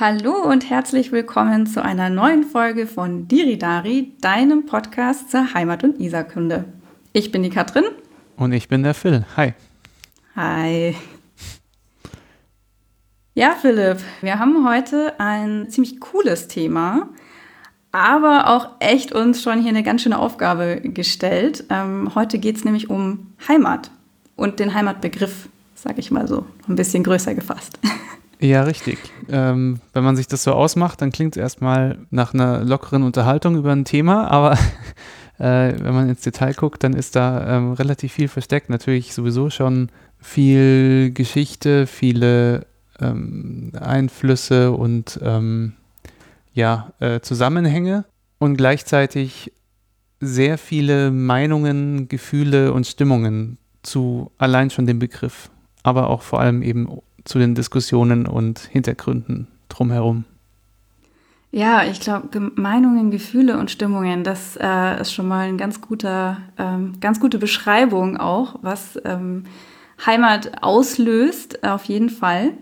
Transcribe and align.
Hallo 0.00 0.32
und 0.32 0.70
herzlich 0.70 1.12
willkommen 1.12 1.66
zu 1.66 1.84
einer 1.84 2.08
neuen 2.08 2.44
Folge 2.44 2.86
von 2.86 3.28
Diridari, 3.28 4.14
deinem 4.22 4.64
Podcast 4.64 5.30
zur 5.30 5.52
Heimat- 5.52 5.84
und 5.84 6.00
Isarkunde. 6.00 6.64
Ich 7.12 7.30
bin 7.30 7.42
die 7.42 7.50
Katrin. 7.50 7.84
Und 8.38 8.52
ich 8.52 8.68
bin 8.68 8.82
der 8.84 8.94
Phil. 8.94 9.26
Hi. 9.36 9.52
Hi. 10.34 10.96
Ja, 13.34 13.54
Philipp, 13.60 13.98
wir 14.22 14.38
haben 14.38 14.66
heute 14.66 15.20
ein 15.20 15.68
ziemlich 15.68 16.00
cooles 16.00 16.48
Thema, 16.48 17.10
aber 17.92 18.48
auch 18.48 18.70
echt 18.80 19.12
uns 19.12 19.42
schon 19.42 19.60
hier 19.60 19.68
eine 19.68 19.82
ganz 19.82 20.00
schöne 20.00 20.18
Aufgabe 20.18 20.80
gestellt. 20.82 21.64
Ähm, 21.68 22.14
heute 22.14 22.38
geht 22.38 22.56
es 22.56 22.64
nämlich 22.64 22.88
um 22.88 23.34
Heimat 23.46 23.90
und 24.36 24.58
den 24.58 24.72
Heimatbegriff, 24.72 25.50
sage 25.74 26.00
ich 26.00 26.10
mal 26.10 26.26
so, 26.26 26.46
ein 26.66 26.76
bisschen 26.76 27.04
größer 27.04 27.34
gefasst. 27.34 27.78
Ja, 28.42 28.64
richtig. 28.64 28.98
Ähm, 29.28 29.78
wenn 29.92 30.02
man 30.02 30.16
sich 30.16 30.26
das 30.26 30.42
so 30.42 30.50
ausmacht, 30.50 31.00
dann 31.00 31.12
klingt 31.12 31.36
es 31.36 31.40
erstmal 31.40 31.98
nach 32.10 32.34
einer 32.34 32.64
lockeren 32.64 33.04
Unterhaltung 33.04 33.54
über 33.56 33.70
ein 33.70 33.84
Thema, 33.84 34.28
aber 34.28 34.54
äh, 35.38 35.72
wenn 35.78 35.94
man 35.94 36.08
ins 36.08 36.22
Detail 36.22 36.52
guckt, 36.52 36.82
dann 36.82 36.92
ist 36.92 37.14
da 37.14 37.56
ähm, 37.56 37.72
relativ 37.74 38.14
viel 38.14 38.26
versteckt. 38.26 38.68
Natürlich 38.68 39.14
sowieso 39.14 39.48
schon 39.48 39.90
viel 40.18 41.12
Geschichte, 41.14 41.86
viele 41.86 42.66
ähm, 43.00 43.70
Einflüsse 43.80 44.72
und 44.72 45.20
ähm, 45.22 45.74
ja, 46.52 46.92
äh, 46.98 47.20
Zusammenhänge 47.20 48.06
und 48.40 48.56
gleichzeitig 48.56 49.52
sehr 50.18 50.58
viele 50.58 51.12
Meinungen, 51.12 52.08
Gefühle 52.08 52.72
und 52.72 52.88
Stimmungen 52.88 53.58
zu 53.84 54.32
allein 54.36 54.70
schon 54.70 54.88
dem 54.88 54.98
Begriff, 54.98 55.48
aber 55.84 56.10
auch 56.10 56.22
vor 56.22 56.40
allem 56.40 56.62
eben 56.62 56.88
zu 57.24 57.38
den 57.38 57.54
Diskussionen 57.54 58.26
und 58.26 58.58
Hintergründen 58.58 59.48
drumherum? 59.68 60.24
Ja, 61.54 61.84
ich 61.84 62.00
glaube, 62.00 62.52
Meinungen, 62.54 63.10
Gefühle 63.10 63.58
und 63.58 63.70
Stimmungen, 63.70 64.24
das 64.24 64.56
äh, 64.58 65.00
ist 65.00 65.12
schon 65.12 65.28
mal 65.28 65.48
eine 65.48 65.58
ganz, 65.58 65.80
ähm, 66.58 66.94
ganz 66.98 67.20
gute 67.20 67.38
Beschreibung 67.38 68.16
auch, 68.16 68.56
was 68.62 68.98
ähm, 69.04 69.44
Heimat 70.06 70.62
auslöst, 70.62 71.62
auf 71.62 71.84
jeden 71.84 72.08
Fall. 72.08 72.52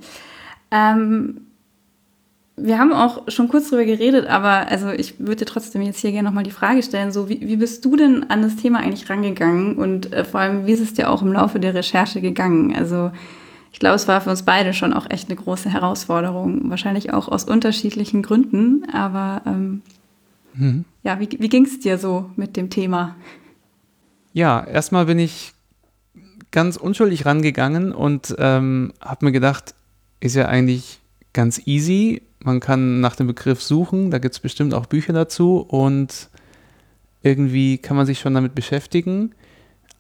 Ähm, 0.73 1.43
wir 2.57 2.79
haben 2.79 2.93
auch 2.93 3.31
schon 3.31 3.49
kurz 3.49 3.71
darüber 3.71 3.87
geredet, 3.87 4.27
aber 4.27 4.69
also 4.69 4.91
ich 4.91 5.21
würde 5.21 5.37
dir 5.37 5.47
trotzdem 5.47 5.83
jetzt 5.83 6.01
hier 6.01 6.11
gerne 6.13 6.29
nochmal 6.29 6.45
die 6.45 6.51
Frage 6.51 6.83
stellen, 6.83 7.13
so 7.13 7.29
wie, 7.29 7.41
wie 7.41 7.57
bist 7.57 7.85
du 7.85 7.97
denn 7.97 8.29
an 8.29 8.43
das 8.43 8.57
Thema 8.57 8.81
eigentlich 8.81 9.09
rangegangen 9.09 9.77
und 9.77 10.13
äh, 10.13 10.25
vor 10.25 10.41
allem, 10.41 10.67
wie 10.67 10.73
ist 10.73 10.81
es 10.81 10.95
dir 10.95 11.11
auch 11.11 11.23
im 11.23 11.33
Laufe 11.33 11.61
der 11.61 11.75
Recherche 11.75 12.21
gegangen? 12.21 12.75
Also 12.75 13.13
ich 13.73 13.79
glaube, 13.79 13.97
es 13.97 14.09
war 14.09 14.21
für 14.21 14.31
uns 14.31 14.43
beide 14.43 14.75
schon 14.75 14.93
auch 14.93 15.09
echt 15.11 15.29
eine 15.29 15.37
große 15.37 15.71
Herausforderung. 15.71 16.71
Wahrscheinlich 16.71 17.13
auch 17.13 17.29
aus 17.29 17.45
unterschiedlichen 17.45 18.23
Gründen. 18.23 18.89
Aber 18.93 19.43
ähm, 19.47 19.83
mhm. 20.55 20.85
ja, 21.03 21.21
wie, 21.21 21.29
wie 21.39 21.49
ging 21.49 21.65
es 21.65 21.81
dir 21.81 21.99
so 21.99 22.31
mit 22.37 22.57
dem 22.57 22.71
Thema? 22.71 23.17
Ja, 24.33 24.65
erstmal 24.65 25.07
bin 25.07 25.19
ich 25.19 25.53
ganz 26.51 26.77
unschuldig 26.77 27.27
rangegangen 27.27 27.93
und 27.93 28.35
ähm, 28.39 28.93
habe 29.01 29.27
mir 29.27 29.33
gedacht, 29.33 29.75
ist 30.19 30.35
ja 30.35 30.47
eigentlich 30.47 31.01
ganz 31.33 31.67
easy. 31.67 32.23
Man 32.43 32.61
kann 32.61 33.01
nach 33.01 33.17
dem 33.17 33.27
Begriff 33.27 33.63
suchen, 33.63 34.11
da 34.11 34.19
gibt 34.19 34.35
es 34.35 34.41
bestimmt 34.41 34.75
auch 34.75 34.87
Bücher 34.87 35.13
dazu 35.13 35.59
und 35.59 36.29
irgendwie 37.23 37.79
kann 37.79 37.97
man 37.97 38.07
sich 38.07 38.19
schon 38.19 38.35
damit 38.35 38.55
beschäftigen. 38.55 39.35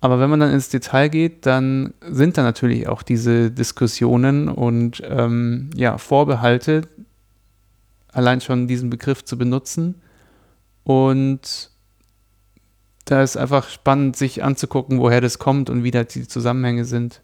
Aber 0.00 0.18
wenn 0.18 0.30
man 0.30 0.40
dann 0.40 0.52
ins 0.52 0.70
Detail 0.70 1.08
geht, 1.08 1.44
dann 1.44 1.92
sind 2.00 2.38
da 2.38 2.42
natürlich 2.42 2.88
auch 2.88 3.02
diese 3.02 3.50
Diskussionen 3.50 4.48
und 4.48 5.02
ähm, 5.06 5.70
ja, 5.74 5.98
Vorbehalte, 5.98 6.82
allein 8.12 8.40
schon 8.40 8.66
diesen 8.66 8.88
Begriff 8.88 9.24
zu 9.24 9.36
benutzen. 9.36 9.96
Und 10.84 11.70
da 13.04 13.22
ist 13.22 13.36
einfach 13.36 13.68
spannend, 13.68 14.16
sich 14.16 14.42
anzugucken, 14.42 15.00
woher 15.00 15.20
das 15.20 15.38
kommt 15.38 15.69
und 15.69 15.84
wie 15.84 15.91
da 15.91 16.04
die 16.04 16.26
Zusammenhänge 16.26 16.84
sind. 16.84 17.22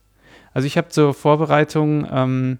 Also 0.52 0.66
ich 0.66 0.76
habe 0.76 0.88
zur 0.88 1.14
Vorbereitung 1.14 2.06
ähm, 2.10 2.58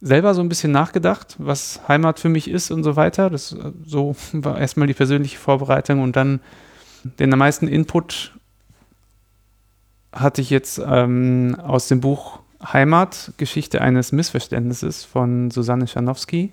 selber 0.00 0.34
so 0.34 0.40
ein 0.42 0.48
bisschen 0.48 0.72
nachgedacht, 0.72 1.36
was 1.38 1.80
Heimat 1.88 2.18
für 2.18 2.28
mich 2.28 2.48
ist 2.48 2.70
und 2.70 2.82
so 2.82 2.96
weiter. 2.96 3.30
Das 3.30 3.56
so 3.84 4.16
war 4.32 4.58
erstmal 4.58 4.86
die 4.86 4.94
persönliche 4.94 5.38
Vorbereitung 5.38 6.02
und 6.02 6.16
dann 6.16 6.40
den 7.18 7.32
am 7.32 7.38
meisten 7.38 7.68
Input 7.68 8.34
hatte 10.12 10.40
ich 10.40 10.50
jetzt 10.50 10.80
ähm, 10.84 11.56
aus 11.62 11.88
dem 11.88 12.00
Buch 12.00 12.40
Heimat, 12.62 13.32
Geschichte 13.36 13.80
eines 13.80 14.12
Missverständnisses 14.12 15.04
von 15.04 15.50
Susanne 15.50 15.86
Scharnowski. 15.86 16.52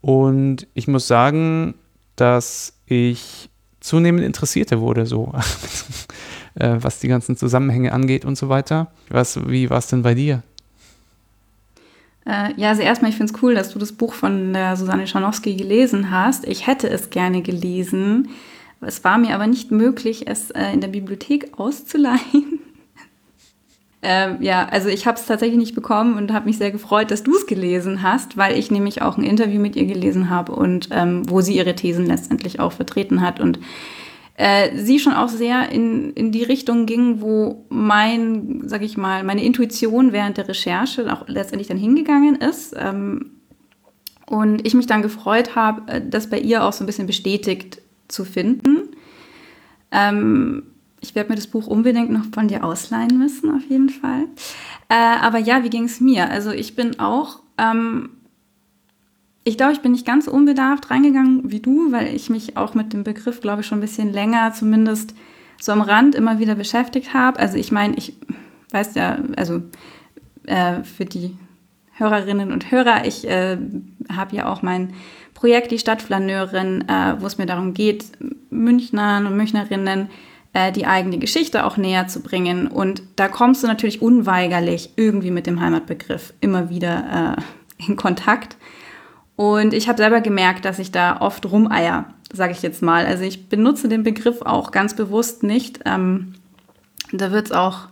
Und 0.00 0.66
ich 0.74 0.88
muss 0.88 1.06
sagen, 1.06 1.74
dass 2.16 2.74
ich 2.86 3.48
zunehmend 3.80 4.24
interessierter 4.24 4.80
wurde, 4.80 5.06
so 5.06 5.32
äh, 6.54 6.76
was 6.78 6.98
die 6.98 7.08
ganzen 7.08 7.36
Zusammenhänge 7.36 7.92
angeht 7.92 8.24
und 8.24 8.36
so 8.36 8.48
weiter. 8.48 8.90
Was, 9.08 9.48
wie 9.48 9.70
war 9.70 9.78
es 9.78 9.86
denn 9.88 10.02
bei 10.02 10.14
dir? 10.14 10.42
Äh, 12.26 12.52
ja, 12.56 12.70
also 12.70 12.82
erstmal, 12.82 13.10
ich 13.10 13.16
finde 13.16 13.32
es 13.32 13.42
cool, 13.42 13.54
dass 13.54 13.72
du 13.72 13.78
das 13.78 13.92
Buch 13.92 14.14
von 14.14 14.52
der 14.52 14.76
Susanne 14.76 15.06
Scharnowski 15.06 15.56
gelesen 15.56 16.10
hast. 16.10 16.46
Ich 16.46 16.66
hätte 16.66 16.88
es 16.88 17.10
gerne 17.10 17.42
gelesen. 17.42 18.28
Es 18.82 19.02
war 19.04 19.18
mir 19.18 19.34
aber 19.34 19.46
nicht 19.46 19.70
möglich, 19.70 20.26
es 20.26 20.50
äh, 20.50 20.72
in 20.72 20.80
der 20.80 20.88
Bibliothek 20.88 21.58
auszuleihen. 21.58 22.60
ähm, 24.02 24.38
ja, 24.40 24.66
also 24.68 24.88
ich 24.88 25.06
habe 25.06 25.18
es 25.18 25.26
tatsächlich 25.26 25.58
nicht 25.58 25.74
bekommen 25.74 26.16
und 26.16 26.32
habe 26.32 26.46
mich 26.46 26.58
sehr 26.58 26.70
gefreut, 26.70 27.10
dass 27.10 27.22
du 27.22 27.36
es 27.36 27.46
gelesen 27.46 28.02
hast, 28.02 28.36
weil 28.36 28.58
ich 28.58 28.70
nämlich 28.70 29.02
auch 29.02 29.16
ein 29.16 29.24
Interview 29.24 29.60
mit 29.60 29.76
ihr 29.76 29.86
gelesen 29.86 30.30
habe 30.30 30.52
und 30.52 30.88
ähm, 30.90 31.28
wo 31.28 31.40
sie 31.40 31.56
ihre 31.56 31.74
Thesen 31.74 32.06
letztendlich 32.06 32.60
auch 32.60 32.72
vertreten 32.72 33.20
hat 33.20 33.40
und 33.40 33.58
äh, 34.36 34.76
sie 34.76 34.98
schon 34.98 35.12
auch 35.12 35.28
sehr 35.28 35.70
in, 35.70 36.12
in 36.14 36.32
die 36.32 36.42
Richtung 36.42 36.86
ging, 36.86 37.20
wo 37.20 37.66
mein, 37.68 38.62
sag 38.64 38.82
ich 38.82 38.96
mal, 38.96 39.22
meine 39.24 39.44
Intuition 39.44 40.12
während 40.12 40.38
der 40.38 40.48
Recherche 40.48 41.12
auch 41.12 41.28
letztendlich 41.28 41.68
dann 41.68 41.76
hingegangen 41.76 42.36
ist. 42.36 42.74
Ähm, 42.78 43.32
und 44.26 44.66
ich 44.66 44.72
mich 44.72 44.86
dann 44.86 45.02
gefreut 45.02 45.54
habe, 45.54 45.92
äh, 45.92 46.00
das 46.08 46.30
bei 46.30 46.38
ihr 46.38 46.64
auch 46.64 46.72
so 46.72 46.82
ein 46.82 46.86
bisschen 46.86 47.06
bestätigt 47.06 47.81
zu 48.12 48.24
finden. 48.24 48.88
Ähm, 49.90 50.64
ich 51.00 51.14
werde 51.14 51.30
mir 51.30 51.36
das 51.36 51.48
Buch 51.48 51.66
unbedingt 51.66 52.10
noch 52.10 52.26
von 52.32 52.48
dir 52.48 52.64
ausleihen 52.64 53.18
müssen, 53.18 53.50
auf 53.54 53.62
jeden 53.68 53.90
Fall. 53.90 54.26
Äh, 54.88 54.94
aber 54.94 55.38
ja, 55.38 55.64
wie 55.64 55.70
ging 55.70 55.84
es 55.84 56.00
mir? 56.00 56.30
Also 56.30 56.50
ich 56.50 56.76
bin 56.76 57.00
auch, 57.00 57.40
ähm, 57.58 58.10
ich 59.44 59.56
glaube, 59.56 59.72
ich 59.72 59.80
bin 59.80 59.92
nicht 59.92 60.06
ganz 60.06 60.28
unbedarft 60.28 60.90
reingegangen 60.90 61.50
wie 61.50 61.60
du, 61.60 61.90
weil 61.90 62.14
ich 62.14 62.30
mich 62.30 62.56
auch 62.56 62.74
mit 62.74 62.92
dem 62.92 63.02
Begriff, 63.02 63.40
glaube 63.40 63.62
ich, 63.62 63.66
schon 63.66 63.78
ein 63.78 63.82
bisschen 63.82 64.12
länger 64.12 64.52
zumindest 64.52 65.14
so 65.60 65.72
am 65.72 65.80
Rand 65.80 66.14
immer 66.14 66.38
wieder 66.38 66.54
beschäftigt 66.54 67.14
habe. 67.14 67.38
Also 67.40 67.56
ich 67.56 67.72
meine, 67.72 67.96
ich 67.96 68.16
weiß 68.70 68.94
ja, 68.94 69.18
also 69.36 69.62
äh, 70.46 70.84
für 70.84 71.04
die 71.04 71.36
Hörerinnen 71.94 72.52
und 72.52 72.70
Hörer, 72.70 73.04
ich 73.06 73.28
äh, 73.28 73.58
habe 74.10 74.36
ja 74.36 74.50
auch 74.50 74.62
mein 74.62 74.94
Projekt 75.42 75.72
Die 75.72 75.80
Stadtflaneurin, 75.80 76.88
äh, 76.88 77.16
wo 77.18 77.26
es 77.26 77.36
mir 77.36 77.46
darum 77.46 77.74
geht, 77.74 78.04
Münchnern 78.50 79.26
und 79.26 79.36
Münchnerinnen 79.36 80.08
äh, 80.52 80.70
die 80.70 80.86
eigene 80.86 81.18
Geschichte 81.18 81.66
auch 81.66 81.76
näher 81.76 82.06
zu 82.06 82.20
bringen. 82.20 82.68
Und 82.68 83.02
da 83.16 83.26
kommst 83.26 83.64
du 83.64 83.66
natürlich 83.66 84.00
unweigerlich 84.00 84.90
irgendwie 84.94 85.32
mit 85.32 85.48
dem 85.48 85.60
Heimatbegriff 85.60 86.32
immer 86.40 86.70
wieder 86.70 87.36
äh, 87.80 87.84
in 87.84 87.96
Kontakt. 87.96 88.56
Und 89.34 89.74
ich 89.74 89.88
habe 89.88 89.98
selber 89.98 90.20
gemerkt, 90.20 90.64
dass 90.64 90.78
ich 90.78 90.92
da 90.92 91.20
oft 91.20 91.44
rumeier, 91.50 92.04
sage 92.32 92.52
ich 92.52 92.62
jetzt 92.62 92.80
mal. 92.80 93.04
Also 93.04 93.24
ich 93.24 93.48
benutze 93.48 93.88
den 93.88 94.04
Begriff 94.04 94.42
auch 94.42 94.70
ganz 94.70 94.94
bewusst 94.94 95.42
nicht. 95.42 95.80
Ähm, 95.86 96.34
da 97.10 97.32
wird 97.32 97.46
es 97.46 97.52
auch, 97.52 97.88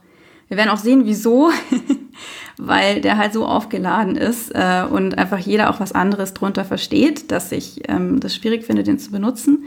wir 0.50 0.58
werden 0.58 0.68
auch 0.68 0.76
sehen, 0.76 1.06
wieso. 1.06 1.50
weil 2.58 3.00
der 3.00 3.16
halt 3.16 3.32
so 3.32 3.46
aufgeladen 3.46 4.16
ist 4.16 4.54
äh, 4.54 4.84
und 4.84 5.16
einfach 5.16 5.38
jeder 5.38 5.70
auch 5.70 5.80
was 5.80 5.92
anderes 5.92 6.34
drunter 6.34 6.64
versteht, 6.64 7.30
dass 7.30 7.52
ich 7.52 7.88
ähm, 7.88 8.20
das 8.20 8.34
schwierig 8.34 8.64
finde, 8.64 8.82
den 8.82 8.98
zu 8.98 9.10
benutzen. 9.10 9.64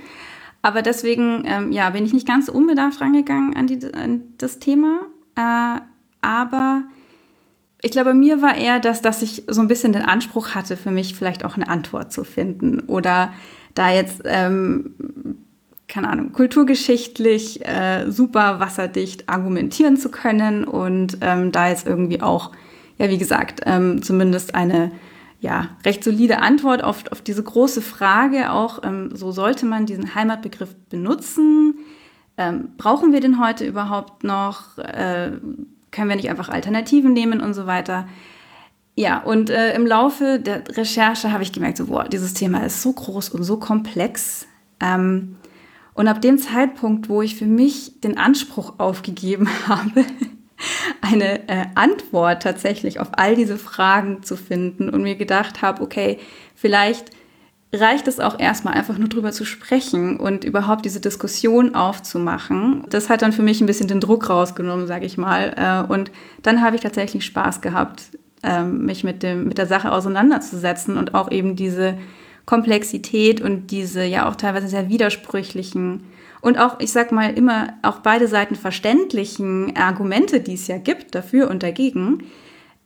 Aber 0.61 0.81
deswegen, 0.81 1.43
ähm, 1.45 1.71
ja, 1.71 1.89
bin 1.89 2.05
ich 2.05 2.13
nicht 2.13 2.27
ganz 2.27 2.49
unbedarft 2.49 3.01
rangegangen 3.01 3.55
an, 3.55 3.67
die, 3.67 3.93
an 3.93 4.21
das 4.37 4.59
Thema. 4.59 5.01
Äh, 5.35 5.81
aber 6.21 6.83
ich 7.81 7.91
glaube, 7.91 8.13
mir 8.13 8.41
war 8.41 8.55
eher 8.55 8.79
das, 8.79 9.01
dass 9.01 9.23
ich 9.23 9.43
so 9.47 9.61
ein 9.61 9.67
bisschen 9.67 9.91
den 9.91 10.03
Anspruch 10.03 10.55
hatte, 10.55 10.77
für 10.77 10.91
mich 10.91 11.15
vielleicht 11.15 11.43
auch 11.43 11.55
eine 11.55 11.67
Antwort 11.67 12.13
zu 12.13 12.23
finden 12.23 12.81
oder 12.81 13.33
da 13.73 13.91
jetzt, 13.91 14.21
ähm, 14.25 14.95
keine 15.93 16.09
Ahnung, 16.09 16.31
kulturgeschichtlich 16.31 17.63
äh, 17.67 18.09
super 18.09 18.59
wasserdicht 18.59 19.29
argumentieren 19.29 19.95
zu 19.95 20.09
können 20.09 20.63
und 20.63 21.19
ähm, 21.21 21.51
da 21.51 21.69
jetzt 21.69 21.85
irgendwie 21.85 22.21
auch 22.21 22.51
ja, 22.97 23.09
wie 23.09 23.17
gesagt, 23.17 23.61
ähm, 23.65 24.01
zumindest 24.01 24.55
eine 24.55 24.91
ja, 25.39 25.69
recht 25.85 26.03
solide 26.03 26.41
Antwort 26.41 26.83
auf, 26.83 27.03
auf 27.11 27.21
diese 27.21 27.43
große 27.43 27.81
Frage 27.81 28.51
auch, 28.51 28.81
ähm, 28.83 29.09
so 29.13 29.31
sollte 29.31 29.65
man 29.65 29.85
diesen 29.85 30.15
Heimatbegriff 30.15 30.73
benutzen? 30.89 31.75
Ähm, 32.37 32.69
brauchen 32.77 33.11
wir 33.11 33.19
den 33.19 33.43
heute 33.43 33.65
überhaupt 33.65 34.23
noch? 34.23 34.77
Äh, 34.77 35.31
können 35.91 36.09
wir 36.09 36.15
nicht 36.15 36.29
einfach 36.29 36.49
Alternativen 36.49 37.13
nehmen 37.13 37.41
und 37.41 37.53
so 37.53 37.67
weiter? 37.67 38.07
Ja, 38.95 39.21
und 39.21 39.49
äh, 39.49 39.75
im 39.75 39.85
Laufe 39.85 40.39
der 40.39 40.63
Recherche 40.77 41.31
habe 41.31 41.43
ich 41.43 41.51
gemerkt, 41.51 41.77
so, 41.77 41.87
boah, 41.87 42.05
dieses 42.05 42.33
Thema 42.33 42.65
ist 42.65 42.81
so 42.81 42.93
groß 42.93 43.29
und 43.29 43.43
so 43.43 43.57
komplex. 43.57 44.47
Ähm, 44.79 45.35
und 45.93 46.07
ab 46.07 46.21
dem 46.21 46.37
Zeitpunkt, 46.37 47.09
wo 47.09 47.21
ich 47.21 47.35
für 47.35 47.45
mich 47.45 47.99
den 48.01 48.17
Anspruch 48.17 48.75
aufgegeben 48.79 49.47
habe, 49.67 50.05
eine 51.01 51.47
äh, 51.49 51.65
Antwort 51.75 52.43
tatsächlich 52.43 52.99
auf 52.99 53.09
all 53.13 53.35
diese 53.35 53.57
Fragen 53.57 54.23
zu 54.23 54.35
finden 54.37 54.89
und 54.89 55.03
mir 55.03 55.15
gedacht 55.15 55.61
habe, 55.61 55.81
okay, 55.83 56.19
vielleicht 56.55 57.11
reicht 57.73 58.07
es 58.07 58.19
auch 58.19 58.39
erstmal 58.39 58.75
einfach 58.75 58.97
nur 58.97 59.09
drüber 59.09 59.31
zu 59.31 59.45
sprechen 59.45 60.17
und 60.17 60.43
überhaupt 60.43 60.85
diese 60.85 61.01
Diskussion 61.01 61.73
aufzumachen. 61.73 62.85
Das 62.89 63.09
hat 63.09 63.23
dann 63.23 63.33
für 63.33 63.41
mich 63.41 63.61
ein 63.61 63.65
bisschen 63.65 63.87
den 63.87 63.99
Druck 63.99 64.29
rausgenommen, 64.29 64.85
sage 64.85 65.05
ich 65.05 65.17
mal. 65.17 65.53
Äh, 65.57 65.91
und 65.91 66.11
dann 66.43 66.61
habe 66.61 66.75
ich 66.75 66.83
tatsächlich 66.83 67.25
Spaß 67.25 67.61
gehabt, 67.61 68.03
ähm, 68.43 68.85
mich 68.85 69.03
mit, 69.03 69.23
dem, 69.23 69.47
mit 69.47 69.57
der 69.57 69.65
Sache 69.65 69.91
auseinanderzusetzen 69.91 70.97
und 70.97 71.15
auch 71.15 71.31
eben 71.31 71.55
diese 71.55 71.97
Komplexität 72.45 73.41
und 73.41 73.71
diese 73.71 74.03
ja 74.03 74.27
auch 74.27 74.35
teilweise 74.35 74.67
sehr 74.67 74.89
widersprüchlichen 74.89 76.03
und 76.41 76.59
auch, 76.59 76.79
ich 76.81 76.91
sag 76.91 77.13
mal, 77.13 77.33
immer 77.33 77.69
auch 77.83 77.99
beide 77.99 78.27
Seiten 78.27 78.55
verständlichen 78.55 79.77
Argumente, 79.77 80.41
die 80.41 80.55
es 80.55 80.67
ja 80.67 80.77
gibt, 80.77 81.15
dafür 81.15 81.49
und 81.49 81.63
dagegen. 81.63 82.23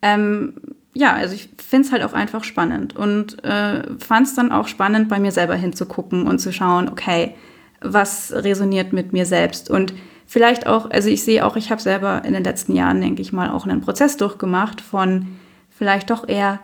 Ähm, 0.03 0.53
ja, 0.93 1.13
also 1.13 1.33
ich 1.33 1.49
finde 1.57 1.87
es 1.87 1.91
halt 1.91 2.03
auch 2.03 2.13
einfach 2.13 2.43
spannend 2.43 2.95
und 2.95 3.43
äh, 3.43 3.81
fand 3.97 4.27
es 4.27 4.35
dann 4.35 4.51
auch 4.51 4.67
spannend, 4.67 5.09
bei 5.09 5.19
mir 5.19 5.31
selber 5.31 5.55
hinzugucken 5.55 6.27
und 6.27 6.37
zu 6.37 6.53
schauen, 6.53 6.87
okay, 6.87 7.33
was 7.81 8.31
resoniert 8.31 8.93
mit 8.93 9.11
mir 9.11 9.25
selbst 9.25 9.71
und 9.71 9.93
vielleicht 10.27 10.67
auch, 10.67 10.89
also 10.91 11.09
ich 11.09 11.23
sehe 11.23 11.43
auch, 11.43 11.55
ich 11.55 11.71
habe 11.71 11.81
selber 11.81 12.23
in 12.25 12.33
den 12.33 12.43
letzten 12.43 12.75
Jahren, 12.75 13.01
denke 13.01 13.23
ich 13.23 13.33
mal, 13.33 13.49
auch 13.49 13.65
einen 13.65 13.81
Prozess 13.81 14.17
durchgemacht 14.17 14.81
von 14.81 15.27
vielleicht 15.69 16.11
doch 16.11 16.27
eher 16.27 16.59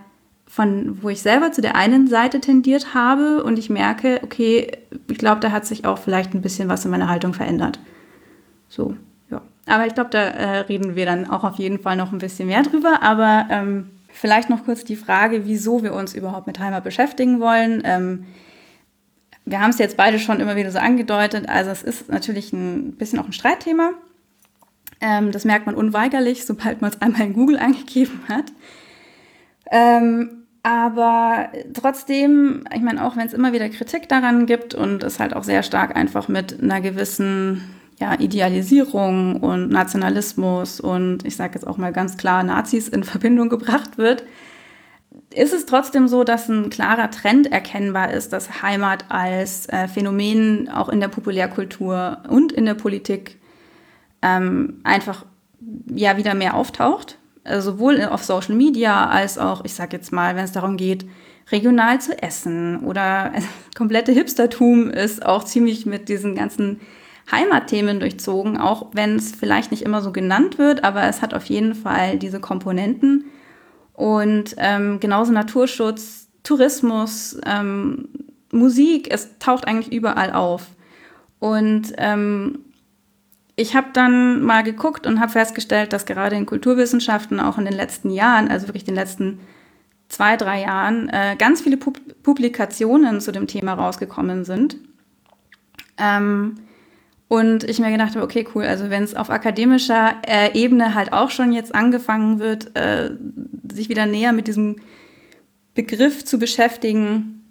von 0.53 1.01
wo 1.01 1.09
ich 1.09 1.23
selber 1.23 1.51
zu 1.51 1.63
der 1.63 1.75
einen 1.75 2.05
Seite 2.07 2.39
tendiert 2.39 2.94
habe 2.94 3.44
und 3.44 3.57
ich 3.57 3.71
merke, 3.71 4.19
okay, 4.21 4.71
ich 5.09 5.17
glaube, 5.17 5.39
da 5.39 5.50
hat 5.50 5.65
sich 5.65 5.83
auch 5.83 5.97
vielleicht 5.97 6.35
ein 6.35 6.44
bisschen 6.44 6.69
was 6.69 6.85
in 6.85 6.91
meiner 6.91 7.09
Haltung 7.09 7.33
verändert. 7.33 7.79
So, 8.69 8.95
ja. 9.31 9.41
Aber 9.65 9.88
ich 9.88 9.95
glaube, 9.95 10.11
da 10.11 10.19
äh, 10.19 10.57
reden 10.59 10.95
wir 10.95 11.07
dann 11.07 11.27
auch 11.27 11.44
auf 11.44 11.55
jeden 11.55 11.79
Fall 11.79 11.95
noch 11.95 12.11
ein 12.11 12.19
bisschen 12.19 12.50
mehr 12.50 12.61
drüber. 12.61 13.01
Aber 13.01 13.47
ähm, 13.50 13.89
vielleicht 14.09 14.51
noch 14.51 14.63
kurz 14.63 14.83
die 14.83 14.95
Frage, 14.95 15.47
wieso 15.47 15.81
wir 15.81 15.91
uns 15.95 16.13
überhaupt 16.13 16.45
mit 16.45 16.59
Heimat 16.59 16.83
beschäftigen 16.83 17.39
wollen. 17.39 17.81
Ähm, 17.83 18.25
wir 19.45 19.59
haben 19.59 19.71
es 19.71 19.79
jetzt 19.79 19.97
beide 19.97 20.19
schon 20.19 20.39
immer 20.39 20.55
wieder 20.55 20.69
so 20.69 20.77
angedeutet. 20.77 21.50
Also 21.50 21.71
es 21.71 21.81
ist 21.81 22.09
natürlich 22.09 22.53
ein 22.53 22.91
bisschen 22.91 23.17
auch 23.17 23.25
ein 23.25 23.33
Streitthema. 23.33 23.94
Ähm, 25.01 25.31
das 25.31 25.45
merkt 25.45 25.65
man 25.65 25.73
unweigerlich, 25.73 26.45
sobald 26.45 26.81
man 26.83 26.91
es 26.91 27.01
einmal 27.01 27.21
in 27.21 27.33
Google 27.33 27.57
angegeben 27.59 28.21
hat. 28.29 28.53
Ähm, 29.71 30.43
aber 30.63 31.50
trotzdem, 31.74 32.63
ich 32.74 32.81
meine, 32.81 33.06
auch 33.06 33.18
wenn 33.18 33.27
es 33.27 33.33
immer 33.33 33.51
wieder 33.51 33.68
Kritik 33.68 34.07
daran 34.07 34.45
gibt 34.45 34.74
und 34.74 35.04
es 35.04 35.19
halt 35.19 35.36
auch 35.36 35.44
sehr 35.44 35.62
stark 35.62 35.95
einfach 35.95 36.30
mit 36.30 36.63
einer 36.63 36.80
gewissen 36.80 37.62
ja, 38.00 38.18
Idealisierung 38.18 39.42
und 39.42 39.69
Nationalismus 39.69 40.80
und 40.80 41.25
ich 41.25 41.36
sage 41.36 41.56
jetzt 41.56 41.68
auch 41.68 41.77
mal 41.77 41.92
ganz 41.92 42.15
klar 42.15 42.44
Nazis 42.44 42.88
in 42.88 43.04
Verbindung 43.04 43.50
gebracht 43.50 43.98
wird, 43.98 44.24
ist 45.36 45.54
es 45.54 45.65
trotzdem 45.65 46.07
so, 46.07 46.24
dass 46.24 46.48
ein 46.48 46.69
klarer 46.69 47.12
Trend 47.12 47.51
erkennbar 47.51 48.12
ist, 48.12 48.31
dass 48.31 48.62
Heimat 48.62 49.06
als 49.10 49.68
äh, 49.68 49.89
Phänomen 49.89 50.69
auch 50.69 50.88
in 50.88 51.01
der 51.01 51.10
Populärkultur 51.10 52.19
und 52.30 52.54
in 52.54 52.65
der 52.65 52.75
Politik 52.75 53.38
ähm, 54.21 54.80
einfach 54.86 55.25
ja 55.88 56.15
wieder 56.15 56.36
mehr 56.36 56.54
auftaucht 56.54 57.18
sowohl 57.45 58.01
auf 58.04 58.24
Social 58.24 58.56
Media 58.56 59.10
als 59.10 59.38
auch, 59.38 59.66
ich 59.66 59.74
sag 59.74 59.94
jetzt 59.94 60.12
mal, 60.12 60.36
wenn 60.36 60.45
es 60.45 60.51
darum 60.51 60.78
geht, 60.78 61.06
regional 61.51 62.00
zu 62.00 62.22
essen 62.22 62.80
oder 62.86 63.31
komplette 63.75 64.12
Hipstertum 64.12 64.90
ist 64.90 65.25
auch 65.25 65.44
ziemlich 65.44 65.86
mit 65.86 66.10
diesen 66.10 66.36
ganzen 66.36 66.80
Heimatthemen 67.31 68.00
durchzogen, 68.00 68.57
auch 68.57 68.88
wenn 68.94 69.16
es 69.16 69.34
vielleicht 69.34 69.72
nicht 69.72 69.84
immer 69.84 70.01
so 70.01 70.12
genannt 70.12 70.57
wird, 70.57 70.84
aber 70.84 71.04
es 71.04 71.22
hat 71.22 71.34
auf 71.34 71.45
jeden 71.45 71.74
Fall 71.74 72.18
diese 72.18 72.40
Komponenten. 72.40 73.25
Und 73.94 74.56
ähm, 74.57 75.00
genauso 75.00 75.31
Naturschutz, 75.31 76.28
Tourismus, 76.44 77.39
ähm, 77.46 78.10
Musik, 78.51 79.07
es 79.12 79.38
taucht 79.39 79.68
eigentlich 79.68 79.94
überall 79.94 80.34
auf. 80.34 80.68
Und 81.39 81.94
ähm, 81.98 82.60
ich 83.55 83.75
habe 83.75 83.88
dann 83.94 84.41
mal 84.41 84.63
geguckt 84.63 85.05
und 85.05 85.19
habe 85.19 85.31
festgestellt, 85.31 85.94
dass 85.94 86.05
gerade 86.05 86.35
in 86.35 86.45
Kulturwissenschaften 86.45 87.39
auch 87.39 87.57
in 87.57 87.65
den 87.65 87.73
letzten 87.73 88.09
Jahren, 88.09 88.50
also 88.50 88.67
wirklich 88.67 88.83
den 88.83 88.95
letzten 88.95 89.39
zwei, 90.09 90.38
drei 90.38 90.61
Jahren, 90.61 91.09
äh, 91.09 91.35
ganz 91.38 91.61
viele 91.61 91.77
Pub 91.77 92.00
Publikationen 92.23 93.19
zu 93.19 93.31
dem 93.31 93.47
Thema 93.47 93.73
rausgekommen 93.73 94.45
sind. 94.45 94.77
Ähm, 95.97 96.55
und 97.27 97.63
ich 97.63 97.79
mir 97.79 97.91
gedacht 97.91 98.15
habe, 98.15 98.23
okay, 98.23 98.47
cool, 98.55 98.63
also 98.63 98.89
wenn 98.89 99.03
es 99.03 99.15
auf 99.15 99.29
akademischer 99.29 100.15
äh, 100.27 100.57
Ebene 100.57 100.95
halt 100.95 101.11
auch 101.13 101.31
schon 101.31 101.51
jetzt 101.51 101.73
angefangen 101.75 102.39
wird, 102.39 102.75
äh, 102.77 103.11
sich 103.71 103.89
wieder 103.89 104.05
näher 104.05 104.33
mit 104.33 104.47
diesem 104.47 104.77
Begriff 105.73 106.23
zu 106.23 106.38
beschäftigen, 106.39 107.44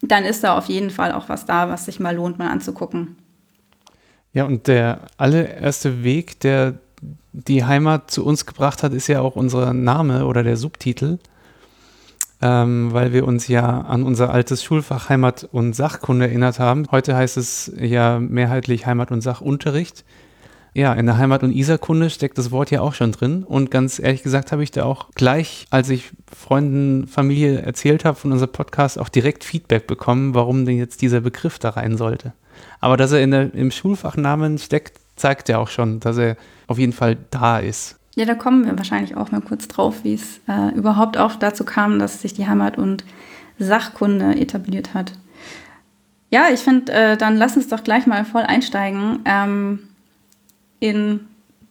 dann 0.00 0.24
ist 0.24 0.44
da 0.44 0.56
auf 0.56 0.66
jeden 0.66 0.90
Fall 0.90 1.12
auch 1.12 1.28
was 1.28 1.46
da, 1.46 1.68
was 1.68 1.84
sich 1.84 2.00
mal 2.00 2.14
lohnt, 2.14 2.38
mal 2.38 2.50
anzugucken. 2.50 3.16
Ja, 4.34 4.44
und 4.44 4.66
der 4.66 5.02
allererste 5.16 6.02
Weg, 6.02 6.40
der 6.40 6.74
die 7.32 7.64
Heimat 7.64 8.10
zu 8.10 8.24
uns 8.26 8.46
gebracht 8.46 8.82
hat, 8.82 8.92
ist 8.92 9.06
ja 9.06 9.20
auch 9.20 9.36
unser 9.36 9.72
Name 9.72 10.26
oder 10.26 10.42
der 10.42 10.56
Subtitel, 10.56 11.18
ähm, 12.42 12.92
weil 12.92 13.12
wir 13.12 13.26
uns 13.26 13.46
ja 13.46 13.80
an 13.82 14.02
unser 14.02 14.30
altes 14.30 14.64
Schulfach 14.64 15.08
Heimat 15.08 15.48
und 15.52 15.74
Sachkunde 15.74 16.26
erinnert 16.26 16.58
haben. 16.58 16.86
Heute 16.90 17.16
heißt 17.16 17.36
es 17.36 17.72
ja 17.78 18.18
mehrheitlich 18.18 18.86
Heimat 18.86 19.12
und 19.12 19.20
Sachunterricht. 19.20 20.04
Ja, 20.76 20.92
in 20.94 21.06
der 21.06 21.18
Heimat- 21.18 21.44
und 21.44 21.52
Isarkunde 21.52 22.10
steckt 22.10 22.36
das 22.36 22.50
Wort 22.50 22.72
ja 22.72 22.80
auch 22.80 22.94
schon 22.94 23.12
drin. 23.12 23.44
Und 23.44 23.70
ganz 23.70 24.00
ehrlich 24.00 24.24
gesagt 24.24 24.50
habe 24.50 24.64
ich 24.64 24.72
da 24.72 24.84
auch 24.84 25.10
gleich, 25.14 25.68
als 25.70 25.88
ich 25.88 26.10
Freunden, 26.34 27.06
Familie 27.06 27.60
erzählt 27.60 28.04
habe 28.04 28.18
von 28.18 28.32
unserem 28.32 28.50
Podcast, 28.50 28.98
auch 28.98 29.08
direkt 29.08 29.44
Feedback 29.44 29.86
bekommen, 29.86 30.34
warum 30.34 30.66
denn 30.66 30.76
jetzt 30.76 31.02
dieser 31.02 31.20
Begriff 31.20 31.60
da 31.60 31.70
rein 31.70 31.96
sollte. 31.96 32.32
Aber 32.80 32.96
dass 32.96 33.12
er 33.12 33.22
in 33.22 33.30
der, 33.30 33.54
im 33.54 33.70
Schulfachnamen 33.70 34.58
steckt, 34.58 35.00
zeigt 35.16 35.48
ja 35.48 35.58
auch 35.58 35.68
schon, 35.68 36.00
dass 36.00 36.16
er 36.16 36.36
auf 36.66 36.78
jeden 36.78 36.92
Fall 36.92 37.16
da 37.30 37.58
ist. 37.58 37.96
Ja, 38.16 38.24
da 38.24 38.34
kommen 38.34 38.64
wir 38.64 38.76
wahrscheinlich 38.76 39.16
auch 39.16 39.32
mal 39.32 39.40
kurz 39.40 39.66
drauf, 39.66 40.04
wie 40.04 40.14
es 40.14 40.40
äh, 40.48 40.74
überhaupt 40.74 41.16
auch 41.18 41.34
dazu 41.36 41.64
kam, 41.64 41.98
dass 41.98 42.22
sich 42.22 42.32
die 42.34 42.46
Heimat- 42.46 42.78
und 42.78 43.04
Sachkunde 43.58 44.36
etabliert 44.36 44.94
hat. 44.94 45.12
Ja, 46.30 46.46
ich 46.52 46.60
finde, 46.60 46.92
äh, 46.92 47.16
dann 47.16 47.36
lass 47.36 47.56
uns 47.56 47.68
doch 47.68 47.84
gleich 47.84 48.06
mal 48.06 48.24
voll 48.24 48.42
einsteigen 48.42 49.20
ähm, 49.24 49.80
in 50.80 51.20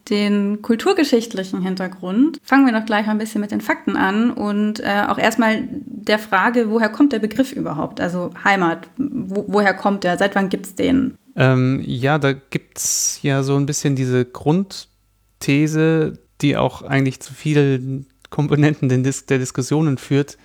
den 0.09 0.61
kulturgeschichtlichen 0.61 1.61
Hintergrund. 1.61 2.39
Fangen 2.43 2.65
wir 2.65 2.73
doch 2.73 2.85
gleich 2.85 3.05
mal 3.05 3.13
ein 3.13 3.17
bisschen 3.17 3.41
mit 3.41 3.51
den 3.51 3.61
Fakten 3.61 3.95
an 3.95 4.31
und 4.31 4.79
äh, 4.79 5.03
auch 5.07 5.17
erstmal 5.17 5.63
der 5.69 6.19
Frage, 6.19 6.69
woher 6.69 6.89
kommt 6.89 7.13
der 7.13 7.19
Begriff 7.19 7.53
überhaupt? 7.53 8.01
Also 8.01 8.31
Heimat, 8.43 8.87
wo, 8.97 9.45
woher 9.47 9.73
kommt 9.73 10.03
der? 10.03 10.17
Seit 10.17 10.35
wann 10.35 10.49
gibt 10.49 10.65
es 10.65 10.75
den? 10.75 11.17
Ähm, 11.35 11.81
ja, 11.85 12.19
da 12.19 12.33
gibt 12.33 12.77
es 12.77 13.19
ja 13.21 13.43
so 13.43 13.55
ein 13.55 13.65
bisschen 13.65 13.95
diese 13.95 14.25
Grundthese, 14.25 16.19
die 16.41 16.57
auch 16.57 16.81
eigentlich 16.81 17.21
zu 17.21 17.33
vielen 17.33 18.07
Komponenten 18.29 18.89
der 18.89 19.39
Diskussionen 19.39 19.97
führt, 19.97 20.37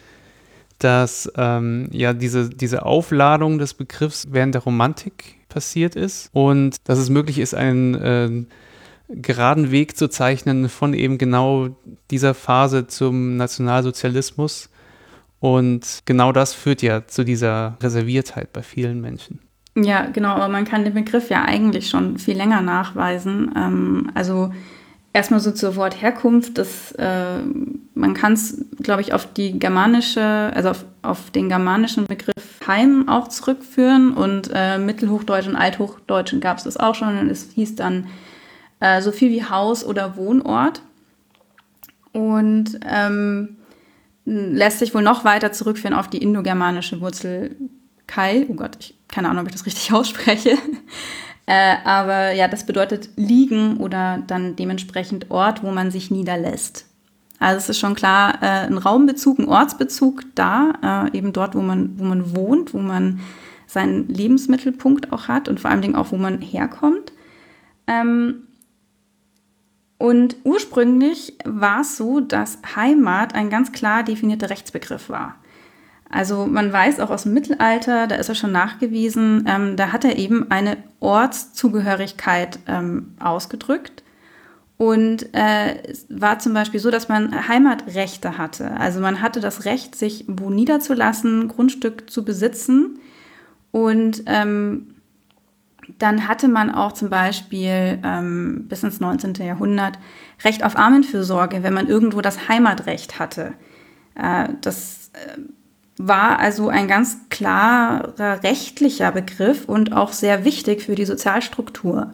dass 0.79 1.31
ähm, 1.37 1.89
ja 1.91 2.13
diese, 2.13 2.49
diese 2.49 2.87
Aufladung 2.87 3.59
des 3.59 3.75
Begriffs 3.75 4.29
während 4.31 4.55
der 4.55 4.63
Romantik 4.63 5.37
passiert 5.49 5.97
ist 5.97 6.31
und 6.33 6.77
dass 6.85 6.99
es 6.99 7.11
möglich 7.11 7.39
ist, 7.39 7.55
einen 7.55 7.95
äh, 7.95 8.45
geraden 9.09 9.71
Weg 9.71 9.97
zu 9.97 10.09
zeichnen 10.09 10.69
von 10.69 10.95
eben 10.95 11.19
genau 11.19 11.69
dieser 12.11 12.35
Phase 12.35 12.87
zum 12.87 13.37
Nationalsozialismus. 13.37 14.71
Und 15.41 16.01
genau 16.05 16.33
das 16.33 16.53
führt 16.53 16.83
ja 16.83 17.07
zu 17.07 17.25
dieser 17.25 17.77
Reserviertheit 17.83 18.53
bei 18.53 18.63
vielen 18.63 19.01
Menschen. 19.01 19.41
Ja, 19.77 20.07
genau, 20.07 20.31
aber 20.31 20.49
man 20.49 20.65
kann 20.65 20.85
den 20.85 20.95
Begriff 20.95 21.31
ja 21.31 21.45
eigentlich 21.45 21.89
schon 21.89 22.19
viel 22.19 22.37
länger 22.37 22.61
nachweisen. 22.61 23.53
Ähm, 23.57 24.11
also 24.15 24.53
erstmal 25.13 25.41
so 25.41 25.53
zur 25.53 25.77
Wortherkunft, 25.77 26.59
das, 26.59 26.93
äh, 26.93 27.39
man 27.95 28.15
kann 28.15 28.33
es, 28.33 28.65
glaube 28.83 29.03
ich, 29.03 29.13
auf 29.15 29.33
die 29.33 29.59
germanische, 29.59 30.21
also 30.55 30.71
auf, 30.71 30.85
auf, 31.03 31.31
den 31.31 31.49
germanischen 31.49 32.07
Begriff 32.07 32.35
Heim 32.67 33.09
auch 33.09 33.29
zurückführen 33.29 34.13
und 34.13 34.51
äh, 34.53 34.79
Mittelhochdeutsch 34.79 35.47
und 35.47 35.57
Althochdeutsch 35.57 36.35
gab 36.41 36.59
es 36.59 36.65
das 36.65 36.77
auch 36.77 36.95
schon 36.95 37.17
und 37.19 37.31
es 37.31 37.51
hieß 37.55 37.77
dann 37.77 38.09
äh, 38.81 39.03
so 39.03 39.13
viel 39.13 39.31
wie 39.31 39.45
Haus 39.45 39.85
oder 39.85 40.17
Wohnort. 40.17 40.83
Und 42.13 42.81
ähm, 42.85 43.57
lässt 44.25 44.79
sich 44.79 44.95
wohl 44.95 45.03
noch 45.03 45.25
weiter 45.25 45.53
zurückführen 45.53 45.95
auf 45.95 46.09
die 46.09 46.19
indogermanische 46.19 47.01
Wurzel 47.01 47.57
Kai. 48.07 48.47
Oh 48.49 48.55
Gott, 48.55 48.77
ich 48.81 48.99
keine 49.09 49.31
Ahnung, 49.31 49.43
ob 49.43 49.49
ich 49.49 49.55
das 49.55 49.67
richtig 49.67 49.93
ausspreche. 49.93 50.57
äh, 51.47 51.77
aber 51.85 52.33
ja, 52.33 52.49
das 52.49 52.65
bedeutet 52.65 53.11
liegen 53.17 53.79
oder 53.79 54.23
dann 54.27 54.55
dementsprechend 54.57 55.31
Ort, 55.31 55.63
wo 55.63 55.71
man 55.71 55.91
sich 55.91 56.11
niederlässt. 56.11 56.87
Also 57.41 57.59
es 57.59 57.69
ist 57.69 57.79
schon 57.79 57.95
klar 57.95 58.43
äh, 58.43 58.67
ein 58.67 58.79
Raumbezug, 58.79 59.39
ein 59.39 59.49
Ortsbezug 59.49 60.25
da, 60.35 61.09
äh, 61.13 61.17
eben 61.17 61.33
dort, 61.33 61.55
wo 61.55 61.63
man, 61.63 61.99
wo 61.99 62.05
man 62.05 62.35
wohnt, 62.35 62.75
wo 62.75 62.79
man 62.79 63.21
seinen 63.67 64.09
Lebensmittelpunkt 64.09 65.13
auch 65.13 65.29
hat 65.29 65.49
und 65.49 65.61
vor 65.61 65.71
allen 65.71 65.83
Dingen 65.83 65.95
auch, 65.95 66.11
wo 66.11 66.17
man 66.17 66.41
herkommt. 66.41 67.13
Ähm, 67.87 68.48
und 69.99 70.37
ursprünglich 70.45 71.35
war 71.45 71.81
es 71.81 71.97
so, 71.97 72.21
dass 72.21 72.59
Heimat 72.77 73.35
ein 73.35 73.51
ganz 73.51 73.73
klar 73.73 74.05
definierter 74.05 74.49
Rechtsbegriff 74.49 75.11
war. 75.11 75.35
Also 76.09 76.47
man 76.47 76.73
weiß 76.73 77.01
auch 77.01 77.11
aus 77.11 77.25
dem 77.25 77.35
Mittelalter, 77.35 78.07
da 78.07 78.15
ist 78.15 78.29
er 78.29 78.35
schon 78.35 78.53
nachgewiesen, 78.53 79.45
ähm, 79.47 79.77
da 79.77 79.93
hat 79.93 80.05
er 80.05 80.17
eben 80.17 80.51
eine 80.51 80.79
Ortszugehörigkeit 81.01 82.61
ähm, 82.67 83.15
ausgedrückt. 83.19 84.05
Und 84.79 85.35
äh, 85.35 85.83
es 85.83 86.07
war 86.09 86.39
zum 86.39 86.55
Beispiel 86.55 86.79
so, 86.79 86.91
dass 86.91 87.09
man 87.09 87.49
Heimatrechte 87.49 88.39
hatte. 88.39 88.71
Also 88.79 89.01
man 89.01 89.21
hatte 89.21 89.41
das 89.41 89.65
Recht, 89.65 89.97
sich 89.97 90.25
wo 90.29 90.51
niederzulassen, 90.51 91.49
Grundstück 91.49 92.09
zu 92.09 92.25
besitzen. 92.25 93.01
Und 93.73 94.23
ähm, 94.27 94.95
dann 95.99 96.29
hatte 96.29 96.49
man 96.49 96.71
auch 96.71 96.93
zum 96.93 97.09
Beispiel 97.09 97.99
ähm, 98.05 98.67
bis 98.69 98.83
ins 98.83 99.01
19. 99.01 99.35
Jahrhundert 99.35 99.99
Recht 100.45 100.65
auf 100.65 100.77
Armenfürsorge, 100.77 101.63
wenn 101.63 101.75
man 101.75 101.89
irgendwo 101.89 102.21
das 102.21 102.49
Heimatrecht 102.49 103.19
hatte. 103.19 103.55
Äh, 104.15 104.51
das 104.61 105.11
äh, 105.15 105.39
war 105.99 106.39
also 106.39 106.69
ein 106.69 106.87
ganz 106.87 107.29
klarer 107.31 108.43
rechtlicher 108.43 109.11
Begriff 109.13 109.65
und 109.65 109.93
auch 109.93 110.13
sehr 110.13 110.45
wichtig 110.45 110.83
für 110.83 110.95
die 110.95 111.07
Sozialstruktur. 111.07 112.13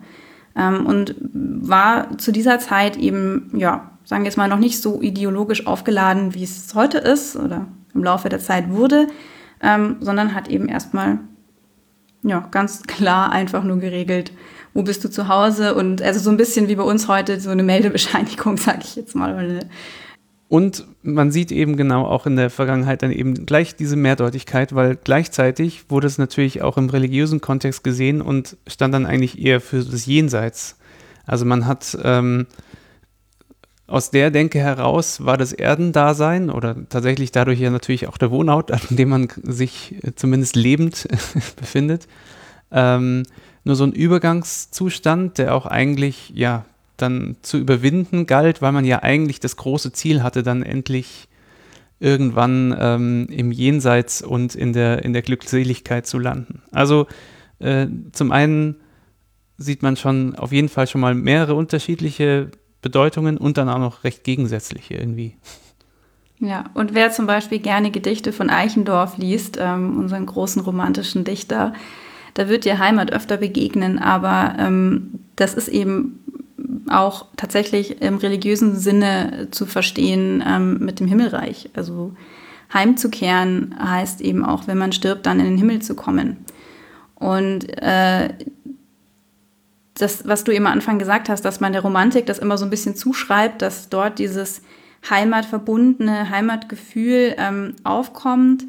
Ähm, 0.57 0.87
und 0.87 1.17
war 1.33 2.17
zu 2.19 2.31
dieser 2.31 2.61
Zeit 2.61 2.97
eben, 2.97 3.51
ja, 3.55 3.91
sagen 4.05 4.23
wir 4.23 4.29
jetzt 4.29 4.37
mal, 4.37 4.49
noch 4.49 4.59
nicht 4.59 4.81
so 4.81 5.03
ideologisch 5.03 5.67
aufgeladen, 5.67 6.35
wie 6.35 6.45
es 6.45 6.73
heute 6.75 6.99
ist 6.99 7.37
oder 7.37 7.67
im 7.93 8.05
Laufe 8.05 8.29
der 8.29 8.39
Zeit 8.39 8.71
wurde, 8.71 9.09
ähm, 9.61 9.97
sondern 10.01 10.35
hat 10.35 10.49
eben 10.49 10.69
erstmal 10.69 11.19
ja, 12.25 12.49
ganz 12.51 12.83
klar 12.83 13.31
einfach 13.31 13.63
nur 13.63 13.79
geregelt, 13.79 14.33
wo 14.73 14.83
bist 14.83 15.05
du 15.05 15.11
zu 15.11 15.29
Hause 15.29 15.75
und 15.75 16.03
also 16.03 16.19
so 16.19 16.31
ein 16.31 16.37
bisschen 16.37 16.69
wie 16.69 16.75
bei 16.75 16.83
uns 16.83 17.07
heute 17.07 17.39
so 17.39 17.51
eine 17.51 17.63
Meldebescheinigung, 17.63 18.57
sage 18.59 18.81
ich 18.83 18.97
jetzt 18.97 19.15
mal. 19.15 19.61
Und 20.49 20.87
man 21.03 21.31
sieht 21.31 21.53
eben 21.53 21.77
genau 21.77 22.07
auch 22.07 22.27
in 22.27 22.37
der 22.37 22.51
Vergangenheit 22.51 23.03
dann 23.03 23.13
eben 23.13 23.47
gleich 23.47 23.77
diese 23.77 23.97
Mehrdeutigkeit, 23.97 24.75
weil 24.75 24.97
gleichzeitig 24.97 25.91
wurde 25.91 26.07
es 26.07 26.19
natürlich 26.19 26.63
auch 26.63 26.77
im 26.77 26.91
religiösen 26.91 27.41
Kontext 27.41 27.85
gesehen 27.85 28.21
und 28.21 28.57
stand 28.67 28.95
dann 28.95 29.07
eigentlich 29.07 29.39
eher 29.41 29.61
für 29.61 29.83
das 29.83 30.07
Jenseits. 30.07 30.77
Also 31.27 31.45
man 31.45 31.67
hat 31.67 31.97
ähm, 32.03 32.47
aus 33.87 34.11
der 34.11 34.31
Denke 34.31 34.61
heraus 34.61 35.25
war 35.25 35.37
das 35.37 35.53
Erdendasein 35.53 36.51
oder 36.51 36.77
tatsächlich 36.89 37.33
dadurch 37.33 37.61
ja 37.61 37.71
natürlich 37.71 38.09
auch 38.09 38.17
der 38.17 38.31
Wohnort, 38.31 38.71
an 38.71 38.81
dem 38.91 39.11
man 39.11 39.29
sich 39.43 39.97
zumindest 40.17 40.57
lebend 40.57 41.07
befindet, 41.57 42.09
ähm, 42.73 43.25
nur 43.65 43.77
so 43.77 43.85
ein 43.85 43.93
Übergangszustand, 43.93 45.39
der 45.39 45.55
auch 45.55 45.67
eigentlich 45.67 46.33
ja 46.35 46.65
dann 46.97 47.37
zu 47.43 47.59
überwinden 47.59 48.27
galt, 48.27 48.63
weil 48.63 48.73
man 48.73 48.85
ja 48.85 49.03
eigentlich 49.03 49.41
das 49.41 49.57
große 49.57 49.93
Ziel 49.93 50.23
hatte, 50.23 50.43
dann 50.43 50.63
endlich 50.63 51.29
irgendwann 52.01 52.75
ähm, 52.79 53.27
im 53.31 53.53
Jenseits 53.53 54.23
und 54.23 54.55
in 54.55 54.73
der, 54.73 55.05
in 55.05 55.13
der 55.13 55.23
Glückseligkeit 55.23 56.07
zu 56.07 56.19
landen. 56.19 56.63
Also 56.71 57.07
äh, 57.59 57.87
zum 58.13 58.33
einen 58.33 58.77
sieht 59.57 59.83
man 59.83 59.97
schon 59.97 60.35
auf 60.37 60.53
jeden 60.53 60.69
Fall 60.69 60.87
schon 60.87 61.01
mal 61.01 61.15
mehrere 61.15 61.55
unterschiedliche 61.55 62.51
Bedeutungen 62.85 63.39
und 63.39 63.57
dann 63.57 63.69
auch 63.69 63.79
noch 63.79 64.05
recht 64.05 64.23
gegensätzliche 64.23 64.95
irgendwie. 64.95 65.35
Ja, 66.39 66.65
und 66.75 66.95
wer 66.95 67.11
zum 67.11 67.27
Beispiel 67.27 67.59
gerne 67.59 67.91
Gedichte 67.91 68.33
von 68.33 68.51
Eichendorff 68.51 69.17
liest, 69.17 69.57
ähm, 69.59 69.99
unseren 69.99 70.27
großen 70.27 70.61
romantischen 70.63 71.25
Dichter, 71.25 71.73
da 72.35 72.49
wird 72.49 72.67
dir 72.67 72.79
Heimat 72.79 73.11
öfter 73.13 73.39
begegnen, 73.39 73.99
aber 73.99 74.55
ähm, 74.59 75.21
das 75.37 75.55
ist 75.55 75.69
eben 75.69 76.21
auch 76.91 77.27
tatsächlich 77.37 78.03
im 78.03 78.19
religiösen 78.19 78.77
Sinne 78.77 79.49
zu 79.51 79.65
verstehen 79.65 80.45
ähm, 80.47 80.79
mit 80.81 81.01
dem 81.01 81.07
Himmelreich. 81.07 81.71
Also 81.75 82.13
heimzukehren 82.73 83.75
heißt 83.83 84.21
eben 84.21 84.45
auch, 84.45 84.67
wenn 84.67 84.77
man 84.77 84.93
stirbt, 84.93 85.25
dann 85.25 85.41
in 85.41 85.47
den 85.47 85.59
Himmel 85.59 85.81
zu 85.81 85.95
kommen. 85.95 86.45
Und 87.15 87.67
äh, 87.81 88.31
das, 89.95 90.27
was 90.27 90.45
du 90.45 90.53
eben 90.53 90.67
am 90.67 90.73
Anfang 90.73 90.99
gesagt 90.99 91.29
hast, 91.29 91.45
dass 91.45 91.61
man 91.61 91.73
der 91.73 91.83
Romantik 91.83 92.27
das 92.27 92.39
immer 92.39 92.59
so 92.59 92.65
ein 92.65 92.71
bisschen 92.71 92.97
zuschreibt, 92.97 93.63
dass 93.63 93.89
dort 93.89 94.19
dieses 94.19 94.63
heimatverbundene 95.09 96.31
Heimatgefühl 96.31 97.35
ähm, 97.39 97.75
aufkommt. 97.85 98.65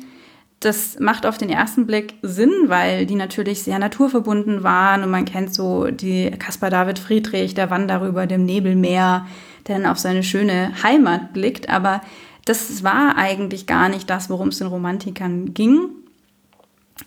Das 0.59 0.99
macht 0.99 1.25
auf 1.25 1.37
den 1.37 1.49
ersten 1.49 1.85
Blick 1.85 2.15
Sinn, 2.21 2.51
weil 2.67 3.05
die 3.05 3.15
natürlich 3.15 3.63
sehr 3.63 3.79
naturverbunden 3.79 4.63
waren 4.63 5.03
und 5.03 5.11
man 5.11 5.25
kennt 5.25 5.53
so 5.53 5.87
die 5.87 6.31
Caspar 6.31 6.69
David 6.69 6.99
Friedrich, 6.99 7.53
der 7.53 7.69
Wanderer 7.69 8.07
über 8.07 8.27
dem 8.27 8.45
Nebelmeer, 8.45 9.27
der 9.67 9.77
dann 9.77 9.85
auf 9.85 9.99
seine 9.99 10.23
schöne 10.23 10.71
Heimat 10.83 11.33
blickt. 11.33 11.69
Aber 11.69 12.01
das 12.45 12.83
war 12.83 13.17
eigentlich 13.17 13.65
gar 13.65 13.89
nicht 13.89 14.09
das, 14.09 14.29
worum 14.29 14.49
es 14.49 14.59
den 14.59 14.67
Romantikern 14.67 15.53
ging. 15.53 15.89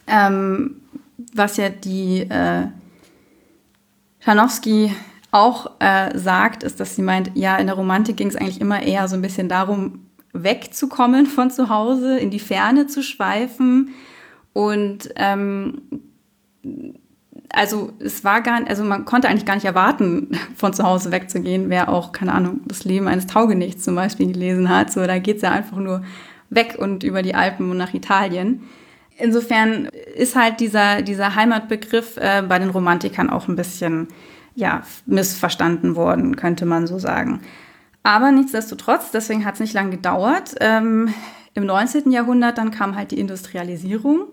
Ähm, 0.07 0.77
was 1.35 1.57
ja 1.57 1.69
die 1.69 2.21
äh, 2.21 2.67
Schanowski 4.29 4.95
auch 5.31 5.71
äh, 5.79 6.19
sagt, 6.19 6.63
ist, 6.63 6.81
dass 6.81 6.95
sie 6.95 7.01
meint, 7.01 7.31
ja, 7.33 7.57
in 7.57 7.67
der 7.67 7.77
Romantik 7.77 8.19
ging 8.19 8.29
es 8.29 8.37
eigentlich 8.37 8.61
immer 8.61 8.83
eher 8.83 9.09
so 9.09 9.15
ein 9.15 9.23
bisschen 9.23 9.49
darum, 9.49 10.07
wegzukommen 10.35 11.25
von 11.35 11.51
zu 11.51 11.71
Hause, 11.71 12.19
in 12.19 12.31
die 12.31 12.39
Ferne 12.39 12.87
zu 12.87 13.03
schweifen. 13.03 13.95
Und 14.53 15.09
ähm, 15.17 15.81
also 17.49 17.93
es 18.01 18.23
war 18.23 18.43
gar 18.43 18.61
also 18.69 18.85
man 18.85 19.07
konnte 19.07 19.29
eigentlich 19.29 19.47
gar 19.47 19.55
nicht 19.55 19.65
erwarten, 19.65 20.39
von 20.57 20.75
zu 20.75 20.83
Hause 20.85 21.11
wegzugehen, 21.11 21.71
wer 21.71 21.89
auch, 21.89 22.13
keine 22.13 22.35
Ahnung, 22.35 22.61
das 22.67 22.85
Leben 22.85 23.09
eines 23.09 23.29
Taugenichts 23.29 23.83
zum 23.83 23.95
Beispiel 23.95 24.31
gelesen 24.31 24.69
hat. 24.69 24.93
So, 24.93 25.07
da 25.07 25.19
geht 25.19 25.37
es 25.37 25.43
ja 25.43 25.53
einfach 25.53 25.79
nur 25.79 26.03
weg 26.51 26.77
und 26.79 27.03
über 27.03 27.23
die 27.23 27.35
Alpen 27.35 27.71
und 27.71 27.79
nach 27.79 27.95
Italien. 27.95 28.61
Insofern 29.19 29.87
ist 30.17 30.37
halt 30.37 30.61
dieser, 30.61 31.03
dieser 31.03 31.35
Heimatbegriff 31.35 32.17
äh, 32.17 32.43
bei 32.49 32.59
den 32.59 32.71
Romantikern 32.71 33.31
auch 33.31 33.49
ein 33.49 33.57
bisschen 33.57 34.09
ja, 34.55 34.83
missverstanden 35.07 35.97
worden, 35.97 36.37
könnte 36.37 36.67
man 36.67 36.87
so 36.87 36.99
sagen. 36.99 37.41
Aber 38.03 38.33
nichtsdestotrotz, 38.33 39.11
deswegen 39.11 39.45
hat 39.45 39.55
es 39.55 39.61
nicht 39.61 39.75
lange 39.75 39.91
gedauert. 39.91 40.55
Ähm, 40.61 41.13
Im 41.55 41.67
19. 41.67 42.11
Jahrhundert 42.11 42.59
dann 42.59 42.71
kam 42.71 42.97
halt 42.97 43.11
die 43.11 43.21
Industrialisierung 43.21 44.29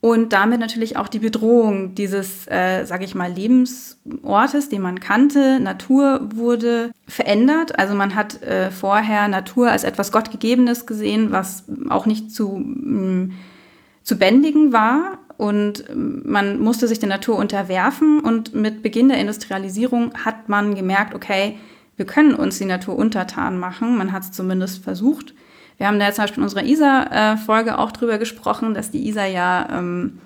und 0.00 0.32
damit 0.32 0.60
natürlich 0.60 0.96
auch 0.96 1.08
die 1.08 1.18
Bedrohung 1.18 1.94
dieses, 1.96 2.46
äh, 2.46 2.84
sage 2.84 3.04
ich 3.04 3.16
mal, 3.16 3.32
Lebensortes, 3.32 4.68
den 4.68 4.82
man 4.82 5.00
kannte. 5.00 5.58
Natur 5.58 6.20
wurde 6.34 6.92
verändert. 7.08 7.78
Also 7.78 7.94
man 7.94 8.14
hat 8.14 8.40
äh, 8.42 8.70
vorher 8.70 9.26
Natur 9.26 9.70
als 9.70 9.82
etwas 9.82 10.12
Gottgegebenes 10.12 10.86
gesehen, 10.86 11.32
was 11.32 11.64
auch 11.88 12.06
nicht 12.06 12.32
zu 12.32 12.58
mh, 12.58 13.00
mm, 13.00 13.32
zu 14.08 14.16
bändigen 14.16 14.72
war 14.72 15.18
und 15.36 15.84
man 15.94 16.60
musste 16.60 16.88
sich 16.88 16.98
der 16.98 17.10
Natur 17.10 17.36
unterwerfen 17.36 18.20
und 18.20 18.54
mit 18.54 18.82
Beginn 18.82 19.10
der 19.10 19.18
Industrialisierung 19.18 20.14
hat 20.24 20.48
man 20.48 20.74
gemerkt, 20.74 21.14
okay, 21.14 21.58
wir 21.96 22.06
können 22.06 22.34
uns 22.34 22.56
die 22.56 22.64
Natur 22.64 22.96
untertan 22.96 23.58
machen. 23.58 23.98
Man 23.98 24.12
hat 24.12 24.22
es 24.22 24.32
zumindest 24.32 24.82
versucht. 24.82 25.34
Wir 25.76 25.88
haben 25.88 25.98
da 25.98 26.06
jetzt 26.06 26.16
zum 26.16 26.22
Beispiel 26.22 26.38
in 26.38 26.44
unserer 26.44 26.64
ISA-Folge 26.64 27.76
auch 27.76 27.92
drüber 27.92 28.16
gesprochen, 28.16 28.72
dass 28.72 28.90
die 28.90 29.06
ISA 29.08 29.26
ja 29.26 29.68
ähm, 29.78 30.20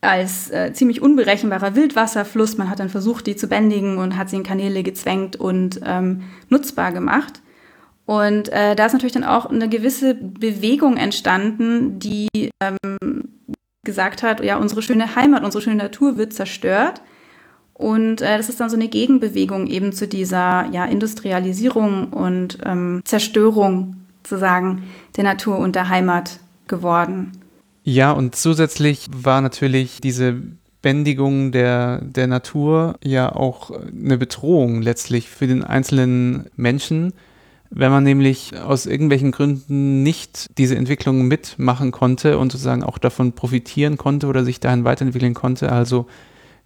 als 0.00 0.48
äh, 0.52 0.72
ziemlich 0.72 1.02
unberechenbarer 1.02 1.74
Wildwasserfluss, 1.74 2.58
man 2.58 2.70
hat 2.70 2.78
dann 2.78 2.90
versucht, 2.90 3.26
die 3.26 3.34
zu 3.34 3.48
bändigen 3.48 3.98
und 3.98 4.16
hat 4.16 4.30
sie 4.30 4.36
in 4.36 4.44
Kanäle 4.44 4.84
gezwängt 4.84 5.34
und 5.34 5.80
ähm, 5.84 6.22
nutzbar 6.48 6.92
gemacht. 6.92 7.42
Und 8.10 8.48
äh, 8.48 8.74
da 8.74 8.86
ist 8.86 8.92
natürlich 8.92 9.12
dann 9.12 9.22
auch 9.22 9.46
eine 9.46 9.68
gewisse 9.68 10.16
Bewegung 10.16 10.96
entstanden, 10.96 12.00
die 12.00 12.50
ähm, 12.60 13.28
gesagt 13.84 14.24
hat, 14.24 14.42
ja, 14.42 14.56
unsere 14.56 14.82
schöne 14.82 15.14
Heimat, 15.14 15.44
unsere 15.44 15.62
schöne 15.62 15.76
Natur 15.76 16.16
wird 16.16 16.32
zerstört. 16.32 17.02
Und 17.72 18.20
äh, 18.20 18.36
das 18.36 18.48
ist 18.48 18.58
dann 18.58 18.68
so 18.68 18.74
eine 18.74 18.88
Gegenbewegung 18.88 19.68
eben 19.68 19.92
zu 19.92 20.08
dieser 20.08 20.66
ja, 20.72 20.86
Industrialisierung 20.86 22.12
und 22.12 22.58
ähm, 22.66 23.00
Zerstörung 23.04 23.94
sozusagen 24.26 24.88
der 25.16 25.22
Natur 25.22 25.58
und 25.58 25.76
der 25.76 25.88
Heimat 25.88 26.40
geworden. 26.66 27.30
Ja, 27.84 28.10
und 28.10 28.34
zusätzlich 28.34 29.06
war 29.14 29.40
natürlich 29.40 30.00
diese 30.00 30.42
Bändigung 30.82 31.52
der, 31.52 32.00
der 32.02 32.26
Natur 32.26 32.96
ja 33.04 33.30
auch 33.30 33.70
eine 33.70 34.18
Bedrohung 34.18 34.82
letztlich 34.82 35.28
für 35.28 35.46
den 35.46 35.62
einzelnen 35.62 36.46
Menschen 36.56 37.12
wenn 37.70 37.92
man 37.92 38.02
nämlich 38.02 38.58
aus 38.58 38.86
irgendwelchen 38.86 39.30
Gründen 39.30 40.02
nicht 40.02 40.46
diese 40.58 40.76
Entwicklung 40.76 41.28
mitmachen 41.28 41.92
konnte 41.92 42.38
und 42.38 42.50
sozusagen 42.50 42.82
auch 42.82 42.98
davon 42.98 43.32
profitieren 43.32 43.96
konnte 43.96 44.26
oder 44.26 44.44
sich 44.44 44.58
dahin 44.58 44.84
weiterentwickeln 44.84 45.34
konnte. 45.34 45.70
Also 45.70 46.06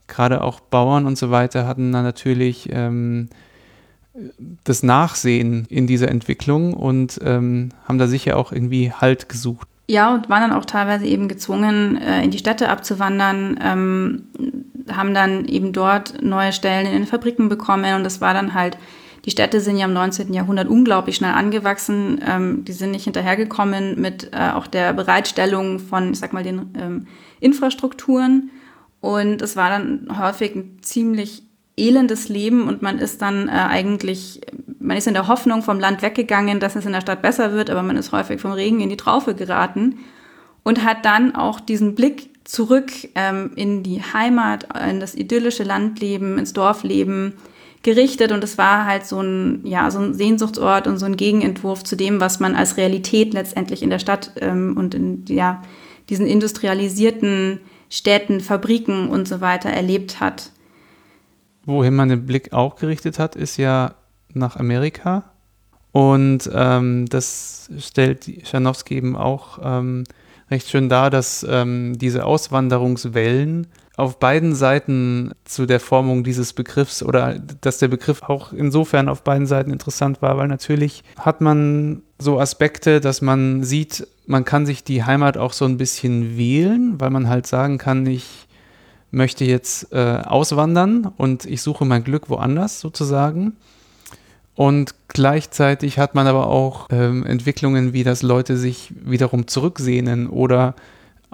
gerade 0.09 0.43
auch 0.43 0.61
Bauern 0.61 1.07
und 1.07 1.19
so 1.19 1.31
weiter 1.31 1.67
hatten 1.67 1.93
dann 1.93 2.05
natürlich 2.05 2.71
ähm, 2.73 3.29
das 4.65 4.83
Nachsehen 4.83 5.67
in 5.69 5.87
dieser 5.87 6.09
Entwicklung 6.09 6.73
und 6.73 7.21
ähm, 7.23 7.71
haben 7.87 7.99
da 7.99 8.07
sicher 8.07 8.37
auch 8.37 8.53
irgendwie 8.53 8.93
Halt 8.93 9.29
gesucht. 9.29 9.69
Ja, 9.87 10.15
und 10.15 10.31
waren 10.31 10.49
dann 10.49 10.59
auch 10.59 10.65
teilweise 10.65 11.05
eben 11.05 11.29
gezwungen, 11.29 11.99
äh, 11.99 12.23
in 12.23 12.31
die 12.31 12.39
Städte 12.39 12.71
abzuwandern, 12.71 13.59
ähm, 13.63 14.23
haben 14.91 15.13
dann 15.13 15.45
eben 15.45 15.73
dort 15.73 16.23
neue 16.23 16.53
Stellen 16.53 16.87
in 16.87 16.93
den 16.93 17.07
Fabriken 17.07 17.51
bekommen 17.51 17.95
und 17.97 18.05
das 18.05 18.23
war 18.23 18.33
dann 18.33 18.55
halt, 18.55 18.79
die 19.25 19.31
Städte 19.31 19.61
sind 19.61 19.79
ja 19.79 19.87
im 19.87 19.93
19. 19.93 20.35
Jahrhundert 20.35 20.69
unglaublich 20.69 21.17
schnell 21.17 21.33
angewachsen, 21.33 22.21
ähm, 22.27 22.65
die 22.65 22.73
sind 22.73 22.91
nicht 22.91 23.05
hinterhergekommen 23.05 24.01
mit 24.01 24.31
äh, 24.33 24.51
auch 24.53 24.67
der 24.67 24.93
Bereitstellung 24.93 25.79
von, 25.79 26.13
ich 26.13 26.19
sag 26.19 26.33
mal, 26.33 26.43
den 26.43 26.71
ähm, 26.79 27.07
Infrastrukturen 27.41 28.51
und 29.01 29.43
es 29.43 29.57
war 29.57 29.71
dann 29.71 30.09
häufig 30.19 30.55
ein 30.55 30.79
ziemlich 30.83 31.43
elendes 31.77 32.29
Leben 32.29 32.69
und 32.69 32.83
man 32.83 32.99
ist 32.99 33.23
dann 33.23 33.49
äh, 33.49 33.53
eigentlich, 33.53 34.41
man 34.79 34.97
ist 34.97 35.07
in 35.07 35.15
der 35.15 35.27
Hoffnung 35.27 35.63
vom 35.63 35.81
Land 35.81 36.03
weggegangen, 36.03 36.61
dass 36.61 36.77
es 36.77 36.87
in 36.87 36.93
der 36.93 37.01
Stadt 37.01 37.23
besser 37.23 37.53
wird, 37.53 37.71
aber 37.71 37.83
man 37.83 37.97
ist 37.97 38.13
häufig 38.13 38.41
vom 38.41 38.53
Regen 38.53 38.81
in 38.81 38.91
die 38.91 38.97
Traufe 38.97 39.35
geraten 39.35 39.99
und 40.63 40.85
hat 40.85 41.05
dann 41.05 41.35
auch 41.35 41.61
diesen 41.61 41.95
Blick 41.95 42.31
zurück 42.45 42.93
ähm, 43.15 43.53
in 43.57 43.83
die 43.83 44.03
Heimat, 44.03 44.69
in 44.89 45.01
das 45.01 45.15
idyllische 45.15 45.65
Landleben, 45.65 46.39
ins 46.39 46.53
Dorfleben 46.53 47.35
gerichtet 47.85 48.33
und 48.33 48.43
es 48.43 48.59
war 48.59 48.87
halt 48.87 49.07
so 49.07 49.21
ein, 49.21 49.61
ja, 49.65 49.91
so 49.91 50.01
ein 50.01 50.15
Sehnsuchtsort 50.15 50.89
und 50.89 50.99
so 50.99 51.07
ein 51.07 51.17
Gegenentwurf 51.17 51.85
zu 51.85 51.97
dem, 51.97 52.19
was 52.19 52.41
man 52.41 52.57
als 52.57 52.77
Realität 52.77 53.35
letztendlich 53.35 53.83
in 53.83 53.91
der 53.91 54.01
Stadt 54.01 54.33
ähm, 54.41 54.77
und 54.77 54.95
in 54.95 55.25
ja, 55.29 55.63
diesen 56.09 56.27
industrialisierten 56.27 57.61
Städten, 57.91 58.41
Fabriken 58.41 59.09
und 59.11 59.29
so 59.29 59.41
weiter 59.41 59.69
erlebt 59.69 60.19
hat. 60.19 60.51
Wohin 61.67 61.95
man 61.95 62.09
den 62.09 62.27
Blick 62.27 62.53
auch 62.53 62.77
gerichtet 62.77 63.19
hat, 63.19 63.37
ist 63.37 63.59
ja 63.59 63.95
nach 64.33 64.57
Amerika. 64.57 65.25
Und 65.93 66.51
ähm, 66.53 67.07
das 67.07 67.71
stellt 67.79 68.29
Schanowski 68.45 68.97
eben 68.97 69.15
auch 69.15 69.59
ähm, 69.63 70.05
recht 70.51 70.69
schön 70.69 70.89
dar, 70.89 71.11
dass 71.11 71.47
ähm, 71.49 71.97
diese 71.99 72.25
Auswanderungswellen 72.25 73.69
auf 73.97 74.19
beiden 74.19 74.55
Seiten 74.55 75.33
zu 75.45 75.67
der 75.67 75.79
Formung 75.79 76.25
dieses 76.25 76.53
Begriffs 76.53 77.03
oder 77.03 77.39
dass 77.61 77.79
der 77.79 77.89
Begriff 77.89 78.23
auch 78.23 78.53
insofern 78.53 79.09
auf 79.09 79.23
beiden 79.23 79.47
Seiten 79.47 79.71
interessant 79.71 80.21
war, 80.21 80.37
weil 80.37 80.49
natürlich 80.49 81.05
hat 81.19 81.41
man 81.41 82.03
so 82.19 82.41
Aspekte, 82.41 83.01
dass 83.01 83.23
man 83.23 83.63
sieht, 83.63 84.07
man 84.27 84.45
kann 84.45 84.67
sich 84.67 84.83
die 84.83 85.05
Heimat 85.05 85.37
auch 85.37 85.53
so 85.53 85.65
ein 85.65 85.77
bisschen 85.77 86.37
wählen, 86.37 86.95
weil 86.99 87.11
man 87.11 87.29
halt 87.29 87.47
sagen 87.47 87.79
kann, 87.79 88.05
ich 88.07 88.49
möchte 89.13 89.45
jetzt 89.45 89.93
äh, 89.93 90.23
auswandern 90.25 91.13
und 91.17 91.45
ich 91.45 91.63
suche 91.63 91.85
mein 91.85 92.03
Glück 92.03 92.29
woanders 92.31 92.81
sozusagen. 92.81 93.57
Und 94.57 94.95
gleichzeitig 95.09 95.99
hat 95.99 96.15
man 96.15 96.27
aber 96.27 96.47
auch 96.47 96.89
ähm, 96.91 97.25
Entwicklungen, 97.27 97.93
wie 97.93 98.05
dass 98.05 98.23
Leute 98.23 98.57
sich 98.57 98.93
wiederum 99.05 99.47
zurücksehnen 99.47 100.29
oder 100.29 100.75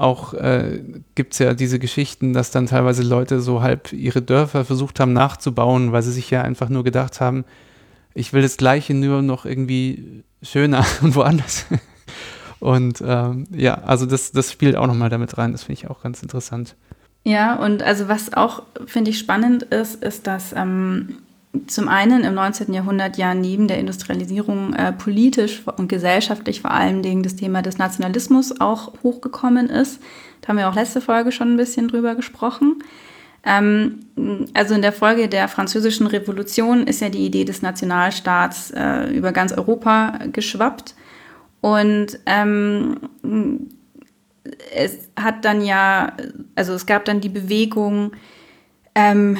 auch 0.00 0.34
äh, 0.34 0.82
gibt 1.14 1.34
es 1.34 1.38
ja 1.38 1.54
diese 1.54 1.78
Geschichten, 1.78 2.32
dass 2.32 2.50
dann 2.50 2.66
teilweise 2.66 3.02
Leute 3.02 3.40
so 3.40 3.62
halb 3.62 3.92
ihre 3.92 4.22
Dörfer 4.22 4.64
versucht 4.64 5.00
haben 5.00 5.12
nachzubauen, 5.12 5.92
weil 5.92 6.02
sie 6.02 6.12
sich 6.12 6.30
ja 6.30 6.42
einfach 6.42 6.68
nur 6.68 6.84
gedacht 6.84 7.20
haben, 7.20 7.44
ich 8.14 8.32
will 8.32 8.42
das 8.42 8.56
Gleiche 8.56 8.94
nur 8.94 9.22
noch 9.22 9.44
irgendwie 9.44 10.24
schöner 10.42 10.84
und 11.02 11.14
woanders. 11.14 11.66
Und 12.60 13.02
ähm, 13.06 13.46
ja, 13.50 13.74
also 13.82 14.06
das, 14.06 14.32
das 14.32 14.52
spielt 14.52 14.76
auch 14.76 14.86
nochmal 14.86 15.08
damit 15.08 15.38
rein. 15.38 15.52
Das 15.52 15.64
finde 15.64 15.80
ich 15.80 15.90
auch 15.90 16.02
ganz 16.02 16.22
interessant. 16.22 16.76
Ja, 17.24 17.56
und 17.56 17.82
also 17.82 18.08
was 18.08 18.32
auch, 18.34 18.62
finde 18.86 19.10
ich, 19.10 19.18
spannend 19.18 19.62
ist, 19.64 20.02
ist, 20.02 20.26
dass 20.26 20.52
ähm, 20.54 21.18
zum 21.66 21.88
einen 21.88 22.22
im 22.22 22.34
19. 22.34 22.72
Jahrhundert 22.72 23.16
ja 23.16 23.34
neben 23.34 23.66
der 23.66 23.78
Industrialisierung 23.78 24.72
äh, 24.74 24.92
politisch 24.92 25.62
und 25.76 25.88
gesellschaftlich 25.88 26.60
vor 26.60 26.70
allen 26.70 27.02
Dingen 27.02 27.22
das 27.22 27.36
Thema 27.36 27.60
des 27.60 27.78
Nationalismus 27.78 28.60
auch 28.60 28.92
hochgekommen 29.02 29.68
ist. 29.68 30.00
Da 30.40 30.48
haben 30.48 30.58
wir 30.58 30.68
auch 30.68 30.74
letzte 30.74 31.00
Folge 31.00 31.32
schon 31.32 31.54
ein 31.54 31.56
bisschen 31.56 31.88
drüber 31.88 32.14
gesprochen. 32.14 32.82
Ähm, 33.42 34.00
also 34.54 34.74
in 34.74 34.82
der 34.82 34.92
Folge 34.92 35.28
der 35.28 35.48
Französischen 35.48 36.06
Revolution 36.06 36.86
ist 36.86 37.00
ja 37.00 37.08
die 37.08 37.24
Idee 37.24 37.44
des 37.44 37.62
Nationalstaats 37.62 38.70
äh, 38.70 39.10
über 39.10 39.32
ganz 39.32 39.52
Europa 39.52 40.18
geschwappt. 40.32 40.94
Und 41.60 42.18
ähm, 42.26 42.96
es 44.74 45.10
hat 45.16 45.44
dann 45.44 45.62
ja, 45.62 46.12
also 46.54 46.74
es 46.74 46.86
gab 46.86 47.04
dann 47.04 47.20
die 47.20 47.28
Bewegung 47.28 48.12
ähm, 48.94 49.36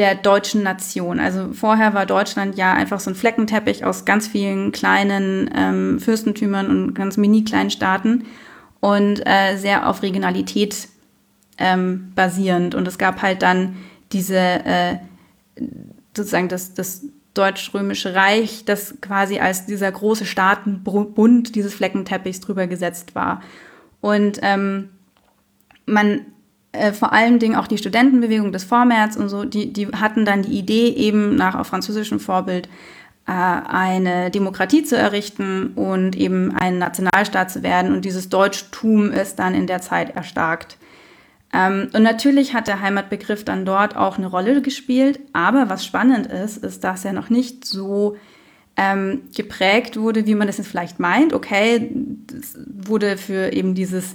der 0.00 0.14
deutschen 0.14 0.62
Nation. 0.62 1.20
Also 1.20 1.52
vorher 1.52 1.92
war 1.92 2.06
Deutschland 2.06 2.56
ja 2.56 2.72
einfach 2.72 3.00
so 3.00 3.10
ein 3.10 3.14
Fleckenteppich 3.14 3.84
aus 3.84 4.06
ganz 4.06 4.26
vielen 4.26 4.72
kleinen 4.72 5.50
ähm, 5.54 6.00
Fürstentümern 6.00 6.70
und 6.70 6.94
ganz 6.94 7.18
mini 7.18 7.44
kleinen 7.44 7.68
Staaten 7.68 8.24
und 8.80 9.20
äh, 9.26 9.58
sehr 9.58 9.86
auf 9.86 10.00
Regionalität 10.00 10.88
ähm, 11.58 12.12
basierend. 12.14 12.74
Und 12.74 12.88
es 12.88 12.96
gab 12.96 13.20
halt 13.20 13.42
dann 13.42 13.76
diese, 14.10 14.38
äh, 14.38 14.96
sozusagen 16.16 16.48
das, 16.48 16.72
das 16.72 17.04
Deutsch-Römische 17.34 18.14
Reich, 18.14 18.64
das 18.64 18.94
quasi 19.02 19.38
als 19.38 19.66
dieser 19.66 19.92
große 19.92 20.24
Staatenbund 20.24 21.54
dieses 21.54 21.74
Fleckenteppichs 21.74 22.40
drüber 22.40 22.66
gesetzt 22.66 23.14
war. 23.14 23.42
Und 24.00 24.38
ähm, 24.40 24.88
man 25.84 26.22
äh, 26.72 26.92
vor 26.92 27.12
allen 27.12 27.38
Dingen 27.38 27.56
auch 27.56 27.66
die 27.66 27.78
Studentenbewegung 27.78 28.52
des 28.52 28.64
Vormärz 28.64 29.16
und 29.16 29.28
so, 29.28 29.44
die, 29.44 29.72
die 29.72 29.88
hatten 29.88 30.24
dann 30.24 30.42
die 30.42 30.58
Idee, 30.58 30.88
eben 30.88 31.34
nach 31.34 31.56
auf 31.56 31.66
französischem 31.66 32.20
Vorbild 32.20 32.68
äh, 33.26 33.32
eine 33.32 34.30
Demokratie 34.30 34.82
zu 34.84 34.96
errichten 34.96 35.72
und 35.74 36.16
eben 36.16 36.54
ein 36.56 36.78
Nationalstaat 36.78 37.50
zu 37.50 37.62
werden. 37.62 37.92
Und 37.92 38.04
dieses 38.04 38.28
Deutschtum 38.28 39.10
ist 39.10 39.38
dann 39.38 39.54
in 39.54 39.66
der 39.66 39.80
Zeit 39.80 40.14
erstarkt. 40.14 40.76
Ähm, 41.52 41.88
und 41.92 42.02
natürlich 42.02 42.54
hat 42.54 42.68
der 42.68 42.80
Heimatbegriff 42.80 43.44
dann 43.44 43.64
dort 43.64 43.96
auch 43.96 44.18
eine 44.18 44.28
Rolle 44.28 44.62
gespielt. 44.62 45.20
Aber 45.32 45.68
was 45.68 45.84
spannend 45.84 46.28
ist, 46.28 46.58
ist, 46.58 46.84
dass 46.84 47.04
er 47.04 47.12
noch 47.12 47.30
nicht 47.30 47.64
so 47.64 48.16
ähm, 48.76 49.22
geprägt 49.36 49.96
wurde, 49.98 50.26
wie 50.26 50.34
man 50.34 50.46
das 50.46 50.58
jetzt 50.58 50.68
vielleicht 50.68 51.00
meint. 51.00 51.32
Okay, 51.32 51.90
wurde 52.66 53.16
für 53.16 53.52
eben 53.52 53.74
dieses 53.74 54.14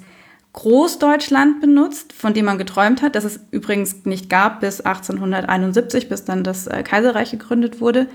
Großdeutschland 0.56 1.60
benutzt, 1.60 2.14
von 2.14 2.34
dem 2.34 2.46
man 2.46 2.58
geträumt 2.58 3.02
hat, 3.02 3.16
dass 3.16 3.26
es 3.26 3.42
übrigens 3.52 4.06
nicht 4.06 4.30
gab 4.30 4.62
bis 4.62 4.80
1871, 4.80 6.08
bis 6.08 6.24
dann 6.24 6.46
das 6.46 6.66
äh, 6.68 6.82
Kaiserreich 6.82 7.32
gegründet 7.32 7.82
wurde, 7.82 8.08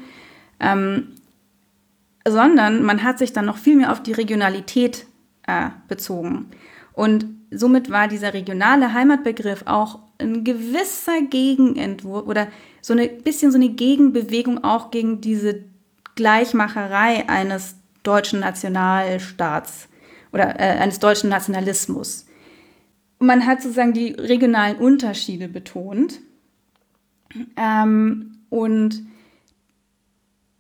ähm, 0.59 1.09
sondern 2.27 2.83
man 2.83 3.03
hat 3.03 3.19
sich 3.19 3.35
dann 3.35 3.45
noch 3.45 3.59
viel 3.59 3.77
mehr 3.77 3.93
auf 3.93 4.03
die 4.03 4.13
Regionalität 4.13 5.05
äh, 5.47 5.69
bezogen. 5.87 6.47
Und 6.95 7.27
somit 7.51 7.91
war 7.91 8.09
dieser 8.09 8.33
regionale 8.33 8.95
Heimatbegriff 8.95 9.65
auch 9.67 9.99
ein 10.17 10.43
gewisser 10.43 11.21
Gegenentwurf 11.21 12.27
oder 12.27 12.49
so 12.81 12.95
ein 12.95 13.23
bisschen 13.23 13.53
so 13.53 13.59
eine 13.59 13.69
Gegenbewegung 13.69 14.65
auch 14.65 14.91
gegen 14.91 15.21
diese 15.21 15.63
Gleichmacherei 16.15 17.29
eines 17.29 17.77
deutschen 18.03 18.41
Nationalstaats 18.41 19.89
oder 20.33 20.59
äh, 20.59 20.79
eines 20.79 21.01
deutschen 21.01 21.29
Nationalismus. 21.29 22.25
Man 23.21 23.47
hat 23.47 23.63
sozusagen 23.63 23.93
die 23.93 24.13
regionalen 24.13 24.77
Unterschiede 24.79 25.49
betont. 25.49 26.21
Ähm, 27.57 28.39
und 28.49 29.03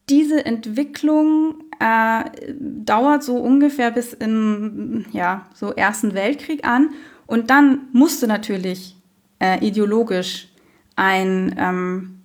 diese 0.09 0.45
Entwicklung 0.45 1.65
äh, 1.81 2.25
dauert 2.59 3.25
so 3.25 3.37
ungefähr 3.37 3.91
bis 3.91 4.13
im 4.13 5.07
ja, 5.13 5.47
so 5.55 5.73
Ersten 5.73 6.15
Weltkrieg 6.15 6.67
an. 6.67 6.91
Und 7.27 7.51
dann 7.51 7.89
musste 7.93 8.27
natürlich 8.27 8.97
äh, 9.41 9.65
ideologisch 9.67 10.49
ein 10.97 11.55
ähm, 11.59 12.21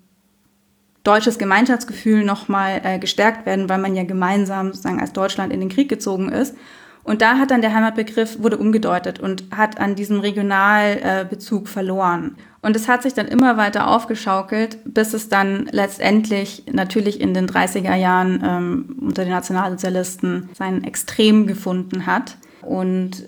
deutsches 1.04 1.38
Gemeinschaftsgefühl 1.38 2.26
nochmal 2.26 2.82
äh, 2.84 3.00
gestärkt 3.00 3.46
werden, 3.46 3.70
weil 3.70 3.78
man 3.78 3.96
ja 3.96 4.04
gemeinsam 4.04 4.68
sozusagen 4.68 5.00
als 5.00 5.14
Deutschland 5.14 5.54
in 5.54 5.60
den 5.60 5.70
Krieg 5.70 5.88
gezogen 5.88 6.30
ist. 6.30 6.56
Und 7.06 7.22
da 7.22 7.38
hat 7.38 7.52
dann 7.52 7.62
der 7.62 7.74
Heimatbegriff, 7.74 8.42
wurde 8.42 8.58
umgedeutet 8.58 9.20
und 9.20 9.44
hat 9.56 9.80
an 9.80 9.96
diesem 9.96 10.20
Regionalbezug 10.20 11.66
äh, 11.66 11.70
verloren. 11.70 12.36
Und 12.64 12.76
es 12.76 12.88
hat 12.88 13.04
sich 13.04 13.14
dann 13.14 13.28
immer 13.28 13.58
weiter 13.58 13.88
aufgeschaukelt, 13.88 14.80
bis 14.86 15.14
es 15.14 15.30
dann 15.30 15.70
letztendlich 15.72 16.64
natürlich 16.72 17.22
in 17.22 17.36
den 17.36 17.48
30er 17.48 17.96
Jahren 17.96 18.44
ähm, 18.44 18.98
unter 19.02 19.24
den 19.24 19.34
Nationalsozialisten 19.34 20.50
sein 20.54 20.84
Extrem 20.84 21.46
gefunden 21.46 22.08
hat. 22.08 22.38
Und 22.64 23.24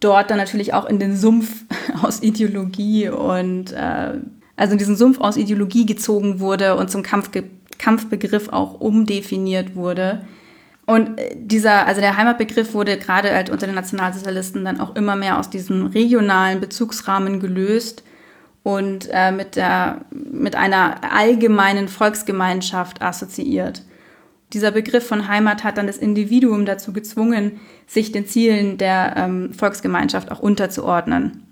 dort 0.00 0.30
dann 0.30 0.38
natürlich 0.38 0.72
auch 0.72 0.86
in 0.86 0.98
den 0.98 1.14
Sumpf 1.14 1.64
aus 2.02 2.22
Ideologie 2.22 3.10
und 3.10 3.72
äh, 3.72 4.14
also 4.56 4.72
in 4.72 4.78
diesen 4.78 4.96
Sumpf 4.96 5.20
aus 5.20 5.36
Ideologie 5.36 5.84
gezogen 5.84 6.40
wurde 6.40 6.76
und 6.76 6.90
zum 6.90 7.02
Kampfge 7.02 7.44
Kampfbegriff 7.78 8.48
auch 8.48 8.80
umdefiniert 8.80 9.74
wurde. 9.74 10.24
Und 10.92 11.18
äh, 11.18 11.34
dieser, 11.34 11.86
also 11.86 12.02
der 12.02 12.18
Heimatbegriff 12.18 12.74
wurde 12.74 12.98
gerade 12.98 13.32
halt 13.32 13.48
unter 13.48 13.64
den 13.64 13.74
Nationalsozialisten 13.74 14.62
dann 14.62 14.78
auch 14.78 14.94
immer 14.94 15.16
mehr 15.16 15.38
aus 15.38 15.48
diesem 15.48 15.86
regionalen 15.86 16.60
Bezugsrahmen 16.60 17.40
gelöst 17.40 18.04
und 18.62 19.08
äh, 19.10 19.32
mit, 19.32 19.56
der, 19.56 20.02
mit 20.10 20.54
einer 20.54 21.00
allgemeinen 21.10 21.88
Volksgemeinschaft 21.88 23.00
assoziiert. 23.00 23.84
Dieser 24.52 24.70
Begriff 24.70 25.06
von 25.06 25.28
Heimat 25.28 25.64
hat 25.64 25.78
dann 25.78 25.86
das 25.86 25.96
Individuum 25.96 26.66
dazu 26.66 26.92
gezwungen, 26.92 27.58
sich 27.86 28.12
den 28.12 28.26
Zielen 28.26 28.76
der 28.76 29.14
ähm, 29.16 29.54
Volksgemeinschaft 29.54 30.30
auch 30.30 30.40
unterzuordnen. 30.40 31.51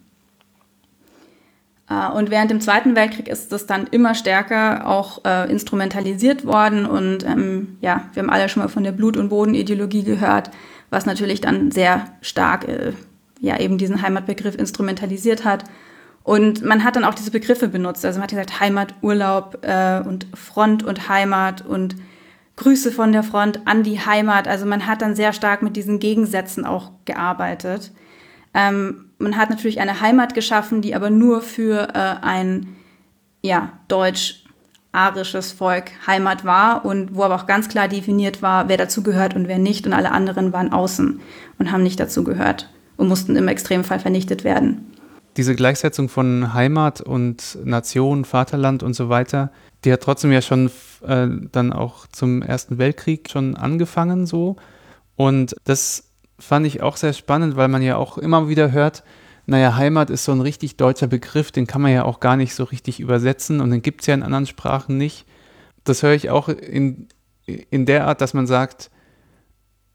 Äh, 1.90 2.10
und 2.10 2.30
während 2.30 2.50
dem 2.50 2.60
Zweiten 2.60 2.96
Weltkrieg 2.96 3.28
ist 3.28 3.52
das 3.52 3.66
dann 3.66 3.86
immer 3.88 4.14
stärker 4.14 4.86
auch 4.86 5.24
äh, 5.24 5.50
instrumentalisiert 5.50 6.46
worden. 6.46 6.86
Und 6.86 7.26
ähm, 7.26 7.76
ja, 7.80 8.04
wir 8.14 8.22
haben 8.22 8.30
alle 8.30 8.48
schon 8.48 8.62
mal 8.62 8.68
von 8.68 8.84
der 8.84 8.92
Blut- 8.92 9.16
und 9.16 9.28
Bodenideologie 9.28 10.04
gehört, 10.04 10.50
was 10.88 11.04
natürlich 11.04 11.40
dann 11.40 11.70
sehr 11.70 12.06
stark 12.22 12.66
äh, 12.66 12.92
ja 13.40 13.58
eben 13.58 13.76
diesen 13.76 14.00
Heimatbegriff 14.00 14.54
instrumentalisiert 14.54 15.44
hat. 15.44 15.64
Und 16.22 16.62
man 16.62 16.84
hat 16.84 16.96
dann 16.96 17.04
auch 17.04 17.14
diese 17.14 17.30
Begriffe 17.30 17.68
benutzt. 17.68 18.04
Also 18.04 18.18
man 18.18 18.24
hat 18.24 18.30
gesagt 18.30 18.60
Heimat, 18.60 18.94
Urlaub 19.02 19.58
äh, 19.62 20.00
und 20.00 20.26
Front 20.34 20.82
und 20.82 21.08
Heimat 21.08 21.64
und 21.64 21.96
Grüße 22.56 22.92
von 22.92 23.12
der 23.12 23.22
Front 23.22 23.66
an 23.66 23.82
die 23.82 23.98
Heimat. 23.98 24.46
Also 24.46 24.66
man 24.66 24.86
hat 24.86 25.00
dann 25.00 25.16
sehr 25.16 25.32
stark 25.32 25.62
mit 25.62 25.76
diesen 25.76 25.98
Gegensätzen 25.98 26.66
auch 26.66 26.90
gearbeitet. 27.06 27.90
Ähm, 28.52 29.09
man 29.20 29.36
hat 29.36 29.50
natürlich 29.50 29.80
eine 29.80 30.00
Heimat 30.00 30.34
geschaffen, 30.34 30.82
die 30.82 30.94
aber 30.94 31.10
nur 31.10 31.42
für 31.42 31.88
äh, 31.94 32.24
ein 32.24 32.76
ja, 33.42 33.72
deutsch-arisches 33.88 35.52
Volk 35.52 35.90
Heimat 36.06 36.44
war 36.44 36.84
und 36.84 37.14
wo 37.14 37.22
aber 37.22 37.36
auch 37.36 37.46
ganz 37.46 37.68
klar 37.68 37.88
definiert 37.88 38.42
war, 38.42 38.68
wer 38.68 38.76
dazu 38.76 39.02
gehört 39.02 39.34
und 39.34 39.48
wer 39.48 39.58
nicht. 39.58 39.86
Und 39.86 39.92
alle 39.92 40.12
anderen 40.12 40.52
waren 40.52 40.72
außen 40.72 41.20
und 41.58 41.72
haben 41.72 41.82
nicht 41.82 42.00
dazu 42.00 42.24
gehört 42.24 42.70
und 42.96 43.08
mussten 43.08 43.36
im 43.36 43.48
Extremfall 43.48 44.00
vernichtet 44.00 44.44
werden 44.44 44.90
diese 45.36 45.54
Gleichsetzung 45.54 46.08
von 46.08 46.52
Heimat 46.54 47.00
und 47.00 47.58
Nation, 47.64 48.24
Vaterland 48.24 48.82
und 48.82 48.94
so 48.94 49.08
weiter, 49.08 49.50
die 49.84 49.92
hat 49.92 50.02
trotzdem 50.02 50.32
ja 50.32 50.42
schon 50.42 50.70
äh, 51.06 51.28
dann 51.52 51.72
auch 51.72 52.06
zum 52.08 52.42
Ersten 52.42 52.78
Weltkrieg 52.78 53.30
schon 53.30 53.56
angefangen 53.56 54.26
so. 54.26 54.56
Und 55.16 55.54
das 55.64 56.09
fand 56.40 56.66
ich 56.66 56.82
auch 56.82 56.96
sehr 56.96 57.12
spannend, 57.12 57.56
weil 57.56 57.68
man 57.68 57.82
ja 57.82 57.96
auch 57.96 58.18
immer 58.18 58.48
wieder 58.48 58.72
hört, 58.72 59.04
naja, 59.46 59.76
Heimat 59.76 60.10
ist 60.10 60.24
so 60.24 60.32
ein 60.32 60.40
richtig 60.40 60.76
deutscher 60.76 61.06
Begriff, 61.06 61.50
den 61.50 61.66
kann 61.66 61.82
man 61.82 61.92
ja 61.92 62.04
auch 62.04 62.20
gar 62.20 62.36
nicht 62.36 62.54
so 62.54 62.64
richtig 62.64 63.00
übersetzen 63.00 63.60
und 63.60 63.70
den 63.70 63.82
gibt 63.82 64.02
es 64.02 64.06
ja 64.06 64.14
in 64.14 64.22
anderen 64.22 64.46
Sprachen 64.46 64.96
nicht. 64.96 65.26
Das 65.84 66.02
höre 66.02 66.14
ich 66.14 66.30
auch 66.30 66.48
in, 66.48 67.08
in 67.46 67.86
der 67.86 68.06
Art, 68.06 68.20
dass 68.20 68.34
man 68.34 68.46
sagt, 68.46 68.90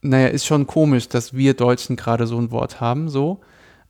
naja, 0.02 0.28
ist 0.28 0.46
schon 0.46 0.68
komisch, 0.68 1.10
dass 1.10 1.34
wir 1.34 1.54
Deutschen 1.54 1.96
gerade 1.96 2.28
so 2.28 2.38
ein 2.38 2.52
Wort 2.52 2.82
haben, 2.82 3.10
so. 3.10 3.42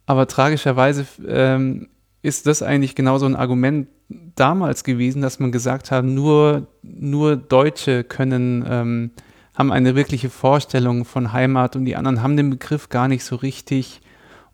Aber 0.06 0.28
tragischerweise 0.28 1.06
ähm, 1.28 1.90
ist 2.22 2.48
das 2.48 2.62
eigentlich 2.62 2.96
genau 2.96 3.18
so 3.18 3.26
ein 3.26 3.36
Argument 3.36 3.88
damals 4.36 4.84
gewesen, 4.84 5.22
dass 5.22 5.40
man 5.40 5.52
gesagt 5.52 5.92
hat, 5.92 6.06
nur, 6.06 6.68
nur 6.84 7.36
Deutsche 7.36 8.04
können, 8.04 8.66
ähm, 8.70 9.12
haben 9.58 9.72
eine 9.72 9.96
wirkliche 9.96 10.30
Vorstellung 10.30 11.06
von 11.06 11.34
Heimat 11.34 11.76
und 11.76 11.86
die 11.86 11.96
anderen 11.96 12.22
haben 12.22 12.38
den 12.38 12.50
Begriff 12.50 12.90
gar 12.90 13.08
nicht 13.08 13.24
so 13.24 13.36
richtig 13.36 14.02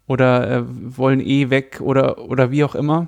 oder 0.07 0.49
äh, 0.49 0.63
wollen 0.65 1.19
eh 1.19 1.49
weg 1.49 1.79
oder, 1.81 2.19
oder 2.29 2.51
wie 2.51 2.63
auch 2.63 2.75
immer. 2.75 3.07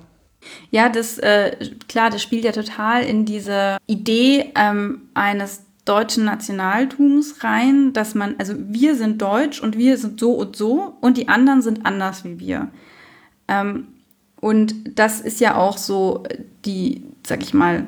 Ja, 0.72 0.90
das, 0.90 1.20
äh, 1.20 1.56
klar, 1.88 2.10
das 2.10 2.22
spielt 2.22 2.44
ja 2.44 2.52
total 2.52 3.04
in 3.04 3.26
diese 3.26 3.78
Idee 3.88 4.52
ähm, 4.56 5.04
eines 5.14 5.64
deutschen 5.86 6.26
Nationaltums 6.26 7.44
rein, 7.44 7.94
dass 7.94 8.16
man, 8.16 8.36
also 8.38 8.54
wir 8.58 8.96
sind 8.96 9.22
deutsch 9.22 9.62
und 9.62 9.78
wir 9.78 9.98
sind 9.98 10.20
so 10.20 10.32
und 10.32 10.56
so 10.56 10.96
und 11.02 11.18
die 11.18 11.28
anderen 11.28 11.62
sind 11.62 11.86
anders 11.86 12.24
wie 12.24 12.40
wir. 12.40 12.70
Ähm, 13.48 13.88
und 14.40 14.98
das 14.98 15.22
ist 15.22 15.40
ja 15.40 15.56
auch 15.56 15.78
so 15.78 16.24
die, 16.66 17.04
sag 17.26 17.44
ich 17.44 17.54
mal, 17.54 17.86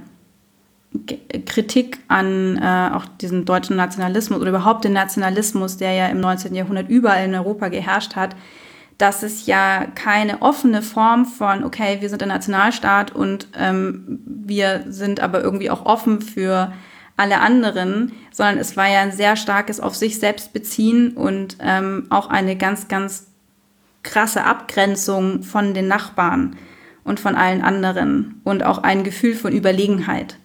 Kritik 1.45 1.99
an 2.07 2.57
äh, 2.57 2.91
auch 2.93 3.05
diesen 3.21 3.45
deutschen 3.45 3.75
Nationalismus 3.75 4.39
oder 4.39 4.49
überhaupt 4.49 4.83
den 4.83 4.93
Nationalismus, 4.93 5.77
der 5.77 5.93
ja 5.93 6.07
im 6.07 6.19
19. 6.19 6.55
Jahrhundert 6.55 6.89
überall 6.89 7.25
in 7.25 7.35
Europa 7.35 7.69
geherrscht 7.69 8.15
hat, 8.15 8.35
dass 8.97 9.23
es 9.23 9.45
ja 9.45 9.85
keine 9.95 10.41
offene 10.41 10.81
Form 10.81 11.25
von, 11.25 11.63
okay, 11.63 11.97
wir 11.99 12.09
sind 12.09 12.23
ein 12.23 12.29
Nationalstaat 12.29 13.13
und 13.13 13.47
ähm, 13.57 14.21
wir 14.25 14.85
sind 14.87 15.19
aber 15.19 15.41
irgendwie 15.41 15.69
auch 15.69 15.85
offen 15.85 16.21
für 16.21 16.71
alle 17.17 17.39
anderen, 17.39 18.11
sondern 18.31 18.57
es 18.57 18.75
war 18.77 18.87
ja 18.87 19.01
ein 19.01 19.11
sehr 19.11 19.35
starkes 19.35 19.79
auf 19.79 19.95
sich 19.95 20.19
selbst 20.19 20.53
beziehen 20.53 21.11
und 21.11 21.57
ähm, 21.59 22.07
auch 22.09 22.29
eine 22.29 22.55
ganz, 22.55 22.87
ganz 22.87 23.27
krasse 24.03 24.43
Abgrenzung 24.43 25.43
von 25.43 25.73
den 25.73 25.87
Nachbarn 25.87 26.57
und 27.03 27.19
von 27.19 27.35
allen 27.35 27.61
anderen 27.61 28.41
und 28.43 28.63
auch 28.63 28.79
ein 28.79 29.03
Gefühl 29.03 29.35
von 29.35 29.53
Überlegenheit. 29.53 30.37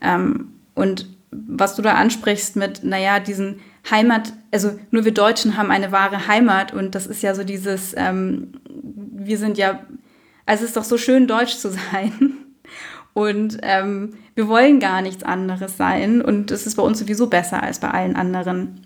Ähm, 0.00 0.52
und 0.74 1.08
was 1.30 1.74
du 1.76 1.82
da 1.82 1.94
ansprichst 1.94 2.56
mit, 2.56 2.84
naja, 2.84 3.20
diesen 3.20 3.60
Heimat, 3.90 4.32
also 4.52 4.78
nur 4.90 5.04
wir 5.04 5.12
Deutschen 5.12 5.56
haben 5.56 5.70
eine 5.70 5.92
wahre 5.92 6.26
Heimat 6.26 6.72
und 6.72 6.94
das 6.94 7.06
ist 7.06 7.22
ja 7.22 7.34
so 7.34 7.44
dieses, 7.44 7.94
ähm, 7.96 8.52
wir 8.72 9.38
sind 9.38 9.58
ja, 9.58 9.80
also 10.46 10.62
es 10.62 10.70
ist 10.70 10.76
doch 10.76 10.84
so 10.84 10.98
schön, 10.98 11.26
deutsch 11.26 11.56
zu 11.56 11.70
sein. 11.92 12.32
Und 13.14 13.58
ähm, 13.62 14.14
wir 14.34 14.48
wollen 14.48 14.80
gar 14.80 15.00
nichts 15.00 15.22
anderes 15.22 15.76
sein. 15.76 16.20
Und 16.20 16.50
es 16.50 16.66
ist 16.66 16.74
bei 16.74 16.82
uns 16.82 16.98
sowieso 16.98 17.28
besser 17.28 17.62
als 17.62 17.78
bei 17.78 17.88
allen 17.88 18.16
anderen. 18.16 18.80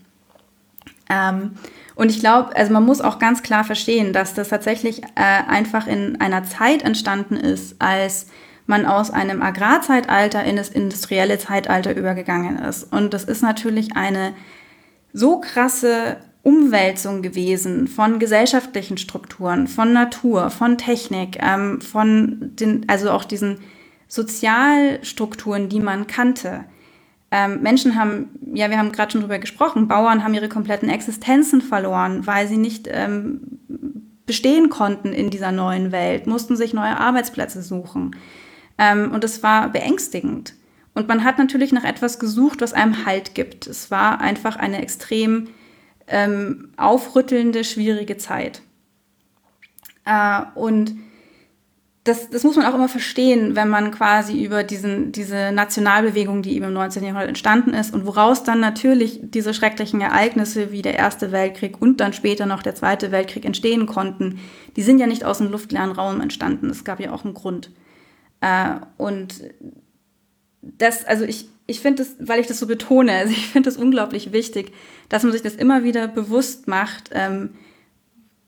Ähm, 1.09 1.53
und 1.95 2.11
ich 2.11 2.21
glaube, 2.21 2.55
also 2.55 2.73
man 2.73 2.85
muss 2.85 3.01
auch 3.01 3.19
ganz 3.19 3.43
klar 3.43 3.65
verstehen, 3.65 4.13
dass 4.13 4.35
das 4.35 4.51
tatsächlich 4.51 5.03
äh, 5.03 5.07
einfach 5.49 5.87
in 5.87 6.21
einer 6.21 6.45
Zeit 6.45 6.83
entstanden 6.83 7.37
ist, 7.37 7.81
als 7.81 8.27
man 8.69 8.85
aus 8.85 9.11
einem 9.11 9.43
Agrarzeitalter 9.43 10.45
in 10.45 10.57
das 10.57 10.69
industrielle 10.69 11.39
Zeitalter 11.39 11.97
übergegangen 11.97 12.59
ist. 12.59 12.93
Und 12.93 13.15
das 13.15 13.25
ist 13.25 13.43
natürlich 13.43 13.97
eine 13.97 14.35
so 15.13 15.41
krasse 15.41 16.19
Umwälzung 16.43 17.23
gewesen 17.23 17.89
von 17.89 18.19
gesellschaftlichen 18.19 18.99
Strukturen, 18.99 19.69
von 19.69 19.93
Natur, 19.95 20.51
von 20.51 20.77
Technik, 20.77 21.39
ähm, 21.41 21.81
von 21.81 22.53
den, 22.57 22.87
also 22.89 23.11
auch 23.11 23.25
diesen 23.25 23.59
Sozialstrukturen, 24.07 25.71
die 25.71 25.81
man 25.81 26.07
kannte. 26.07 26.65
Ähm, 27.31 27.63
Menschen 27.63 27.95
haben, 27.95 28.29
ja, 28.55 28.69
wir 28.69 28.79
haben 28.79 28.93
gerade 28.93 29.13
schon 29.13 29.23
drüber 29.23 29.39
gesprochen, 29.39 29.89
Bauern 29.89 30.23
haben 30.23 30.35
ihre 30.35 30.49
kompletten 30.51 30.91
Existenzen 30.91 31.63
verloren, 31.63 32.27
weil 32.27 32.47
sie 32.47 32.59
nicht 32.59 32.87
ähm, 32.91 33.41
bestehen 34.27 34.69
konnten 34.69 35.15
in 35.15 35.31
dieser 35.31 35.53
neuen 35.53 35.91
Welt, 35.91 36.27
mussten 36.27 36.55
sich 36.55 36.75
neue 36.75 36.99
Arbeitsplätze 36.99 37.63
suchen. 37.63 38.15
Ähm, 38.79 39.13
und 39.13 39.25
es 39.25 39.43
war 39.43 39.69
beängstigend. 39.69 40.55
Und 40.95 41.09
man 41.09 41.25
hat 41.25 41.39
natürlich 41.39 41.73
nach 41.73 41.85
etwas 41.85 42.19
gesucht, 42.19 42.61
was 42.61 42.73
einem 42.73 43.05
Halt 43.05 43.35
gibt. 43.35 43.67
Es 43.67 43.91
war 43.91 44.21
einfach 44.21 44.57
eine 44.57 44.83
extrem 44.83 45.49
ähm, 46.07 46.73
aufrüttelnde, 46.77 47.65
schwierige 47.65 48.17
Zeit. 48.17 48.63
Äh, 50.05 50.43
und 50.55 50.97
das, 52.09 52.31
das 52.31 52.43
muss 52.43 52.57
man 52.57 52.65
auch 52.65 52.75
immer 52.75 52.89
verstehen, 52.89 53.55
wenn 53.55 53.69
man 53.69 53.91
quasi 53.91 54.43
über 54.43 54.65
diesen, 54.65 55.13
diese 55.13 55.53
Nationalbewegung, 55.53 56.43
die 56.43 56.57
eben 56.57 56.65
im 56.65 56.73
19. 56.73 57.03
Jahrhundert 57.03 57.29
entstanden 57.29 57.75
ist 57.75 57.93
und 57.93 58.07
woraus 58.07 58.45
dann 58.45 58.61
natürlich 58.61 59.21
diese 59.23 59.53
schrecklichen 59.53 60.01
Ereignisse 60.01 60.73
wie 60.73 60.81
der 60.81 60.97
Erste 60.97 61.33
Weltkrieg 61.33 61.81
und 61.83 62.01
dann 62.01 62.15
später 62.15 62.47
noch 62.47 62.63
der 62.63 62.75
Zweite 62.75 63.13
Weltkrieg 63.13 63.45
entstehen 63.45 63.87
konnten, 63.87 64.41
die 64.77 64.83
sind 64.83 64.99
ja 64.99 65.07
nicht 65.07 65.25
aus 65.25 65.39
dem 65.39 65.51
luftleeren 65.51 65.93
Raum 65.93 66.21
entstanden. 66.21 66.71
Es 66.71 66.85
gab 66.85 66.99
ja 66.99 67.13
auch 67.13 67.25
einen 67.25 67.35
Grund. 67.35 67.71
Äh, 68.41 68.77
und 68.97 69.43
das, 70.63 71.05
also 71.05 71.25
ich, 71.25 71.49
ich 71.67 71.81
finde 71.81 72.03
das, 72.03 72.17
weil 72.21 72.41
ich 72.41 72.47
das 72.47 72.59
so 72.59 72.67
betone, 72.67 73.13
also 73.13 73.33
ich 73.33 73.49
finde 73.49 73.69
es 73.69 73.77
unglaublich 73.77 74.33
wichtig, 74.33 74.73
dass 75.09 75.23
man 75.23 75.33
sich 75.33 75.43
das 75.43 75.55
immer 75.55 75.85
wieder 75.85 76.09
bewusst 76.09 76.69
macht, 76.69 77.11
ähm, 77.13 77.51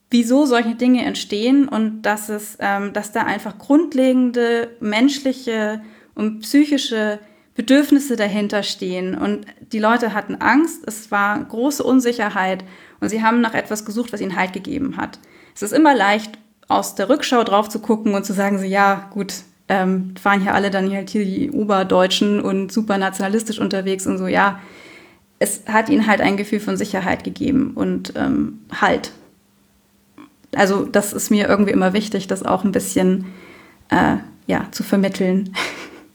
wieso 0.09 0.45
solche 0.45 0.75
Dinge 0.75 1.05
entstehen 1.05 1.67
und 1.67 2.01
dass 2.01 2.29
es, 2.29 2.57
ähm, 2.59 2.93
dass 2.93 3.11
da 3.11 3.23
einfach 3.23 3.57
grundlegende 3.57 4.75
menschliche 4.81 5.81
und 6.15 6.41
psychische 6.41 7.19
Bedürfnisse 7.55 8.15
dahinter 8.15 8.63
stehen. 8.63 9.15
Und 9.15 9.45
die 9.71 9.79
Leute 9.79 10.13
hatten 10.13 10.35
Angst, 10.35 10.83
es 10.85 11.11
war 11.11 11.43
große 11.43 11.83
Unsicherheit 11.83 12.63
und 12.99 13.09
sie 13.09 13.23
haben 13.23 13.41
nach 13.41 13.53
etwas 13.53 13.85
gesucht, 13.85 14.11
was 14.11 14.21
ihnen 14.21 14.35
Halt 14.35 14.53
gegeben 14.53 14.97
hat. 14.97 15.19
Es 15.55 15.61
ist 15.61 15.73
immer 15.73 15.95
leicht, 15.95 16.37
aus 16.67 16.95
der 16.95 17.09
Rückschau 17.09 17.43
drauf 17.43 17.67
zu 17.67 17.79
gucken 17.79 18.13
und 18.13 18.25
zu 18.25 18.33
sagen, 18.33 18.57
so, 18.57 18.63
ja, 18.63 19.09
gut, 19.13 19.33
ähm, 19.71 20.13
waren 20.21 20.41
hier 20.41 20.53
alle 20.53 20.69
dann 20.69 20.91
halt 20.93 21.09
hier 21.09 21.23
die 21.23 21.49
Oberdeutschen 21.49 22.41
und 22.41 22.71
super 22.71 22.97
nationalistisch 22.97 23.59
unterwegs 23.59 24.05
und 24.05 24.17
so, 24.17 24.27
ja. 24.27 24.59
Es 25.39 25.63
hat 25.65 25.89
ihnen 25.89 26.05
halt 26.05 26.21
ein 26.21 26.37
Gefühl 26.37 26.59
von 26.59 26.77
Sicherheit 26.77 27.23
gegeben 27.23 27.71
und 27.73 28.13
ähm, 28.15 28.59
Halt 28.79 29.11
also 30.55 30.85
das 30.85 31.13
ist 31.13 31.31
mir 31.31 31.47
irgendwie 31.47 31.71
immer 31.71 31.93
wichtig, 31.93 32.27
das 32.27 32.43
auch 32.43 32.63
ein 32.63 32.71
bisschen 32.71 33.25
äh, 33.89 34.17
ja, 34.47 34.67
zu 34.71 34.83
vermitteln. 34.83 35.53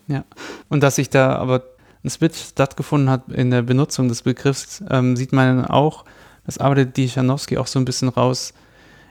Ja, 0.08 0.22
und 0.68 0.84
dass 0.84 0.94
sich 0.94 1.10
da 1.10 1.34
aber 1.34 1.64
ein 2.04 2.10
Switch 2.10 2.38
stattgefunden 2.38 3.10
hat 3.10 3.28
in 3.28 3.50
der 3.50 3.62
Benutzung 3.62 4.06
des 4.06 4.22
Begriffs, 4.22 4.80
ähm, 4.88 5.16
sieht 5.16 5.32
man 5.32 5.64
auch, 5.64 6.04
das 6.44 6.58
arbeitet 6.58 6.96
die 6.96 7.08
Schanowski 7.08 7.58
auch 7.58 7.66
so 7.66 7.80
ein 7.80 7.84
bisschen 7.84 8.08
raus, 8.08 8.54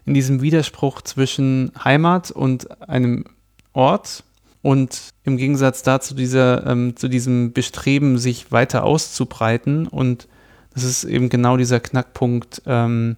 in 0.06 0.14
diesem 0.14 0.42
Widerspruch 0.42 1.02
zwischen 1.02 1.74
Heimat 1.84 2.32
und 2.32 2.80
einem 2.90 3.26
Ort 3.74 4.24
und 4.66 5.10
im 5.24 5.38
Gegensatz 5.38 5.84
dazu 5.84 6.16
dieser, 6.16 6.66
ähm, 6.66 6.96
zu 6.96 7.08
diesem 7.08 7.54
Bestreben, 7.54 8.18
sich 8.18 8.52
weiter 8.52 8.84
auszubreiten 8.84 9.86
und 9.88 10.28
das 10.74 10.84
ist 10.84 11.04
eben 11.04 11.30
genau 11.30 11.56
dieser 11.56 11.80
Knackpunkt, 11.80 12.64
ähm, 12.66 13.16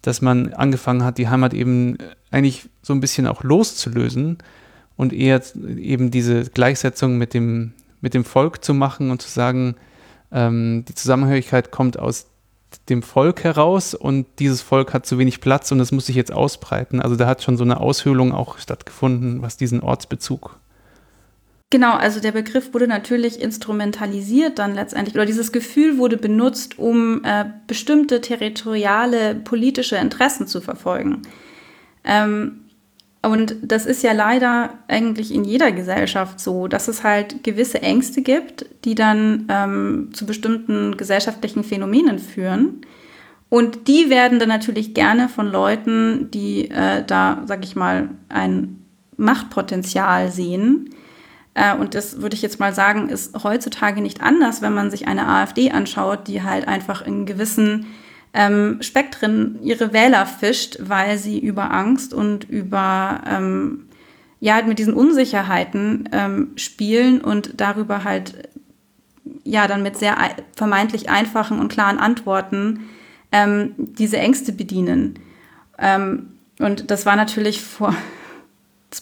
dass 0.00 0.22
man 0.22 0.54
angefangen 0.54 1.04
hat, 1.04 1.18
die 1.18 1.28
Heimat 1.28 1.52
eben 1.52 1.98
eigentlich 2.30 2.70
so 2.80 2.94
ein 2.94 3.00
bisschen 3.00 3.26
auch 3.26 3.42
loszulösen 3.42 4.38
und 4.96 5.12
eher 5.12 5.42
eben 5.76 6.10
diese 6.10 6.44
Gleichsetzung 6.44 7.18
mit 7.18 7.34
dem, 7.34 7.74
mit 8.00 8.14
dem 8.14 8.24
Volk 8.24 8.64
zu 8.64 8.72
machen 8.72 9.10
und 9.10 9.20
zu 9.20 9.28
sagen, 9.28 9.74
ähm, 10.32 10.86
die 10.88 10.94
Zusammenhörigkeit 10.94 11.70
kommt 11.70 11.98
aus 11.98 12.28
dem 12.88 13.02
Volk 13.02 13.44
heraus 13.44 13.92
und 13.92 14.26
dieses 14.38 14.62
Volk 14.62 14.94
hat 14.94 15.04
zu 15.04 15.18
wenig 15.18 15.42
Platz 15.42 15.70
und 15.72 15.80
es 15.80 15.92
muss 15.92 16.06
sich 16.06 16.16
jetzt 16.16 16.32
ausbreiten. 16.32 17.02
Also 17.02 17.16
da 17.16 17.26
hat 17.26 17.42
schon 17.42 17.58
so 17.58 17.64
eine 17.64 17.80
Aushöhlung 17.80 18.32
auch 18.32 18.56
stattgefunden, 18.56 19.42
was 19.42 19.58
diesen 19.58 19.82
Ortsbezug 19.82 20.58
Genau, 21.70 21.92
also 21.94 22.18
der 22.18 22.32
Begriff 22.32 22.74
wurde 22.74 22.88
natürlich 22.88 23.40
instrumentalisiert 23.40 24.58
dann 24.58 24.74
letztendlich, 24.74 25.14
oder 25.14 25.24
dieses 25.24 25.52
Gefühl 25.52 25.98
wurde 25.98 26.16
benutzt, 26.16 26.80
um 26.80 27.24
äh, 27.24 27.44
bestimmte 27.68 28.20
territoriale 28.20 29.36
politische 29.36 29.94
Interessen 29.94 30.48
zu 30.48 30.60
verfolgen. 30.60 31.22
Ähm, 32.02 32.62
und 33.22 33.56
das 33.62 33.86
ist 33.86 34.02
ja 34.02 34.12
leider 34.12 34.78
eigentlich 34.88 35.32
in 35.32 35.44
jeder 35.44 35.70
Gesellschaft 35.70 36.40
so, 36.40 36.66
dass 36.66 36.88
es 36.88 37.04
halt 37.04 37.44
gewisse 37.44 37.82
Ängste 37.82 38.22
gibt, 38.22 38.66
die 38.84 38.96
dann 38.96 39.46
ähm, 39.48 40.08
zu 40.12 40.26
bestimmten 40.26 40.96
gesellschaftlichen 40.96 41.62
Phänomenen 41.62 42.18
führen. 42.18 42.80
Und 43.48 43.86
die 43.86 44.10
werden 44.10 44.40
dann 44.40 44.48
natürlich 44.48 44.94
gerne 44.94 45.28
von 45.28 45.46
Leuten, 45.52 46.30
die 46.32 46.70
äh, 46.70 47.04
da, 47.06 47.42
sag 47.46 47.62
ich 47.64 47.76
mal, 47.76 48.08
ein 48.28 48.84
Machtpotenzial 49.18 50.32
sehen, 50.32 50.90
und 51.78 51.94
das 51.94 52.22
würde 52.22 52.36
ich 52.36 52.42
jetzt 52.42 52.60
mal 52.60 52.72
sagen, 52.72 53.08
ist 53.08 53.42
heutzutage 53.42 54.00
nicht 54.00 54.22
anders, 54.22 54.62
wenn 54.62 54.72
man 54.72 54.90
sich 54.90 55.08
eine 55.08 55.26
AfD 55.26 55.70
anschaut, 55.70 56.28
die 56.28 56.42
halt 56.42 56.68
einfach 56.68 57.02
in 57.02 57.26
gewissen 57.26 57.86
ähm, 58.32 58.78
Spektren 58.80 59.58
ihre 59.62 59.92
Wähler 59.92 60.26
fischt, 60.26 60.78
weil 60.80 61.18
sie 61.18 61.38
über 61.38 61.72
Angst 61.72 62.14
und 62.14 62.48
über 62.48 63.22
ähm, 63.26 63.88
ja 64.38 64.62
mit 64.62 64.78
diesen 64.78 64.94
Unsicherheiten 64.94 66.08
ähm, 66.12 66.52
spielen 66.56 67.20
und 67.20 67.60
darüber 67.60 68.04
halt 68.04 68.48
ja 69.44 69.66
dann 69.66 69.82
mit 69.82 69.96
sehr 69.96 70.16
vermeintlich 70.56 71.10
einfachen 71.10 71.58
und 71.58 71.72
klaren 71.72 71.98
Antworten 71.98 72.88
ähm, 73.32 73.74
diese 73.76 74.18
Ängste 74.18 74.52
bedienen. 74.52 75.18
Ähm, 75.78 76.34
und 76.58 76.90
das 76.90 77.06
war 77.06 77.16
natürlich 77.16 77.60
vor 77.62 77.94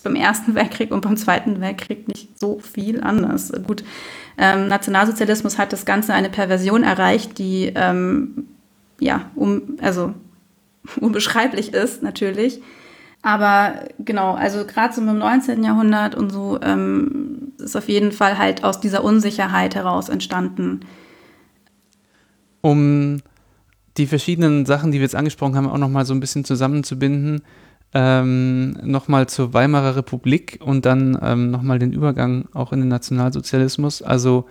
beim 0.04 0.14
Ersten 0.14 0.54
Weltkrieg 0.54 0.90
und 0.90 1.00
beim 1.00 1.16
Zweiten 1.16 1.60
Weltkrieg 1.60 2.08
nicht 2.08 2.38
so 2.38 2.58
viel 2.58 3.00
anders. 3.00 3.52
Gut, 3.66 3.84
ähm, 4.36 4.68
Nationalsozialismus 4.68 5.58
hat 5.58 5.72
das 5.72 5.86
Ganze 5.86 6.14
eine 6.14 6.28
Perversion 6.30 6.82
erreicht, 6.82 7.38
die 7.38 7.72
ähm, 7.74 8.46
ja, 9.00 9.30
um, 9.34 9.78
also 9.80 10.14
unbeschreiblich 11.00 11.72
ist 11.72 12.02
natürlich. 12.02 12.60
Aber 13.22 13.88
genau, 13.98 14.34
also 14.34 14.64
gerade 14.64 14.94
so 14.94 15.00
im 15.00 15.18
19. 15.18 15.64
Jahrhundert 15.64 16.14
und 16.14 16.30
so 16.30 16.60
ähm, 16.62 17.52
ist 17.58 17.76
auf 17.76 17.88
jeden 17.88 18.12
Fall 18.12 18.38
halt 18.38 18.62
aus 18.62 18.80
dieser 18.80 19.02
Unsicherheit 19.02 19.74
heraus 19.74 20.08
entstanden. 20.08 20.80
Um 22.60 23.20
die 23.96 24.06
verschiedenen 24.06 24.66
Sachen, 24.66 24.92
die 24.92 24.98
wir 24.98 25.04
jetzt 25.04 25.16
angesprochen 25.16 25.56
haben, 25.56 25.68
auch 25.68 25.78
nochmal 25.78 26.04
so 26.04 26.14
ein 26.14 26.20
bisschen 26.20 26.44
zusammenzubinden, 26.44 27.42
ähm, 27.94 28.72
nochmal 28.82 29.28
zur 29.28 29.54
Weimarer 29.54 29.96
Republik 29.96 30.58
und 30.62 30.84
dann 30.84 31.18
ähm, 31.22 31.50
nochmal 31.50 31.78
den 31.78 31.92
Übergang 31.92 32.46
auch 32.52 32.72
in 32.72 32.80
den 32.80 32.88
Nationalsozialismus. 32.88 34.02
Also 34.02 34.46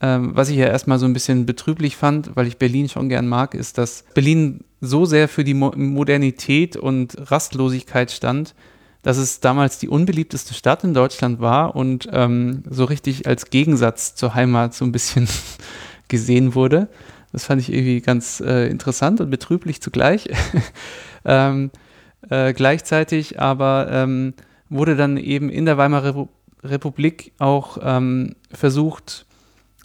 ähm, 0.00 0.32
was 0.34 0.48
ich 0.48 0.56
ja 0.56 0.66
erstmal 0.66 0.98
so 0.98 1.06
ein 1.06 1.12
bisschen 1.12 1.46
betrüblich 1.46 1.96
fand, 1.96 2.34
weil 2.34 2.46
ich 2.46 2.58
Berlin 2.58 2.88
schon 2.88 3.08
gern 3.08 3.28
mag, 3.28 3.54
ist, 3.54 3.78
dass 3.78 4.04
Berlin 4.12 4.64
so 4.80 5.04
sehr 5.06 5.28
für 5.28 5.44
die 5.44 5.54
Mo 5.54 5.72
Modernität 5.76 6.76
und 6.76 7.16
Rastlosigkeit 7.30 8.10
stand, 8.10 8.54
dass 9.02 9.18
es 9.18 9.40
damals 9.40 9.78
die 9.78 9.88
unbeliebteste 9.88 10.52
Stadt 10.52 10.82
in 10.82 10.94
Deutschland 10.94 11.40
war 11.40 11.76
und 11.76 12.08
ähm, 12.12 12.64
so 12.68 12.84
richtig 12.84 13.26
als 13.26 13.50
Gegensatz 13.50 14.14
zur 14.14 14.34
Heimat 14.34 14.74
so 14.74 14.84
ein 14.84 14.92
bisschen 14.92 15.28
gesehen 16.08 16.54
wurde. 16.54 16.88
Das 17.32 17.44
fand 17.44 17.60
ich 17.60 17.72
irgendwie 17.72 18.00
ganz 18.00 18.40
äh, 18.40 18.68
interessant 18.68 19.20
und 19.20 19.30
betrüblich 19.30 19.80
zugleich. 19.80 20.28
ähm, 21.24 21.70
äh, 22.30 22.52
gleichzeitig 22.52 23.40
aber 23.40 23.88
ähm, 23.90 24.34
wurde 24.68 24.96
dann 24.96 25.16
eben 25.16 25.50
in 25.50 25.66
der 25.66 25.78
Weimarer 25.78 26.28
Republik 26.62 27.32
auch 27.38 27.78
ähm, 27.82 28.36
versucht, 28.52 29.26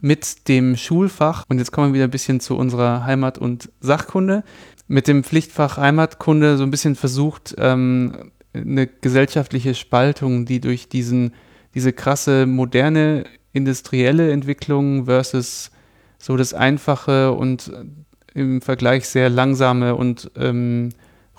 mit 0.01 0.47
dem 0.47 0.77
Schulfach, 0.77 1.43
und 1.49 1.57
jetzt 1.57 1.71
kommen 1.71 1.89
wir 1.89 1.95
wieder 1.95 2.05
ein 2.05 2.11
bisschen 2.11 2.39
zu 2.39 2.55
unserer 2.55 3.05
Heimat- 3.05 3.37
und 3.37 3.69
Sachkunde, 3.81 4.43
mit 4.87 5.07
dem 5.07 5.23
Pflichtfach 5.23 5.77
Heimatkunde 5.77 6.57
so 6.57 6.63
ein 6.63 6.71
bisschen 6.71 6.95
versucht, 6.95 7.55
ähm, 7.57 8.31
eine 8.53 8.87
gesellschaftliche 8.87 9.75
Spaltung, 9.75 10.45
die 10.45 10.59
durch 10.59 10.89
diesen, 10.89 11.33
diese 11.75 11.93
krasse 11.93 12.45
moderne 12.45 13.25
industrielle 13.53 14.31
Entwicklung 14.31 15.05
versus 15.05 15.71
so 16.17 16.37
das 16.37 16.53
einfache 16.53 17.31
und 17.33 17.71
im 18.33 18.61
Vergleich 18.61 19.07
sehr 19.07 19.29
langsame 19.29 19.95
und 19.95 20.31
ähm, 20.35 20.89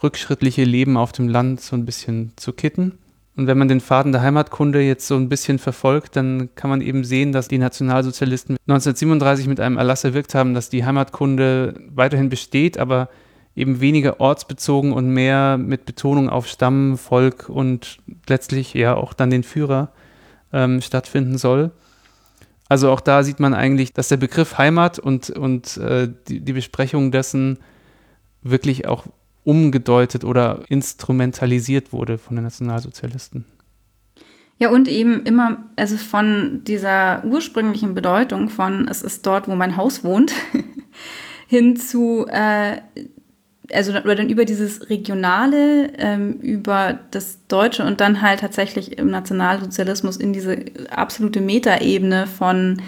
rückschrittliche 0.03 0.65
Leben 0.65 0.97
auf 0.97 1.13
dem 1.13 1.29
Land 1.29 1.61
so 1.61 1.77
ein 1.77 1.85
bisschen 1.85 2.33
zu 2.37 2.53
kitten. 2.53 2.99
Und 3.37 3.47
wenn 3.47 3.59
man 3.59 3.69
den 3.69 3.81
Faden 3.81 4.13
der 4.13 4.23
Heimatkunde 4.23 4.83
jetzt 4.83 5.07
so 5.07 5.17
ein 5.17 5.29
bisschen 5.29 5.59
verfolgt, 5.59 6.17
dann 6.17 6.55
kann 6.55 6.69
man 6.69 6.81
eben 6.81 7.05
sehen, 7.05 7.33
dass 7.33 7.49
die 7.49 7.59
Nationalsozialisten 7.59 8.57
1937 8.67 9.47
mit 9.47 9.61
einem 9.61 9.79
Erlass 9.79 10.05
erwirkt 10.05 10.35
haben, 10.35 10.53
dass 10.53 10.69
die 10.69 10.85
Heimatkunde 10.85 11.75
weiterhin 11.95 12.29
besteht, 12.29 12.79
aber 12.79 13.09
eben 13.57 13.81
weniger 13.81 14.21
ortsbezogen 14.21 14.93
und 14.93 15.09
mehr 15.09 15.59
mit 15.59 15.87
Betonung 15.87 16.29
auf 16.29 16.47
Stamm, 16.47 16.99
Volk 16.99 17.49
und 17.49 17.99
letztlich 18.29 18.75
ja 18.75 18.95
auch 18.95 19.13
dann 19.13 19.31
den 19.31 19.43
Führer 19.43 19.93
ähm, 20.53 20.81
stattfinden 20.81 21.39
soll. 21.39 21.71
Also 22.69 22.91
auch 22.91 23.01
da 23.01 23.23
sieht 23.23 23.41
man 23.41 23.55
eigentlich, 23.55 23.93
dass 23.93 24.09
der 24.09 24.17
Begriff 24.17 24.59
Heimat 24.59 24.99
und, 24.99 25.31
und 25.31 25.77
äh, 25.79 26.09
die, 26.29 26.41
die 26.41 26.53
Besprechung 26.53 27.11
dessen 27.11 27.59
wirklich 28.43 28.87
auch 28.87 29.07
umgedeutet 29.45 30.25
oder 30.25 30.63
instrumentalisiert 30.69 31.93
wurde 31.93 32.19
von 32.19 32.37
den 32.37 32.45
Nationalsozialisten. 32.45 33.45
Ja, 34.59 34.69
und 34.69 34.89
eben 34.89 35.23
immer, 35.25 35.65
also 35.77 35.97
von 35.97 36.61
dieser 36.65 37.25
ursprünglichen 37.25 37.95
Bedeutung 37.95 38.51
von 38.51 38.89
es 38.89 39.01
ist 39.01 39.25
dort, 39.25 39.49
wo 39.49 39.55
mein 39.55 39.79
Haus 39.79 40.05
wohnt, 40.05 40.35
hin 41.49 41.77
zu, 41.77 42.27
äh, 42.29 42.83
also 43.73 43.93
oder 43.93 44.17
dann 44.17 44.29
über 44.29 44.45
dieses 44.45 44.91
Regionale, 44.91 45.93
ähm, 45.97 46.35
über 46.41 46.99
das 47.11 47.39
Deutsche 47.49 47.87
und 47.87 48.03
dann 48.03 48.21
halt 48.21 48.41
tatsächlich 48.41 48.99
im 48.99 49.09
Nationalsozialismus 49.09 50.19
in 50.19 50.35
diese 50.35 50.59
absolute 50.91 51.41
Metaebene 51.41 52.27
von 52.27 52.83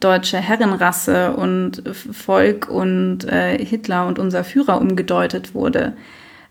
deutsche 0.00 0.38
Herrenrasse 0.38 1.34
und 1.36 1.82
Volk 2.12 2.68
und 2.68 3.24
äh, 3.24 3.58
Hitler 3.64 4.06
und 4.06 4.18
unser 4.18 4.44
Führer 4.44 4.80
umgedeutet 4.80 5.54
wurde. 5.54 5.96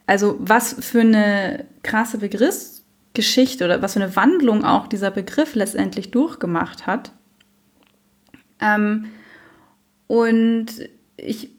Also 0.07 0.37
was 0.39 0.75
für 0.79 1.01
eine 1.01 1.65
krasse 1.83 2.17
Begriffsgeschichte 2.17 3.65
oder 3.65 3.81
was 3.81 3.93
für 3.93 4.03
eine 4.03 4.15
Wandlung 4.15 4.63
auch 4.63 4.87
dieser 4.87 5.11
Begriff 5.11 5.55
letztendlich 5.55 6.11
durchgemacht 6.11 6.87
hat. 6.87 7.11
Ähm, 8.61 9.05
und 10.07 10.67
ich 11.17 11.49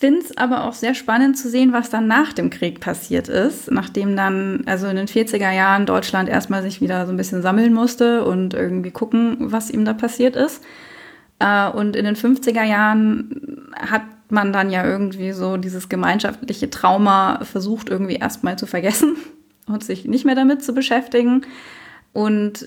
finde 0.00 0.20
es 0.20 0.36
aber 0.38 0.64
auch 0.64 0.72
sehr 0.72 0.94
spannend 0.94 1.36
zu 1.36 1.50
sehen, 1.50 1.74
was 1.74 1.90
dann 1.90 2.06
nach 2.06 2.32
dem 2.32 2.48
Krieg 2.48 2.80
passiert 2.80 3.28
ist, 3.28 3.70
nachdem 3.70 4.16
dann, 4.16 4.62
also 4.64 4.86
in 4.86 4.96
den 4.96 5.08
40er 5.08 5.52
Jahren 5.52 5.84
Deutschland 5.84 6.28
erstmal 6.28 6.62
sich 6.62 6.80
wieder 6.80 7.04
so 7.04 7.12
ein 7.12 7.18
bisschen 7.18 7.42
sammeln 7.42 7.74
musste 7.74 8.24
und 8.24 8.54
irgendwie 8.54 8.92
gucken, 8.92 9.36
was 9.40 9.70
ihm 9.70 9.84
da 9.84 9.92
passiert 9.92 10.36
ist. 10.36 10.62
Äh, 11.40 11.68
und 11.70 11.96
in 11.96 12.04
den 12.04 12.16
50er 12.16 12.62
Jahren 12.62 13.68
hat 13.76 14.02
man 14.28 14.52
dann 14.52 14.70
ja 14.70 14.86
irgendwie 14.86 15.32
so 15.32 15.56
dieses 15.56 15.88
gemeinschaftliche 15.88 16.70
Trauma 16.70 17.40
versucht 17.44 17.88
irgendwie 17.88 18.14
erstmal 18.14 18.56
zu 18.56 18.66
vergessen 18.66 19.16
und 19.66 19.82
sich 19.82 20.04
nicht 20.04 20.24
mehr 20.24 20.36
damit 20.36 20.62
zu 20.62 20.72
beschäftigen. 20.72 21.42
Und 22.12 22.66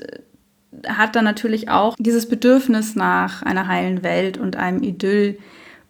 hat 0.87 1.15
dann 1.15 1.25
natürlich 1.25 1.69
auch 1.69 1.95
dieses 1.99 2.27
Bedürfnis 2.27 2.95
nach 2.95 3.43
einer 3.43 3.67
heilen 3.67 4.03
Welt 4.03 4.37
und 4.37 4.55
einem 4.55 4.81
Idyll 4.81 5.37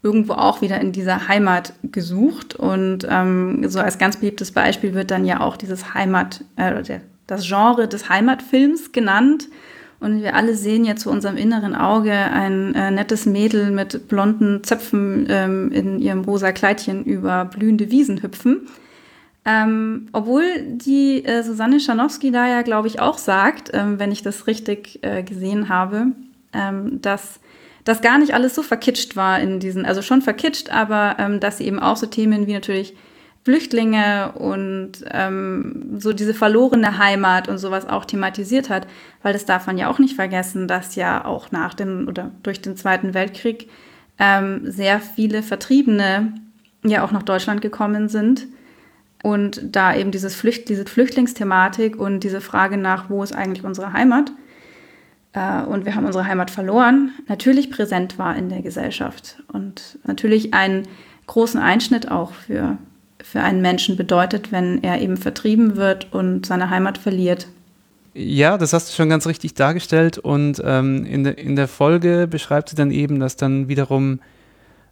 irgendwo 0.02 0.34
auch 0.34 0.62
wieder 0.62 0.82
in 0.82 0.92
dieser 0.92 1.30
Heimat 1.30 1.74
gesucht. 1.84 2.56
Und 2.56 3.08
ähm, 3.10 3.68
so 3.70 3.80
als 3.80 3.98
ganz 3.98 4.18
beliebtes 4.18 4.52
Beispiel 4.52 4.94
wird 4.94 5.12
dann 5.12 5.26
ja 5.26 5.40
auch 5.40 5.56
dieses 5.56 5.94
Heimat, 5.94 6.44
äh, 6.58 7.00
das 7.26 7.48
Genre 7.48 7.88
des 7.88 8.10
Heimatfilms 8.10 8.92
genannt. 8.92 9.48
Und 10.04 10.22
wir 10.22 10.36
alle 10.36 10.54
sehen 10.54 10.84
ja 10.84 10.98
zu 10.98 11.10
unserem 11.10 11.38
inneren 11.38 11.76
Auge 11.76 12.12
ein 12.12 12.76
äh, 12.76 12.92
nettes 12.92 13.26
Mädel 13.26 13.72
mit 13.72 14.10
blonden 14.10 14.62
Zöpfen 14.62 15.28
ähm, 15.30 15.72
in 15.72 16.00
ihrem 16.00 16.26
rosa 16.26 16.52
Kleidchen 16.52 17.06
über 17.06 17.46
blühende 17.46 17.90
Wiesen 17.90 18.22
hüpfen. 18.22 18.68
Ähm, 19.46 20.10
obwohl 20.12 20.44
die 20.60 21.24
äh, 21.24 21.42
Susanne 21.44 21.80
Schanowski 21.80 22.32
da 22.32 22.48
ja, 22.50 22.64
glaube 22.64 22.90
ich, 22.90 23.00
auch 23.00 23.18
sagt, 23.18 23.72
ähm, 23.74 23.98
wenn 23.98 24.12
ich 24.12 24.22
das 24.22 24.46
richtig 24.46 25.00
äh, 25.04 25.24
gesehen 25.24 25.70
habe, 25.70 26.08
ähm, 26.52 27.02
dass 27.02 27.40
das 27.86 28.02
gar 28.02 28.18
nicht 28.18 28.34
alles 28.34 28.56
so 28.56 28.62
verkitscht 28.62 29.16
war 29.16 29.40
in 29.40 29.62
diesen, 29.62 29.86
also 29.86 30.02
schon 30.02 30.22
verkitscht, 30.22 30.70
aber 30.70 31.16
ähm, 31.18 31.40
dass 31.40 31.60
sie 31.60 31.66
eben 31.66 31.80
auch 31.80 31.96
so 31.96 32.08
Themen 32.08 32.46
wie 32.46 32.54
natürlich 32.54 32.94
Flüchtlinge 33.44 34.32
und 34.34 34.92
ähm, 35.12 35.98
so 36.00 36.14
diese 36.14 36.34
verlorene 36.34 36.98
Heimat 36.98 37.50
und 37.50 37.58
sowas 37.58 37.88
auch 37.88 38.06
thematisiert 38.06 38.70
hat, 38.70 38.88
weil 39.22 39.34
das 39.34 39.46
darf 39.46 39.68
man 39.68 39.78
ja 39.78 39.90
auch 39.90 40.00
nicht 40.00 40.16
vergessen, 40.16 40.68
dass 40.68 40.96
ja 40.96 41.26
auch 41.26 41.52
nach 41.52 41.74
dem 41.74 42.08
oder 42.08 42.32
durch 42.42 42.62
den 42.62 42.78
Zweiten 42.78 43.14
Weltkrieg 43.14 43.70
ähm, 44.18 44.62
sehr 44.64 45.02
viele 45.02 45.44
Vertriebene 45.44 46.34
ja 46.86 47.04
auch 47.04 47.12
nach 47.12 47.24
Deutschland 47.24 47.62
gekommen 47.62 48.08
sind. 48.08 48.48
Und 49.24 49.62
da 49.64 49.96
eben 49.96 50.12
dieses 50.12 50.36
Flücht, 50.36 50.68
diese 50.68 50.86
Flüchtlingsthematik 50.86 51.98
und 51.98 52.22
diese 52.22 52.42
Frage 52.42 52.78
nach, 52.78 53.10
wo 53.10 53.24
ist 53.24 53.34
eigentlich 53.34 53.64
unsere 53.64 53.94
Heimat? 53.94 54.32
Äh, 55.34 55.64
und 55.64 55.86
wir 55.86 55.96
haben 55.96 56.06
unsere 56.06 56.26
Heimat 56.26 56.50
verloren, 56.50 57.12
natürlich 57.28 57.72
präsent 57.72 58.18
war 58.18 58.36
in 58.38 58.50
der 58.50 58.62
Gesellschaft 58.62 59.44
und 59.52 60.00
natürlich 60.06 60.54
einen 60.54 60.88
großen 61.28 61.60
Einschnitt 61.60 62.10
auch 62.12 62.34
für 62.34 62.78
für 63.24 63.42
einen 63.42 63.62
Menschen 63.62 63.96
bedeutet, 63.96 64.52
wenn 64.52 64.84
er 64.84 65.02
eben 65.02 65.18
vertrieben 65.18 65.76
wird 65.76 66.14
und 66.14 66.46
seine 66.46 66.70
Heimat 66.70 66.98
verliert. 66.98 67.48
Ja, 68.14 68.58
das 68.58 68.74
hast 68.74 68.90
du 68.90 68.96
schon 68.96 69.10
ganz 69.10 69.26
richtig 69.26 69.56
dargestellt. 69.56 70.20
Und 70.20 70.62
ähm, 70.64 71.06
in, 71.06 71.24
de, 71.24 71.34
in 71.34 71.56
der 71.56 71.68
Folge 71.68 72.28
beschreibt 72.30 72.70
sie 72.70 72.76
dann 72.76 72.92
eben, 72.92 73.20
dass 73.20 73.38
dann 73.38 73.68
wiederum 73.68 74.20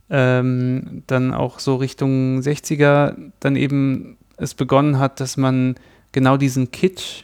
ähm, 0.09 1.03
dann 1.07 1.33
auch 1.33 1.59
so 1.59 1.75
Richtung 1.75 2.39
60er 2.39 3.15
dann 3.39 3.55
eben 3.55 4.17
es 4.37 4.55
begonnen 4.55 4.97
hat, 4.97 5.19
dass 5.19 5.37
man 5.37 5.75
genau 6.11 6.37
diesen 6.37 6.71
Kitsch, 6.71 7.23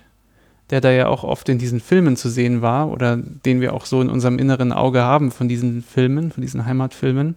der 0.69 0.81
da 0.81 0.91
ja 0.91 1.07
auch 1.07 1.23
oft 1.23 1.49
in 1.49 1.57
diesen 1.57 1.79
Filmen 1.79 2.15
zu 2.15 2.29
sehen 2.29 2.61
war 2.61 2.91
oder 2.91 3.17
den 3.17 3.61
wir 3.61 3.73
auch 3.73 3.85
so 3.85 4.01
in 4.01 4.09
unserem 4.09 4.37
inneren 4.37 4.71
Auge 4.71 5.01
haben 5.01 5.31
von 5.31 5.47
diesen 5.47 5.81
Filmen, 5.81 6.31
von 6.31 6.41
diesen 6.41 6.65
Heimatfilmen, 6.65 7.35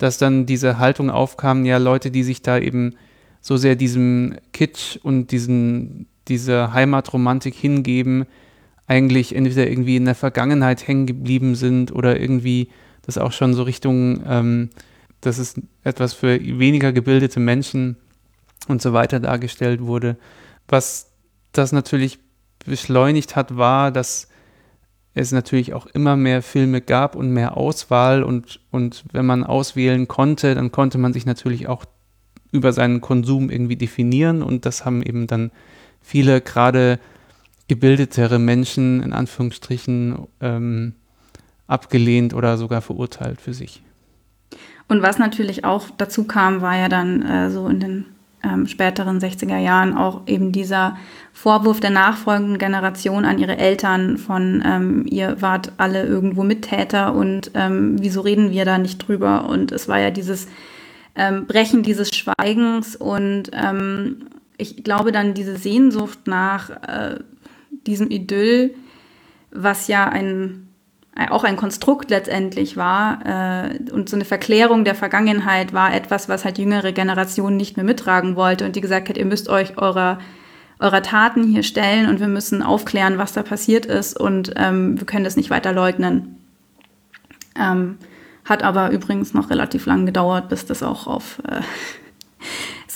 dass 0.00 0.16
dann 0.16 0.46
diese 0.46 0.78
Haltung 0.78 1.10
aufkam, 1.10 1.66
ja, 1.66 1.76
Leute, 1.76 2.10
die 2.10 2.22
sich 2.22 2.40
da 2.40 2.58
eben 2.58 2.94
so 3.42 3.58
sehr 3.58 3.76
diesem 3.76 4.34
Kitsch 4.52 4.96
und 5.02 5.30
diesen, 5.30 6.06
dieser 6.26 6.72
Heimatromantik 6.72 7.54
hingeben, 7.54 8.24
eigentlich 8.86 9.36
entweder 9.36 9.68
irgendwie 9.68 9.96
in 9.96 10.06
der 10.06 10.14
Vergangenheit 10.14 10.88
hängen 10.88 11.04
geblieben 11.04 11.54
sind 11.54 11.92
oder 11.92 12.18
irgendwie 12.18 12.70
das 13.02 13.18
auch 13.18 13.32
schon 13.32 13.52
so 13.52 13.62
Richtung, 13.62 14.22
ähm, 14.26 14.70
das 15.20 15.38
ist 15.38 15.60
etwas 15.84 16.14
für 16.14 16.40
weniger 16.40 16.92
gebildete 16.92 17.38
Menschen 17.38 17.96
und 18.68 18.80
so 18.80 18.94
weiter 18.94 19.20
dargestellt 19.20 19.82
wurde. 19.82 20.16
Was 20.66 21.12
das 21.52 21.72
natürlich 21.72 22.20
beschleunigt 22.64 23.36
hat, 23.36 23.54
war, 23.58 23.90
dass 23.92 24.28
es 25.20 25.32
natürlich 25.32 25.74
auch 25.74 25.86
immer 25.86 26.16
mehr 26.16 26.42
Filme 26.42 26.80
gab 26.80 27.14
und 27.16 27.30
mehr 27.30 27.56
Auswahl 27.56 28.22
und, 28.22 28.60
und 28.70 29.04
wenn 29.12 29.26
man 29.26 29.44
auswählen 29.44 30.08
konnte, 30.08 30.54
dann 30.54 30.72
konnte 30.72 30.98
man 30.98 31.12
sich 31.12 31.26
natürlich 31.26 31.68
auch 31.68 31.84
über 32.52 32.72
seinen 32.72 33.00
Konsum 33.00 33.50
irgendwie 33.50 33.76
definieren 33.76 34.42
und 34.42 34.66
das 34.66 34.84
haben 34.84 35.02
eben 35.02 35.26
dann 35.26 35.50
viele 36.00 36.40
gerade 36.40 36.98
gebildetere 37.68 38.38
Menschen 38.38 39.02
in 39.02 39.12
Anführungsstrichen 39.12 40.26
ähm, 40.40 40.94
abgelehnt 41.68 42.34
oder 42.34 42.56
sogar 42.56 42.80
verurteilt 42.80 43.40
für 43.40 43.54
sich. 43.54 43.82
Und 44.88 45.02
was 45.02 45.18
natürlich 45.18 45.64
auch 45.64 45.84
dazu 45.96 46.24
kam, 46.24 46.62
war 46.62 46.76
ja 46.76 46.88
dann 46.88 47.22
äh, 47.22 47.50
so 47.50 47.68
in 47.68 47.78
den 47.78 48.06
ähm, 48.42 48.66
späteren 48.66 49.18
60er 49.18 49.58
Jahren 49.58 49.96
auch 49.96 50.22
eben 50.26 50.52
dieser 50.52 50.96
Vorwurf 51.32 51.80
der 51.80 51.90
nachfolgenden 51.90 52.58
Generation 52.58 53.24
an 53.24 53.38
ihre 53.38 53.56
Eltern 53.58 54.18
von 54.18 54.62
ähm, 54.64 55.06
ihr 55.06 55.40
wart 55.40 55.72
alle 55.76 56.04
irgendwo 56.04 56.42
Mittäter 56.42 57.14
und 57.14 57.50
ähm, 57.54 57.96
wieso 58.00 58.22
reden 58.22 58.50
wir 58.50 58.64
da 58.64 58.78
nicht 58.78 59.06
drüber? 59.06 59.48
Und 59.48 59.72
es 59.72 59.88
war 59.88 59.98
ja 59.98 60.10
dieses 60.10 60.48
ähm, 61.16 61.46
Brechen 61.46 61.82
dieses 61.82 62.10
Schweigens 62.10 62.96
und 62.96 63.50
ähm, 63.52 64.26
ich 64.56 64.84
glaube 64.84 65.12
dann 65.12 65.34
diese 65.34 65.56
Sehnsucht 65.56 66.26
nach 66.26 66.70
äh, 66.70 67.18
diesem 67.86 68.10
Idyll, 68.10 68.74
was 69.50 69.88
ja 69.88 70.08
ein 70.08 70.69
auch 71.30 71.44
ein 71.44 71.56
Konstrukt 71.56 72.10
letztendlich 72.10 72.76
war 72.76 73.20
äh, 73.26 73.92
und 73.92 74.08
so 74.08 74.16
eine 74.16 74.24
Verklärung 74.24 74.84
der 74.84 74.94
Vergangenheit 74.94 75.72
war 75.72 75.92
etwas, 75.92 76.28
was 76.28 76.44
halt 76.44 76.58
jüngere 76.58 76.92
Generationen 76.92 77.56
nicht 77.56 77.76
mehr 77.76 77.84
mittragen 77.84 78.36
wollte 78.36 78.64
und 78.64 78.76
die 78.76 78.80
gesagt 78.80 79.08
hat, 79.08 79.18
ihr 79.18 79.26
müsst 79.26 79.48
euch 79.48 79.76
eurer, 79.76 80.18
eurer 80.78 81.02
Taten 81.02 81.44
hier 81.44 81.62
stellen 81.62 82.08
und 82.08 82.20
wir 82.20 82.28
müssen 82.28 82.62
aufklären, 82.62 83.18
was 83.18 83.32
da 83.32 83.42
passiert 83.42 83.86
ist 83.86 84.18
und 84.18 84.52
ähm, 84.56 84.98
wir 84.98 85.06
können 85.06 85.24
das 85.24 85.36
nicht 85.36 85.50
weiter 85.50 85.72
leugnen. 85.72 86.36
Ähm, 87.58 87.98
hat 88.44 88.62
aber 88.62 88.90
übrigens 88.90 89.34
noch 89.34 89.50
relativ 89.50 89.86
lang 89.86 90.06
gedauert, 90.06 90.48
bis 90.48 90.64
das 90.64 90.82
auch 90.82 91.06
auf 91.06 91.42
äh, 91.48 91.60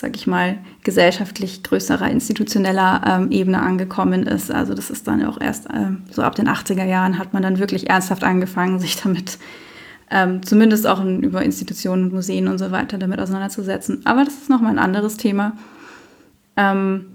sag 0.05 0.17
ich 0.17 0.27
mal, 0.27 0.59
gesellschaftlich 0.83 1.62
größerer, 1.62 2.11
institutioneller 2.11 3.01
ähm, 3.07 3.31
Ebene 3.31 3.62
angekommen 3.62 4.25
ist. 4.25 4.51
Also 4.51 4.75
das 4.75 4.90
ist 4.90 5.09
dann 5.09 5.25
auch 5.25 5.40
erst 5.40 5.67
ähm, 5.73 6.03
so 6.11 6.21
ab 6.21 6.35
den 6.35 6.47
80er 6.47 6.85
Jahren 6.85 7.19
hat 7.19 7.33
man 7.33 7.43
dann 7.43 7.59
wirklich 7.59 7.88
ernsthaft 7.88 8.23
angefangen, 8.23 8.79
sich 8.81 9.01
damit 9.03 9.38
ähm, 10.11 10.43
zumindest 10.43 10.87
auch 10.87 11.01
in, 11.01 11.23
über 11.23 11.43
Institutionen, 11.43 12.12
Museen 12.12 12.49
und 12.49 12.59
so 12.59 12.71
weiter 12.71 12.99
damit 12.99 13.19
auseinanderzusetzen. 13.19 14.05
Aber 14.05 14.27
das 14.27 14.35
ist 14.35 14.51
nochmal 14.51 14.73
ein 14.73 14.79
anderes 14.79 15.17
Thema. 15.17 15.57
Ähm, 16.59 17.07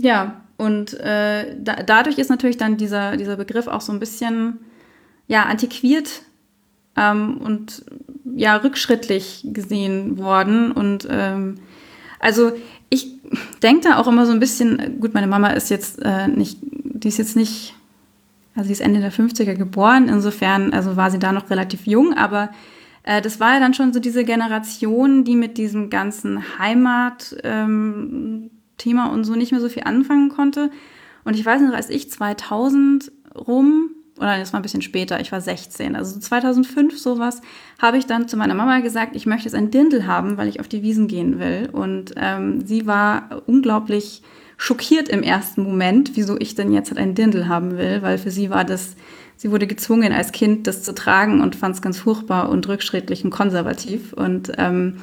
ja, 0.00 0.40
und 0.56 0.94
äh, 1.00 1.56
da, 1.58 1.82
dadurch 1.82 2.18
ist 2.18 2.30
natürlich 2.30 2.58
dann 2.58 2.76
dieser, 2.76 3.16
dieser 3.16 3.36
Begriff 3.36 3.66
auch 3.66 3.80
so 3.80 3.92
ein 3.92 3.98
bisschen 3.98 4.60
ja, 5.26 5.46
antiquiert 5.46 6.22
ähm, 6.96 7.38
und 7.38 7.84
ja 8.38 8.56
rückschrittlich 8.56 9.44
gesehen 9.52 10.18
worden. 10.18 10.72
Und 10.72 11.06
ähm, 11.10 11.56
also 12.20 12.52
ich 12.88 13.12
denke 13.62 13.88
da 13.88 13.98
auch 13.98 14.06
immer 14.06 14.26
so 14.26 14.32
ein 14.32 14.40
bisschen, 14.40 15.00
gut, 15.00 15.12
meine 15.12 15.26
Mama 15.26 15.48
ist 15.48 15.70
jetzt 15.70 16.00
äh, 16.02 16.28
nicht, 16.28 16.58
die 16.62 17.08
ist 17.08 17.18
jetzt 17.18 17.36
nicht, 17.36 17.74
also 18.54 18.68
sie 18.68 18.72
ist 18.72 18.80
Ende 18.80 19.00
der 19.00 19.12
50er 19.12 19.54
geboren, 19.54 20.08
insofern, 20.08 20.72
also 20.72 20.96
war 20.96 21.10
sie 21.10 21.18
da 21.18 21.32
noch 21.32 21.50
relativ 21.50 21.86
jung, 21.86 22.14
aber 22.14 22.50
äh, 23.02 23.20
das 23.20 23.40
war 23.40 23.54
ja 23.54 23.60
dann 23.60 23.74
schon 23.74 23.92
so 23.92 23.98
diese 23.98 24.24
Generation, 24.24 25.24
die 25.24 25.36
mit 25.36 25.58
diesem 25.58 25.90
ganzen 25.90 26.58
Heimat-Thema 26.58 28.50
ähm, 29.06 29.12
und 29.12 29.24
so 29.24 29.34
nicht 29.34 29.50
mehr 29.50 29.60
so 29.60 29.68
viel 29.68 29.82
anfangen 29.82 30.28
konnte. 30.28 30.70
Und 31.24 31.34
ich 31.34 31.44
weiß 31.44 31.60
noch, 31.60 31.74
als 31.74 31.90
ich 31.90 32.10
2000 32.10 33.10
rum 33.34 33.90
oder 34.18 34.38
das 34.38 34.52
war 34.52 34.60
ein 34.60 34.62
bisschen 34.62 34.82
später, 34.82 35.20
ich 35.20 35.32
war 35.32 35.40
16, 35.40 35.96
also 35.96 36.18
2005 36.18 36.98
sowas, 36.98 37.40
habe 37.80 37.98
ich 37.98 38.06
dann 38.06 38.28
zu 38.28 38.36
meiner 38.36 38.54
Mama 38.54 38.80
gesagt, 38.80 39.16
ich 39.16 39.26
möchte 39.26 39.44
jetzt 39.44 39.54
ein 39.54 39.70
Dirndl 39.70 40.06
haben, 40.06 40.36
weil 40.36 40.48
ich 40.48 40.60
auf 40.60 40.68
die 40.68 40.82
Wiesen 40.82 41.08
gehen 41.08 41.38
will. 41.38 41.68
Und 41.72 42.14
ähm, 42.16 42.66
sie 42.66 42.86
war 42.86 43.42
unglaublich 43.46 44.22
schockiert 44.56 45.08
im 45.08 45.22
ersten 45.22 45.62
Moment, 45.62 46.12
wieso 46.14 46.38
ich 46.38 46.54
denn 46.54 46.72
jetzt 46.72 46.90
halt 46.90 46.98
ein 46.98 47.14
Dirndl 47.14 47.48
haben 47.48 47.78
will, 47.78 48.02
weil 48.02 48.18
für 48.18 48.30
sie 48.30 48.50
war 48.50 48.64
das, 48.64 48.96
sie 49.36 49.50
wurde 49.50 49.66
gezwungen 49.66 50.12
als 50.12 50.32
Kind, 50.32 50.66
das 50.66 50.82
zu 50.82 50.94
tragen 50.94 51.40
und 51.40 51.56
fand 51.56 51.76
es 51.76 51.82
ganz 51.82 51.98
furchtbar 51.98 52.48
und 52.48 52.66
rückschrittlich 52.68 53.24
und 53.24 53.30
konservativ. 53.30 54.12
Und 54.12 54.52
ähm, 54.58 54.96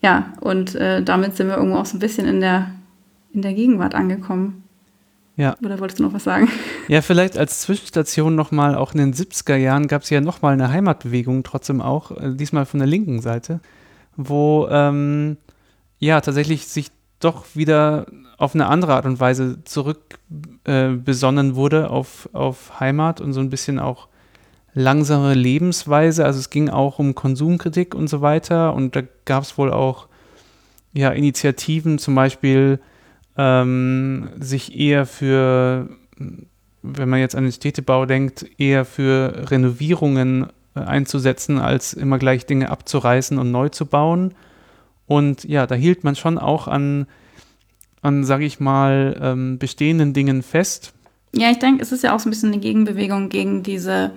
ja, 0.00 0.32
und 0.40 0.74
äh, 0.74 1.02
damit 1.02 1.36
sind 1.36 1.48
wir 1.48 1.56
irgendwo 1.58 1.76
auch 1.76 1.86
so 1.86 1.96
ein 1.96 2.00
bisschen 2.00 2.26
in 2.26 2.40
der, 2.40 2.72
in 3.32 3.42
der 3.42 3.52
Gegenwart 3.52 3.94
angekommen. 3.94 4.61
Ja. 5.42 5.56
Oder 5.64 5.80
wolltest 5.80 5.98
du 5.98 6.04
noch 6.04 6.12
was 6.12 6.22
sagen? 6.22 6.48
Ja, 6.86 7.02
vielleicht 7.02 7.36
als 7.36 7.62
Zwischenstation 7.62 8.36
nochmal, 8.36 8.76
auch 8.76 8.92
in 8.92 8.98
den 8.98 9.12
70er 9.12 9.56
Jahren 9.56 9.88
gab 9.88 10.02
es 10.02 10.10
ja 10.10 10.20
nochmal 10.20 10.52
eine 10.52 10.70
Heimatbewegung, 10.70 11.42
trotzdem 11.42 11.80
auch, 11.80 12.12
äh, 12.12 12.32
diesmal 12.34 12.64
von 12.64 12.78
der 12.78 12.86
linken 12.86 13.20
Seite, 13.20 13.58
wo 14.16 14.68
ähm, 14.70 15.36
ja 15.98 16.20
tatsächlich 16.20 16.68
sich 16.68 16.92
doch 17.18 17.44
wieder 17.54 18.06
auf 18.38 18.54
eine 18.54 18.66
andere 18.66 18.94
Art 18.94 19.04
und 19.04 19.18
Weise 19.18 19.64
zurückbesonnen 19.64 21.50
äh, 21.50 21.54
wurde 21.56 21.90
auf, 21.90 22.28
auf 22.32 22.78
Heimat 22.78 23.20
und 23.20 23.32
so 23.32 23.40
ein 23.40 23.50
bisschen 23.50 23.80
auch 23.80 24.06
langsame 24.74 25.34
Lebensweise. 25.34 26.24
Also 26.24 26.38
es 26.38 26.50
ging 26.50 26.68
auch 26.68 27.00
um 27.00 27.16
Konsumkritik 27.16 27.96
und 27.96 28.06
so 28.08 28.20
weiter. 28.20 28.74
Und 28.74 28.94
da 28.94 29.02
gab 29.24 29.42
es 29.42 29.58
wohl 29.58 29.72
auch 29.72 30.06
ja, 30.92 31.10
Initiativen, 31.10 31.98
zum 31.98 32.14
Beispiel 32.14 32.78
ähm, 33.36 34.28
sich 34.38 34.78
eher 34.78 35.06
für, 35.06 35.88
wenn 36.82 37.08
man 37.08 37.20
jetzt 37.20 37.34
an 37.34 37.44
den 37.44 37.52
Städtebau 37.52 38.06
denkt, 38.06 38.46
eher 38.58 38.84
für 38.84 39.50
Renovierungen 39.50 40.46
äh, 40.74 40.80
einzusetzen, 40.80 41.58
als 41.58 41.94
immer 41.94 42.18
gleich 42.18 42.46
Dinge 42.46 42.70
abzureißen 42.70 43.38
und 43.38 43.50
neu 43.50 43.68
zu 43.68 43.86
bauen. 43.86 44.34
Und 45.06 45.44
ja, 45.44 45.66
da 45.66 45.74
hielt 45.74 46.04
man 46.04 46.16
schon 46.16 46.38
auch 46.38 46.68
an, 46.68 47.06
an 48.02 48.24
sage 48.24 48.44
ich 48.44 48.60
mal, 48.60 49.18
ähm, 49.20 49.58
bestehenden 49.58 50.12
Dingen 50.12 50.42
fest. 50.42 50.92
Ja, 51.34 51.50
ich 51.50 51.58
denke, 51.58 51.82
es 51.82 51.92
ist 51.92 52.04
ja 52.04 52.14
auch 52.14 52.20
so 52.20 52.28
ein 52.28 52.30
bisschen 52.30 52.52
eine 52.52 52.60
Gegenbewegung 52.60 53.28
gegen 53.28 53.62
diese 53.62 54.12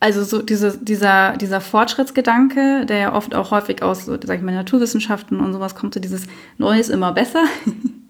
also 0.00 0.22
so 0.22 0.42
diese, 0.42 0.78
dieser, 0.78 1.36
dieser 1.36 1.60
Fortschrittsgedanke, 1.60 2.86
der 2.86 2.98
ja 2.98 3.14
oft 3.14 3.34
auch 3.34 3.50
häufig 3.50 3.82
aus, 3.82 4.04
so, 4.04 4.16
sag 4.22 4.38
ich 4.38 4.44
mal, 4.44 4.54
Naturwissenschaften 4.54 5.40
und 5.40 5.52
sowas 5.52 5.74
kommt, 5.74 5.94
so 5.94 6.00
dieses 6.00 6.26
Neues 6.56 6.88
immer 6.88 7.12
besser. 7.12 7.44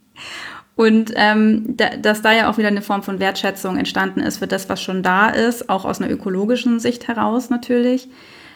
und 0.79 1.13
ähm, 1.17 1.77
da, 1.77 1.97
dass 1.97 2.23
da 2.23 2.33
ja 2.33 2.49
auch 2.49 2.57
wieder 2.57 2.69
eine 2.69 2.83
Form 2.83 3.03
von 3.03 3.19
Wertschätzung 3.19 3.77
entstanden 3.77 4.21
ist 4.21 4.39
für 4.39 4.47
das, 4.47 4.69
was 4.69 4.81
schon 4.81 5.03
da 5.03 5.29
ist, 5.29 5.69
auch 5.69 5.85
aus 5.85 6.01
einer 6.01 6.09
ökologischen 6.09 6.79
Sicht 6.79 7.09
heraus 7.09 7.51
natürlich. 7.51 8.09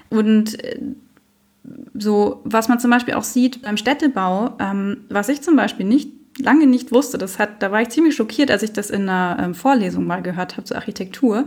Und 0.09 0.63
äh, 0.63 0.79
so, 1.95 2.41
was 2.45 2.69
man 2.69 2.79
zum 2.79 2.91
Beispiel 2.91 3.15
auch 3.15 3.25
sieht 3.25 3.63
beim 3.63 3.77
Städtebau, 3.77 4.57
ähm, 4.61 4.99
was 5.09 5.29
ich 5.29 5.43
zum 5.43 5.57
Beispiel 5.57 5.85
nicht 5.85 6.11
lange 6.39 6.69
nicht 6.69 6.93
wusste, 6.93 7.19
das 7.19 7.41
hat, 7.41 7.61
da 7.61 7.73
war 7.73 7.83
ich 7.83 7.89
ziemlich 7.89 8.15
schockiert, 8.15 8.53
als 8.53 8.63
ich 8.63 8.73
das 8.73 8.91
in 8.91 9.09
einer 9.09 9.43
ähm, 9.43 9.55
Vorlesung 9.55 10.07
mal 10.07 10.23
gehört 10.23 10.57
habe 10.57 10.65
zur 10.65 10.77
Architektur, 10.77 11.47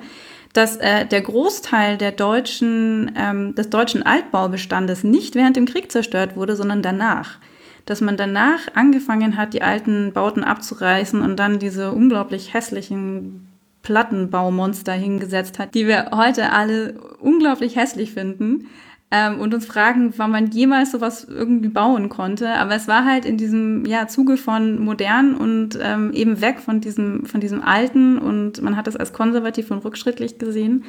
dass 0.52 0.76
äh, 0.78 1.06
der 1.06 1.22
Großteil 1.22 1.98
der 1.98 2.12
deutschen, 2.12 3.14
ähm, 3.18 3.56
des 3.56 3.70
deutschen 3.70 4.04
Altbaubestandes 4.04 5.04
nicht 5.06 5.36
während 5.36 5.56
dem 5.56 5.66
Krieg 5.66 5.92
zerstört 5.92 6.36
wurde, 6.36 6.56
sondern 6.56 6.82
danach. 6.82 7.40
Dass 7.86 8.02
man 8.02 8.18
danach 8.18 8.60
angefangen 8.74 9.38
hat, 9.38 9.54
die 9.54 9.62
alten 9.62 10.12
Bauten 10.14 10.44
abzureißen 10.44 11.22
und 11.22 11.38
dann 11.38 11.60
diese 11.60 11.92
unglaublich 11.92 12.54
hässlichen 12.54 13.48
Plattenbaumonster 13.84 14.94
hingesetzt 14.94 15.60
hat, 15.60 15.76
die 15.76 15.88
wir 15.88 16.10
heute 16.14 16.52
alle 16.52 16.96
unglaublich 17.20 17.76
hässlich 17.76 18.12
finden 18.14 18.68
ähm, 19.12 19.40
und 19.40 19.54
uns 19.54 19.66
fragen, 19.66 20.14
wann 20.18 20.32
man 20.32 20.48
jemals 20.48 20.92
sowas 20.92 21.26
irgendwie 21.30 21.70
bauen 21.70 22.10
konnte. 22.10 22.50
Aber 22.50 22.76
es 22.76 22.88
war 22.88 23.06
halt 23.06 23.26
in 23.26 23.38
diesem 23.38 23.86
ja, 23.86 24.08
Zuge 24.08 24.38
von 24.38 24.84
modern 24.84 25.36
und 25.36 25.78
ähm, 25.82 26.12
eben 26.14 26.42
weg 26.42 26.60
von 26.60 26.82
diesem, 26.82 27.26
von 27.26 27.40
diesem 27.40 27.62
Alten 27.62 28.18
und 28.18 28.62
man 28.62 28.76
hat 28.76 28.88
es 28.88 28.96
als 28.96 29.14
konservativ 29.14 29.72
und 29.72 29.86
rückschrittlich 29.86 30.40
gesehen. 30.40 30.84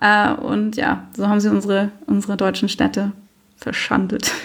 Äh, 0.00 0.32
und 0.32 0.76
ja, 0.76 1.08
so 1.16 1.28
haben 1.28 1.40
sie 1.40 1.50
unsere, 1.50 1.92
unsere 2.06 2.36
deutschen 2.36 2.68
Städte 2.68 3.12
verschandelt. 3.56 4.32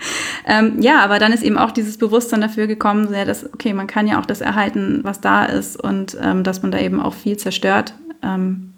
ähm, 0.46 0.80
ja, 0.80 1.00
aber 1.00 1.18
dann 1.18 1.32
ist 1.32 1.42
eben 1.42 1.58
auch 1.58 1.70
dieses 1.70 1.98
Bewusstsein 1.98 2.40
dafür 2.40 2.66
gekommen, 2.66 3.08
sehr, 3.08 3.24
dass, 3.24 3.44
okay, 3.52 3.72
man 3.72 3.86
kann 3.86 4.06
ja 4.06 4.20
auch 4.20 4.26
das 4.26 4.40
erhalten, 4.40 5.00
was 5.02 5.20
da 5.20 5.44
ist 5.44 5.82
und 5.82 6.16
ähm, 6.20 6.44
dass 6.44 6.62
man 6.62 6.70
da 6.70 6.78
eben 6.78 7.00
auch 7.00 7.14
viel 7.14 7.36
zerstört, 7.36 7.94
ähm, 8.22 8.74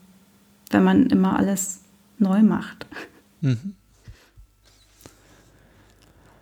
wenn 0.71 0.85
man 0.85 1.07
immer 1.07 1.39
alles 1.39 1.81
neu 2.19 2.43
macht. 2.43 2.87
Mhm. 3.41 3.75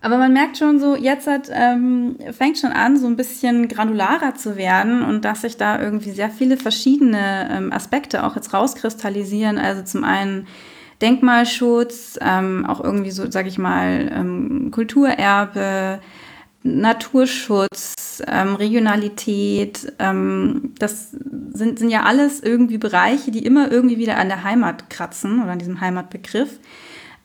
Aber 0.00 0.16
man 0.16 0.32
merkt 0.32 0.56
schon 0.56 0.78
so, 0.78 0.94
jetzt 0.94 1.26
hat, 1.26 1.50
ähm, 1.52 2.16
fängt 2.30 2.58
schon 2.58 2.70
an, 2.70 2.96
so 2.96 3.06
ein 3.06 3.16
bisschen 3.16 3.66
granularer 3.66 4.34
zu 4.36 4.56
werden 4.56 5.02
und 5.02 5.24
dass 5.24 5.40
sich 5.40 5.56
da 5.56 5.80
irgendwie 5.80 6.12
sehr 6.12 6.30
viele 6.30 6.56
verschiedene 6.56 7.48
ähm, 7.50 7.72
Aspekte 7.72 8.24
auch 8.24 8.36
jetzt 8.36 8.54
rauskristallisieren. 8.54 9.58
Also 9.58 9.82
zum 9.82 10.04
einen 10.04 10.46
Denkmalschutz, 11.00 12.18
ähm, 12.20 12.66
auch 12.66 12.82
irgendwie 12.82 13.10
so, 13.10 13.30
sag 13.30 13.46
ich 13.46 13.58
mal, 13.58 14.10
ähm, 14.12 14.70
Kulturerbe, 14.70 16.00
Naturschutz, 16.62 18.22
ähm, 18.26 18.56
Regionalität, 18.56 19.92
ähm, 19.98 20.72
das 20.78 21.12
sind, 21.52 21.78
sind 21.78 21.90
ja 21.90 22.02
alles 22.02 22.40
irgendwie 22.40 22.78
Bereiche, 22.78 23.30
die 23.30 23.44
immer 23.44 23.70
irgendwie 23.70 23.98
wieder 23.98 24.16
an 24.16 24.28
der 24.28 24.42
Heimat 24.42 24.90
kratzen 24.90 25.42
oder 25.42 25.52
an 25.52 25.58
diesem 25.58 25.80
Heimatbegriff. 25.80 26.58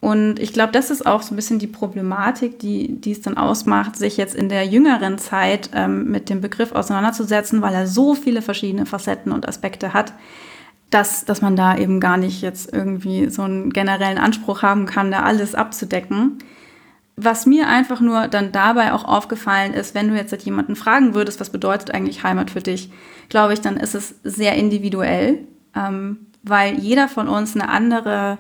Und 0.03 0.39
ich 0.39 0.51
glaube, 0.51 0.73
das 0.73 0.89
ist 0.89 1.05
auch 1.05 1.21
so 1.21 1.33
ein 1.33 1.37
bisschen 1.37 1.59
die 1.59 1.67
Problematik, 1.67 2.59
die, 2.59 2.99
die 2.99 3.13
es 3.13 3.21
dann 3.21 3.37
ausmacht, 3.37 3.95
sich 3.95 4.17
jetzt 4.17 4.35
in 4.35 4.49
der 4.49 4.65
jüngeren 4.65 5.17
Zeit 5.17 5.69
ähm, 5.73 6.11
mit 6.11 6.29
dem 6.29 6.41
Begriff 6.41 6.73
auseinanderzusetzen, 6.73 7.61
weil 7.61 7.73
er 7.73 7.87
so 7.87 8.13
viele 8.13 8.41
verschiedene 8.41 8.85
Facetten 8.85 9.31
und 9.31 9.47
Aspekte 9.47 9.93
hat, 9.93 10.11
dass, 10.93 11.25
dass 11.25 11.41
man 11.41 11.55
da 11.55 11.75
eben 11.75 11.99
gar 11.99 12.17
nicht 12.17 12.41
jetzt 12.41 12.71
irgendwie 12.71 13.29
so 13.29 13.41
einen 13.41 13.71
generellen 13.71 14.19
Anspruch 14.19 14.61
haben 14.61 14.85
kann, 14.85 15.11
da 15.11 15.23
alles 15.23 15.55
abzudecken. 15.55 16.37
Was 17.15 17.45
mir 17.45 17.67
einfach 17.67 17.99
nur 17.99 18.27
dann 18.27 18.51
dabei 18.51 18.93
auch 18.93 19.03
aufgefallen 19.03 19.73
ist, 19.73 19.95
wenn 19.95 20.09
du 20.09 20.15
jetzt 20.15 20.33
jemanden 20.45 20.75
fragen 20.75 21.15
würdest, 21.15 21.39
was 21.39 21.49
bedeutet 21.49 21.91
eigentlich 21.91 22.23
Heimat 22.23 22.51
für 22.51 22.61
dich, 22.61 22.91
glaube 23.29 23.53
ich, 23.53 23.61
dann 23.61 23.77
ist 23.77 23.95
es 23.95 24.15
sehr 24.23 24.55
individuell, 24.55 25.47
ähm, 25.75 26.27
weil 26.43 26.75
jeder 26.75 27.07
von 27.07 27.27
uns 27.27 27.55
eine 27.55 27.69
andere 27.69 28.37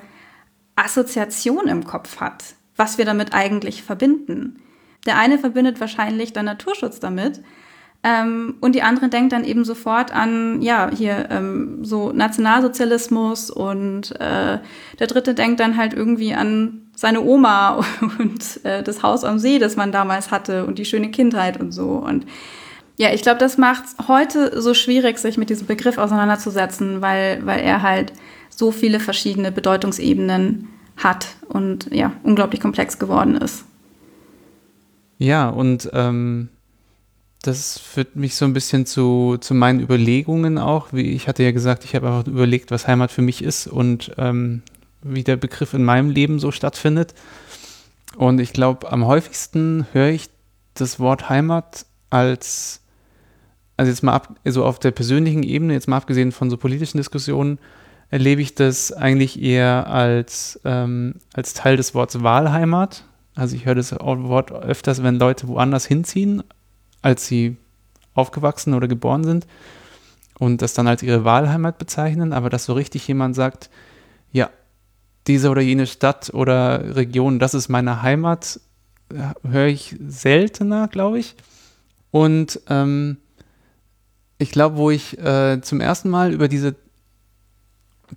Assoziation 0.75 1.67
im 1.67 1.85
Kopf 1.85 2.19
hat, 2.19 2.55
was 2.75 2.97
wir 2.99 3.05
damit 3.05 3.33
eigentlich 3.33 3.83
verbinden. 3.83 4.59
Der 5.07 5.17
eine 5.17 5.39
verbindet 5.39 5.79
wahrscheinlich 5.79 6.33
dann 6.33 6.45
Naturschutz 6.45 6.99
damit 6.99 7.41
ähm, 8.03 8.55
und 8.59 8.75
die 8.75 8.81
andere 8.81 9.07
denkt 9.07 9.31
dann 9.31 9.45
eben 9.45 9.63
sofort 9.63 10.13
an, 10.13 10.61
ja, 10.61 10.91
hier 10.93 11.29
ähm, 11.29 11.85
so 11.85 12.11
Nationalsozialismus 12.11 13.49
und 13.49 14.11
äh, 14.19 14.59
der 14.99 15.07
dritte 15.07 15.33
denkt 15.33 15.61
dann 15.61 15.77
halt 15.77 15.93
irgendwie 15.93 16.33
an 16.33 16.81
seine 16.95 17.21
Oma 17.21 17.83
und 18.19 18.65
äh, 18.65 18.83
das 18.83 19.03
Haus 19.03 19.23
am 19.23 19.39
See, 19.39 19.57
das 19.57 19.77
man 19.77 19.93
damals 19.93 20.31
hatte 20.31 20.65
und 20.65 20.79
die 20.79 20.85
schöne 20.85 21.11
Kindheit 21.11 21.59
und 21.59 21.71
so. 21.71 21.91
Und 21.91 22.25
ja, 22.97 23.13
ich 23.13 23.21
glaube, 23.21 23.39
das 23.39 23.57
macht 23.57 23.85
es 23.85 24.07
heute 24.07 24.61
so 24.61 24.73
schwierig, 24.73 25.17
sich 25.17 25.37
mit 25.37 25.49
diesem 25.49 25.67
Begriff 25.67 25.97
auseinanderzusetzen, 25.97 27.01
weil, 27.01 27.45
weil 27.45 27.61
er 27.61 27.81
halt 27.81 28.11
so 28.49 28.71
viele 28.71 28.99
verschiedene 28.99 29.51
Bedeutungsebenen 29.51 30.67
hat 30.97 31.27
und 31.47 31.87
ja, 31.91 32.11
unglaublich 32.23 32.59
komplex 32.59 32.99
geworden 32.99 33.35
ist. 33.35 33.63
Ja, 35.17 35.49
und 35.49 35.89
ähm, 35.93 36.49
das 37.43 37.77
führt 37.77 38.15
mich 38.15 38.35
so 38.35 38.45
ein 38.45 38.53
bisschen 38.53 38.85
zu, 38.85 39.37
zu 39.37 39.53
meinen 39.53 39.81
Überlegungen 39.81 40.57
auch. 40.57 40.87
Wie 40.93 41.11
ich 41.11 41.27
hatte 41.27 41.43
ja 41.43 41.51
gesagt, 41.51 41.83
ich 41.83 41.93
habe 41.93 42.07
einfach 42.07 42.25
überlegt, 42.25 42.71
was 42.71 42.87
Heimat 42.87 43.11
für 43.11 43.21
mich 43.21 43.43
ist 43.43 43.67
und 43.67 44.13
ähm, 44.17 44.63
wie 45.01 45.23
der 45.23 45.35
Begriff 45.35 45.73
in 45.73 45.83
meinem 45.83 46.09
Leben 46.09 46.39
so 46.39 46.51
stattfindet. 46.51 47.13
Und 48.15 48.39
ich 48.39 48.53
glaube, 48.53 48.89
am 48.91 49.05
häufigsten 49.05 49.85
höre 49.91 50.09
ich 50.09 50.29
das 50.73 51.01
Wort 51.01 51.27
Heimat 51.27 51.85
als, 52.09 52.79
also 53.75 53.89
jetzt 53.89 54.03
mal 54.03 54.13
ab, 54.13 54.39
so 54.45 54.63
auf 54.63 54.79
der 54.79 54.91
persönlichen 54.91 55.43
Ebene, 55.43 55.73
jetzt 55.73 55.89
mal 55.89 55.97
abgesehen 55.97 56.31
von 56.31 56.49
so 56.49 56.55
politischen 56.55 56.97
Diskussionen, 56.97 57.59
erlebe 58.09 58.41
ich 58.41 58.55
das 58.55 58.93
eigentlich 58.93 59.41
eher 59.41 59.87
als, 59.87 60.61
ähm, 60.63 61.15
als 61.33 61.53
Teil 61.53 61.75
des 61.75 61.93
Wortes 61.93 62.23
Wahlheimat. 62.23 63.03
Also 63.35 63.57
ich 63.57 63.65
höre 63.65 63.75
das 63.75 63.91
Wort 63.91 64.51
öfters, 64.53 65.03
wenn 65.03 65.19
Leute 65.19 65.49
woanders 65.49 65.85
hinziehen, 65.85 66.43
als 67.03 67.27
sie 67.27 67.57
aufgewachsen 68.15 68.73
oder 68.73 68.87
geboren 68.87 69.23
sind 69.23 69.45
und 70.39 70.61
das 70.63 70.73
dann 70.73 70.87
als 70.87 71.03
ihre 71.03 71.23
Wahlheimat 71.23 71.77
bezeichnen, 71.77 72.33
aber 72.33 72.49
dass 72.49 72.65
so 72.65 72.73
richtig 72.73 73.07
jemand 73.07 73.35
sagt, 73.35 73.69
ja, 74.31 74.49
diese 75.27 75.49
oder 75.49 75.61
jene 75.61 75.85
Stadt 75.85 76.33
oder 76.33 76.95
Region, 76.95 77.37
das 77.39 77.53
ist 77.53 77.69
meine 77.69 78.01
Heimat, 78.01 78.59
höre 79.43 79.67
ich 79.67 79.95
seltener, 80.07 80.87
glaube 80.87 81.19
ich. 81.19 81.35
Und 82.11 82.59
ähm, 82.67 83.17
ich 84.37 84.51
glaube, 84.51 84.77
wo 84.77 84.89
ich 84.89 85.17
äh, 85.19 85.61
zum 85.61 85.79
ersten 85.79 86.09
Mal 86.09 86.33
über 86.33 86.47
diese 86.47 86.75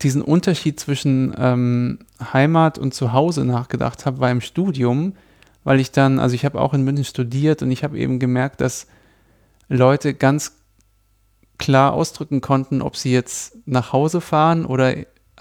diesen 0.03 0.23
Unterschied 0.23 0.79
zwischen 0.79 1.35
ähm, 1.39 2.01
Heimat 2.33 2.79
und 2.79 2.93
Zuhause 2.93 3.45
nachgedacht 3.45 4.05
habe, 4.05 4.21
war 4.21 4.31
im 4.31 4.41
Studium, 4.41 5.15
weil 5.67 5.81
ich 5.81 5.91
dann, 5.91 6.21
also 6.21 6.37
ich 6.37 6.45
habe 6.45 6.61
auch 6.61 6.75
in 6.75 6.85
München 6.85 7.05
studiert 7.05 7.61
und 7.61 7.73
ich 7.73 7.83
habe 7.83 7.99
eben 7.99 8.21
gemerkt, 8.21 8.61
dass 8.61 8.87
Leute 9.69 10.15
ganz 10.15 10.53
klar 11.59 11.93
ausdrücken 11.93 12.41
konnten, 12.41 12.81
ob 12.81 12.97
sie 12.97 13.13
jetzt 13.13 13.57
nach 13.67 13.93
Hause 13.93 14.21
fahren 14.21 14.65
oder 14.65 14.95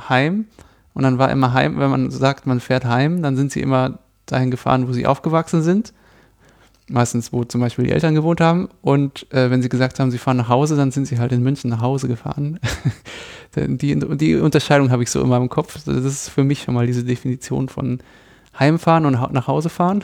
heim. 0.10 0.48
Und 0.96 1.04
dann 1.04 1.20
war 1.20 1.30
immer 1.30 1.54
heim, 1.54 1.78
wenn 1.78 1.92
man 1.92 2.10
sagt, 2.10 2.48
man 2.48 2.60
fährt 2.60 2.86
heim, 2.86 3.22
dann 3.22 3.38
sind 3.38 3.52
sie 3.52 3.62
immer 3.62 4.00
dahin 4.26 4.50
gefahren, 4.50 4.88
wo 4.88 4.94
sie 4.94 5.06
aufgewachsen 5.06 5.62
sind 5.62 5.94
meistens 6.90 7.34
wo 7.34 7.44
zum 7.44 7.62
Beispiel 7.62 7.86
die 7.86 7.92
Eltern 7.92 8.16
gewohnt 8.16 8.42
haben. 8.42 8.70
Und 8.82 9.32
äh, 9.34 9.50
wenn 9.50 9.62
sie 9.62 9.70
gesagt 9.70 10.00
haben, 10.00 10.12
sie 10.12 10.18
fahren 10.18 10.38
nach 10.38 10.50
Hause, 10.50 10.76
dann 10.76 10.92
sind 10.92 11.08
sie 11.08 11.20
halt 11.20 11.32
in 11.32 11.42
München 11.42 11.70
nach 11.70 11.82
Hause 11.82 12.08
gefahren. 12.08 12.60
die, 13.56 14.00
die 14.18 14.36
Unterscheidung 14.36 14.92
habe 14.92 15.04
ich 15.04 15.10
so 15.10 15.22
in 15.22 15.30
meinem 15.30 15.50
Kopf. 15.50 15.84
Das 15.86 16.04
ist 16.04 16.30
für 16.30 16.44
mich 16.44 16.64
schon 16.64 16.74
mal 16.74 16.88
diese 16.88 17.04
Definition 17.04 17.70
von 17.70 18.00
Heimfahren 18.60 19.06
und 19.06 19.34
nach 19.34 19.48
Hause 19.48 19.70
fahren. 19.70 20.04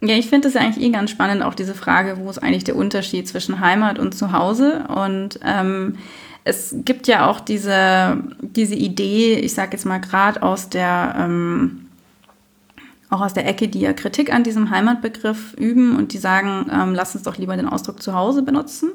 Ja, 0.00 0.14
ich 0.14 0.28
finde 0.28 0.46
das 0.46 0.54
ja 0.54 0.60
eigentlich 0.60 0.84
eh 0.84 0.90
ganz 0.90 1.10
spannend, 1.10 1.42
auch 1.42 1.54
diese 1.54 1.74
Frage, 1.74 2.18
wo 2.18 2.30
ist 2.30 2.38
eigentlich 2.38 2.62
der 2.62 2.76
Unterschied 2.76 3.26
zwischen 3.26 3.58
Heimat 3.58 3.98
und 3.98 4.14
Zuhause? 4.14 4.84
Und 4.86 5.40
ähm, 5.44 5.96
es 6.44 6.72
gibt 6.84 7.08
ja 7.08 7.26
auch 7.26 7.40
diese, 7.40 8.16
diese 8.40 8.76
Idee, 8.76 9.34
ich 9.34 9.54
sage 9.54 9.72
jetzt 9.72 9.86
mal 9.86 9.98
gerade 9.98 10.42
aus 10.42 10.68
der 10.68 11.16
ähm, 11.18 11.88
auch 13.10 13.22
aus 13.22 13.32
der 13.32 13.46
Ecke, 13.46 13.68
die 13.68 13.80
ja 13.80 13.92
Kritik 13.92 14.32
an 14.32 14.44
diesem 14.44 14.70
Heimatbegriff 14.70 15.54
üben 15.54 15.96
und 15.96 16.12
die 16.12 16.18
sagen, 16.18 16.70
ähm, 16.72 16.94
lass 16.94 17.14
uns 17.14 17.24
doch 17.24 17.38
lieber 17.38 17.56
den 17.56 17.68
Ausdruck 17.68 18.02
zu 18.02 18.14
Hause 18.14 18.42
benutzen. 18.42 18.92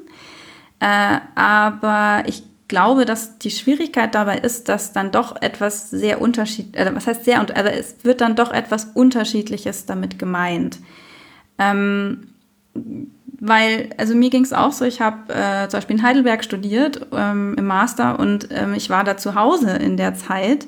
Äh, 0.80 1.18
aber 1.34 2.22
ich 2.26 2.44
glaube, 2.68 3.04
dass 3.04 3.38
die 3.38 3.50
Schwierigkeit 3.50 4.14
dabei 4.14 4.38
ist, 4.38 4.68
dass 4.68 4.92
dann 4.92 5.10
doch 5.10 5.40
etwas 5.40 5.90
sehr 5.90 6.20
unterschiedlich, 6.20 6.80
äh, 6.80 6.94
was 6.94 7.06
heißt 7.06 7.24
sehr, 7.24 7.40
aber 7.40 7.72
es 7.72 7.96
wird 8.02 8.20
dann 8.20 8.36
doch 8.36 8.52
etwas 8.52 8.86
Unterschiedliches 8.94 9.86
damit 9.86 10.18
gemeint. 10.18 10.78
Ähm, 11.58 12.28
weil, 13.40 13.90
also 13.98 14.14
mir 14.14 14.30
ging 14.30 14.42
es 14.42 14.52
auch 14.52 14.72
so, 14.72 14.84
ich 14.84 15.00
habe 15.00 15.32
äh, 15.32 15.68
zum 15.68 15.78
Beispiel 15.78 15.96
in 15.96 16.02
Heidelberg 16.02 16.42
studiert 16.42 17.06
ähm, 17.12 17.54
im 17.58 17.66
Master 17.66 18.18
und 18.18 18.48
ähm, 18.50 18.74
ich 18.74 18.88
war 18.90 19.04
da 19.04 19.16
zu 19.16 19.34
Hause 19.34 19.70
in 19.72 19.96
der 19.96 20.14
Zeit. 20.14 20.66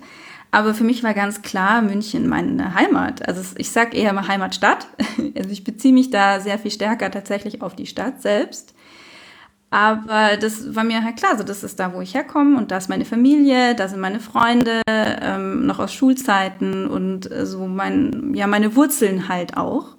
Aber 0.50 0.74
für 0.74 0.84
mich 0.84 1.02
war 1.02 1.12
ganz 1.12 1.42
klar 1.42 1.82
München 1.82 2.28
meine 2.28 2.74
Heimat. 2.74 3.26
Also 3.26 3.42
ich 3.58 3.70
sage 3.70 3.96
eher 3.96 4.12
mal 4.12 4.28
Heimatstadt. 4.28 4.86
Also 5.36 5.50
ich 5.50 5.64
beziehe 5.64 5.92
mich 5.92 6.10
da 6.10 6.40
sehr 6.40 6.58
viel 6.58 6.70
stärker 6.70 7.10
tatsächlich 7.10 7.60
auf 7.60 7.74
die 7.74 7.86
Stadt 7.86 8.22
selbst. 8.22 8.74
Aber 9.76 10.38
das 10.40 10.74
war 10.74 10.84
mir 10.84 11.04
halt 11.04 11.18
klar, 11.18 11.36
so 11.36 11.44
das 11.44 11.62
ist 11.62 11.78
da, 11.78 11.92
wo 11.92 12.00
ich 12.00 12.14
herkomme 12.14 12.56
und 12.56 12.70
da 12.70 12.78
ist 12.78 12.88
meine 12.88 13.04
Familie, 13.04 13.74
da 13.74 13.88
sind 13.88 14.00
meine 14.00 14.20
Freunde, 14.20 14.80
ähm, 14.86 15.66
noch 15.66 15.80
aus 15.80 15.92
Schulzeiten 15.92 16.86
und 16.86 17.30
äh, 17.30 17.44
so 17.44 17.66
mein, 17.66 18.32
ja, 18.32 18.46
meine 18.46 18.74
Wurzeln 18.74 19.28
halt 19.28 19.58
auch. 19.58 19.96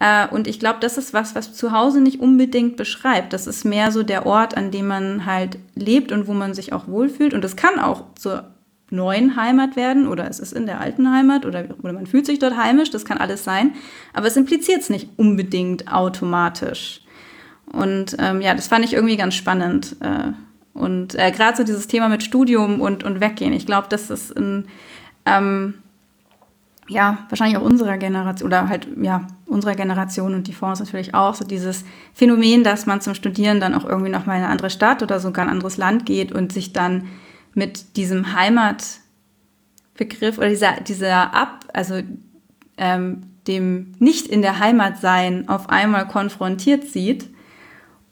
Äh, 0.00 0.26
und 0.26 0.48
ich 0.48 0.58
glaube, 0.58 0.78
das 0.80 0.98
ist 0.98 1.14
was, 1.14 1.36
was 1.36 1.54
zu 1.54 1.70
Hause 1.70 2.00
nicht 2.00 2.18
unbedingt 2.18 2.76
beschreibt. 2.76 3.32
Das 3.32 3.46
ist 3.46 3.64
mehr 3.64 3.92
so 3.92 4.02
der 4.02 4.26
Ort, 4.26 4.56
an 4.56 4.72
dem 4.72 4.88
man 4.88 5.26
halt 5.26 5.60
lebt 5.76 6.10
und 6.10 6.26
wo 6.26 6.32
man 6.32 6.52
sich 6.52 6.72
auch 6.72 6.88
wohlfühlt. 6.88 7.34
Und 7.34 7.44
das 7.44 7.54
kann 7.54 7.78
auch 7.78 8.06
zur 8.16 8.50
neuen 8.90 9.36
Heimat 9.36 9.76
werden 9.76 10.08
oder 10.08 10.28
es 10.28 10.40
ist 10.40 10.52
in 10.52 10.66
der 10.66 10.80
alten 10.80 11.08
Heimat 11.08 11.46
oder, 11.46 11.66
oder 11.84 11.92
man 11.92 12.08
fühlt 12.08 12.26
sich 12.26 12.40
dort 12.40 12.56
heimisch, 12.56 12.90
das 12.90 13.04
kann 13.04 13.18
alles 13.18 13.44
sein. 13.44 13.74
Aber 14.12 14.26
es 14.26 14.36
impliziert 14.36 14.80
es 14.80 14.90
nicht 14.90 15.10
unbedingt 15.16 15.92
automatisch. 15.92 17.03
Und 17.72 18.16
ähm, 18.18 18.40
ja, 18.40 18.54
das 18.54 18.68
fand 18.68 18.84
ich 18.84 18.94
irgendwie 18.94 19.16
ganz 19.16 19.34
spannend. 19.34 19.96
Äh, 20.00 20.32
und 20.74 21.14
äh, 21.14 21.30
gerade 21.30 21.56
so 21.56 21.64
dieses 21.64 21.86
Thema 21.86 22.08
mit 22.08 22.22
Studium 22.22 22.80
und, 22.80 23.04
und 23.04 23.20
Weggehen, 23.20 23.52
ich 23.52 23.66
glaube, 23.66 23.86
das 23.88 24.10
ist 24.10 24.32
in, 24.32 24.66
ähm, 25.24 25.74
ja, 26.88 27.18
wahrscheinlich 27.28 27.56
auch 27.56 27.62
unserer 27.62 27.96
Generation 27.96 28.48
oder 28.48 28.68
halt, 28.68 28.88
ja, 29.00 29.26
unserer 29.46 29.74
Generation 29.74 30.34
und 30.34 30.48
die 30.48 30.52
Fonds 30.52 30.80
natürlich 30.80 31.14
auch, 31.14 31.34
so 31.34 31.44
dieses 31.44 31.84
Phänomen, 32.12 32.64
dass 32.64 32.86
man 32.86 33.00
zum 33.00 33.14
Studieren 33.14 33.60
dann 33.60 33.74
auch 33.74 33.84
irgendwie 33.84 34.10
nochmal 34.10 34.38
in 34.38 34.42
eine 34.42 34.52
andere 34.52 34.70
Stadt 34.70 35.02
oder 35.02 35.20
sogar 35.20 35.46
ein 35.46 35.50
anderes 35.50 35.76
Land 35.76 36.06
geht 36.06 36.32
und 36.32 36.52
sich 36.52 36.72
dann 36.72 37.08
mit 37.54 37.96
diesem 37.96 38.34
Heimatbegriff 38.34 40.38
oder 40.38 40.48
dieser, 40.48 40.80
dieser 40.80 41.34
Ab, 41.34 41.64
also 41.72 42.00
ähm, 42.76 43.22
dem 43.46 43.92
nicht 43.98 44.26
in 44.26 44.42
der 44.42 44.58
Heimat 44.58 45.00
sein 45.00 45.48
auf 45.48 45.68
einmal 45.68 46.08
konfrontiert 46.08 46.84
sieht 46.84 47.28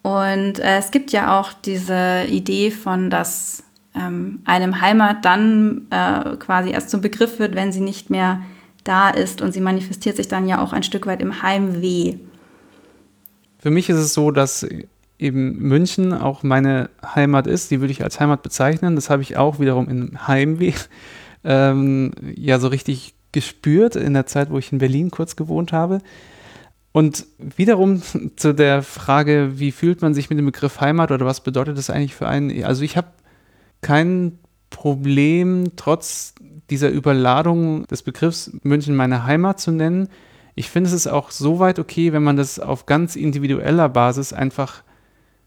und 0.03 0.59
äh, 0.59 0.79
es 0.79 0.91
gibt 0.91 1.13
ja 1.13 1.39
auch 1.39 1.53
diese 1.53 2.25
Idee 2.29 2.71
von, 2.71 3.09
dass 3.09 3.63
ähm, 3.95 4.41
einem 4.45 4.81
Heimat 4.81 5.25
dann 5.25 5.87
äh, 5.91 6.37
quasi 6.37 6.71
erst 6.71 6.91
zum 6.91 7.01
Begriff 7.01 7.39
wird, 7.39 7.55
wenn 7.55 7.73
sie 7.73 7.81
nicht 7.81 8.11
mehr 8.11 8.43
da 8.85 9.11
ist 9.11 9.43
und 9.43 9.53
sie 9.53 9.61
manifestiert 9.61 10.17
sich 10.17 10.29
dann 10.29 10.49
ja 10.49 10.61
auch 10.61 10.73
ein 10.73 10.83
Stück 10.83 11.07
weit 11.07 11.23
im 11.23 11.43
Heimweh. 11.43 12.17
Für 13.59 13.71
mich 13.71 13.89
ist 13.89 13.99
es 13.99 14.13
so, 14.13 14.33
dass 14.33 14.67
eben 15.19 15.59
München 15.59 16.13
auch 16.13 16.43
meine 16.43 16.91
Heimat 17.15 17.47
ist. 17.47 17.71
Die 17.71 17.81
würde 17.81 17.93
ich 17.93 18.03
als 18.03 18.19
Heimat 18.19 18.43
bezeichnen. 18.43 18.97
Das 18.97 19.09
habe 19.09 19.23
ich 19.23 19.37
auch 19.37 19.61
wiederum 19.61 19.89
im 19.89 20.27
Heimweh 20.27 20.73
ähm, 21.45 22.13
ja 22.35 22.59
so 22.59 22.69
richtig 22.69 23.15
gespürt 23.31 23.95
in 23.95 24.15
der 24.15 24.27
Zeit, 24.27 24.51
wo 24.51 24.59
ich 24.59 24.73
in 24.73 24.79
Berlin 24.79 25.11
kurz 25.13 25.37
gewohnt 25.37 25.73
habe. 25.73 26.01
Und 26.93 27.27
wiederum 27.39 28.03
zu 28.37 28.55
der 28.55 28.83
Frage, 28.83 29.53
wie 29.55 29.73
fühlt 29.73 30.03
man 30.03 30.15
sich 30.15 30.31
mit 30.31 30.39
dem 30.39 30.47
Begriff 30.47 30.81
Heimat 30.81 31.11
oder 31.11 31.27
was 31.27 31.43
bedeutet 31.43 31.77
das 31.79 31.91
eigentlich 31.91 32.15
für 32.15 32.29
einen? 32.29 32.65
Also 32.65 32.83
ich 32.83 32.97
habe 32.97 33.09
kein 33.81 34.39
Problem, 34.71 35.73
trotz 35.77 36.35
dieser 36.71 36.91
Überladung 36.91 37.87
des 37.87 38.03
Begriffs 38.03 38.51
München 38.63 38.95
meine 38.95 39.25
Heimat 39.25 39.61
zu 39.61 39.73
nennen. 39.73 40.09
Ich 40.55 40.71
finde 40.71 40.89
es 40.89 40.95
ist 40.95 41.07
auch 41.07 41.31
soweit 41.31 41.79
okay, 41.79 42.13
wenn 42.13 42.23
man 42.23 42.37
das 42.37 42.59
auf 42.59 42.87
ganz 42.87 43.17
individueller 43.17 43.89
Basis 43.89 44.33
einfach 44.33 44.83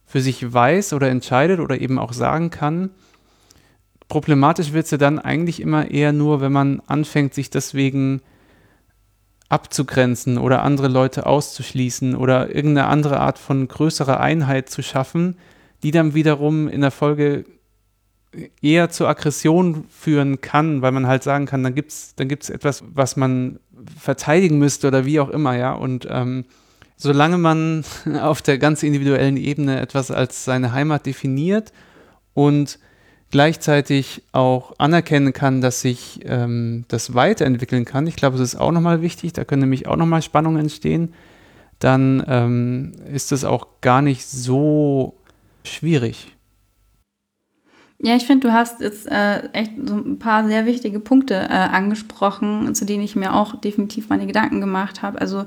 für 0.06 0.22
sich 0.22 0.54
weiß 0.54 0.94
oder 0.94 1.10
entscheidet 1.10 1.60
oder 1.60 1.80
eben 1.80 1.98
auch 1.98 2.14
sagen 2.14 2.50
kann. 2.50 2.92
Problematisch 4.08 4.74
wird 4.74 4.86
es 4.86 4.92
ja 4.92 4.98
dann 4.98 5.18
eigentlich 5.18 5.60
immer 5.60 5.90
eher 5.90 6.14
nur, 6.14 6.42
wenn 6.42 6.52
man 6.52 6.82
anfängt, 6.86 7.34
sich 7.34 7.50
deswegen 7.50 8.22
abzugrenzen 9.50 10.38
oder 10.38 10.64
andere 10.64 10.88
Leute 10.88 11.26
auszuschließen 11.26 12.16
oder 12.16 12.54
irgendeine 12.54 12.88
andere 12.88 13.20
Art 13.20 13.38
von 13.38 13.68
größerer 13.68 14.20
Einheit 14.20 14.70
zu 14.70 14.82
schaffen, 14.82 15.38
die 15.84 15.92
dann 15.92 16.16
wiederum 16.16 16.68
in 16.68 16.82
der 16.82 16.92
Folge 16.92 17.46
eher 18.62 18.90
zur 18.90 19.08
Aggression 19.08 19.86
führen 19.90 20.42
kann, 20.42 20.82
weil 20.82 20.92
man 20.92 21.08
halt 21.08 21.24
sagen 21.24 21.46
kann, 21.46 21.64
dann 21.64 21.76
gibt 21.76 21.92
es 21.92 22.16
dann 22.16 22.28
gibt's 22.28 22.50
etwas, 22.50 22.84
was 22.94 23.16
man 23.16 23.60
verteidigen 24.00 24.58
müsste 24.58 24.88
oder 24.88 25.06
wie 25.06 25.20
auch 25.20 25.30
immer, 25.30 25.56
ja. 25.56 25.74
Und 25.74 26.08
ähm, 26.10 26.46
solange 26.98 27.38
man 27.38 27.84
auf 28.22 28.42
der 28.42 28.58
ganz 28.58 28.84
individuellen 28.84 29.38
Ebene 29.38 29.80
etwas 29.80 30.12
als 30.12 30.46
seine 30.46 30.72
Heimat 30.72 31.06
definiert 31.06 31.72
und 32.34 32.80
gleichzeitig 33.32 34.24
auch 34.32 34.74
anerkennen 34.78 35.34
kann, 35.34 35.62
dass 35.62 35.82
sich 35.82 36.20
ähm, 36.26 36.86
das 36.88 37.14
weiterentwickeln 37.14 37.86
kann. 37.86 38.08
Ich 38.08 38.16
glaube, 38.16 38.36
es 38.36 38.42
ist 38.42 38.56
auch 38.56 38.72
nochmal 38.72 39.02
wichtig, 39.02 39.34
da 39.34 39.44
können 39.44 39.62
nämlich 39.62 39.88
auch 39.88 39.98
nochmal 39.98 40.22
Spannungen 40.22 40.60
entstehen. 40.60 41.14
Dann 41.80 42.24
ähm, 42.28 42.94
ist 43.14 43.32
es 43.32 43.44
auch 43.44 43.68
gar 43.82 44.02
nicht 44.02 44.26
so 44.26 45.16
schwierig. 45.64 46.36
Ja, 48.00 48.16
ich 48.16 48.26
finde, 48.26 48.48
du 48.48 48.54
hast 48.54 48.82
jetzt 48.82 49.08
äh, 49.08 49.48
echt 49.54 49.72
so 49.86 49.96
ein 49.96 50.20
paar 50.20 50.46
sehr 50.46 50.66
wichtige 50.66 51.00
Punkte 51.00 51.36
äh, 51.36 51.54
angesprochen, 51.54 52.76
zu 52.76 52.86
denen 52.86 53.04
ich 53.04 53.16
mir 53.16 53.34
auch 53.34 53.60
definitiv 53.60 54.10
meine 54.10 54.28
Gedanken 54.28 54.60
gemacht 54.60 55.02
habe. 55.02 55.20
Also 55.20 55.46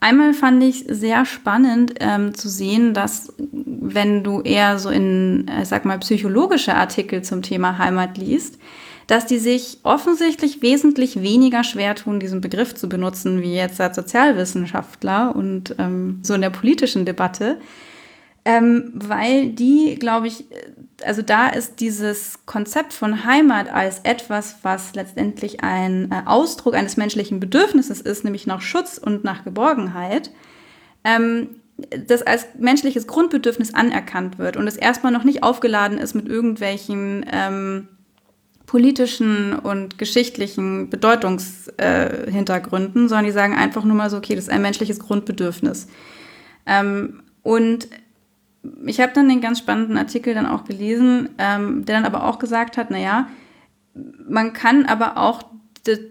Einmal 0.00 0.34
fand 0.34 0.62
ich 0.62 0.84
sehr 0.88 1.24
spannend 1.24 1.94
ähm, 2.00 2.34
zu 2.34 2.48
sehen, 2.48 2.92
dass 2.92 3.32
wenn 3.38 4.22
du 4.22 4.42
eher 4.42 4.78
so 4.78 4.90
in, 4.90 5.48
äh, 5.48 5.64
sag 5.64 5.84
mal, 5.84 5.98
psychologische 5.98 6.74
Artikel 6.74 7.22
zum 7.22 7.42
Thema 7.42 7.78
Heimat 7.78 8.18
liest, 8.18 8.58
dass 9.06 9.26
die 9.26 9.38
sich 9.38 9.78
offensichtlich 9.84 10.62
wesentlich 10.62 11.22
weniger 11.22 11.64
schwer 11.64 11.94
tun, 11.94 12.20
diesen 12.20 12.40
Begriff 12.40 12.74
zu 12.74 12.88
benutzen, 12.88 13.40
wie 13.40 13.54
jetzt 13.54 13.80
als 13.80 13.96
Sozialwissenschaftler 13.96 15.34
und 15.34 15.76
ähm, 15.78 16.18
so 16.22 16.34
in 16.34 16.40
der 16.40 16.50
politischen 16.50 17.04
Debatte, 17.04 17.58
ähm, 18.44 18.92
weil 18.94 19.50
die, 19.50 19.96
glaube 19.98 20.26
ich, 20.26 20.44
also 21.04 21.22
da 21.22 21.48
ist 21.48 21.80
dieses 21.80 22.38
Konzept 22.46 22.92
von 22.92 23.24
Heimat 23.24 23.68
als 23.68 24.00
etwas, 24.00 24.56
was 24.62 24.94
letztendlich 24.94 25.62
ein 25.62 26.10
äh, 26.10 26.22
Ausdruck 26.24 26.74
eines 26.74 26.96
menschlichen 26.96 27.40
Bedürfnisses 27.40 28.00
ist, 28.00 28.24
nämlich 28.24 28.46
nach 28.46 28.62
Schutz 28.62 28.98
und 28.98 29.24
nach 29.24 29.44
Geborgenheit, 29.44 30.30
ähm, 31.04 31.60
das 32.06 32.22
als 32.22 32.46
menschliches 32.58 33.06
Grundbedürfnis 33.06 33.74
anerkannt 33.74 34.38
wird 34.38 34.56
und 34.56 34.66
es 34.66 34.76
erstmal 34.76 35.12
noch 35.12 35.24
nicht 35.24 35.42
aufgeladen 35.42 35.98
ist 35.98 36.14
mit 36.14 36.26
irgendwelchen 36.26 37.26
ähm, 37.30 37.88
politischen 38.64 39.58
und 39.58 39.98
geschichtlichen 39.98 40.88
Bedeutungshintergründen, 40.88 43.04
äh, 43.04 43.08
sondern 43.08 43.26
die 43.26 43.32
sagen 43.32 43.54
einfach 43.54 43.84
nur 43.84 43.96
mal 43.96 44.10
so, 44.10 44.16
okay, 44.16 44.34
das 44.34 44.44
ist 44.44 44.50
ein 44.50 44.62
menschliches 44.62 44.98
Grundbedürfnis. 44.98 45.88
Ähm, 46.64 47.22
und 47.42 47.88
ich 48.86 49.00
habe 49.00 49.12
dann 49.12 49.28
den 49.28 49.40
ganz 49.40 49.58
spannenden 49.58 49.98
Artikel 49.98 50.34
dann 50.34 50.46
auch 50.46 50.64
gelesen, 50.64 51.30
ähm, 51.38 51.84
der 51.84 51.96
dann 51.96 52.04
aber 52.04 52.24
auch 52.24 52.38
gesagt 52.38 52.76
hat, 52.76 52.90
naja, 52.90 53.28
man 54.28 54.52
kann 54.52 54.86
aber 54.86 55.16
auch 55.16 55.44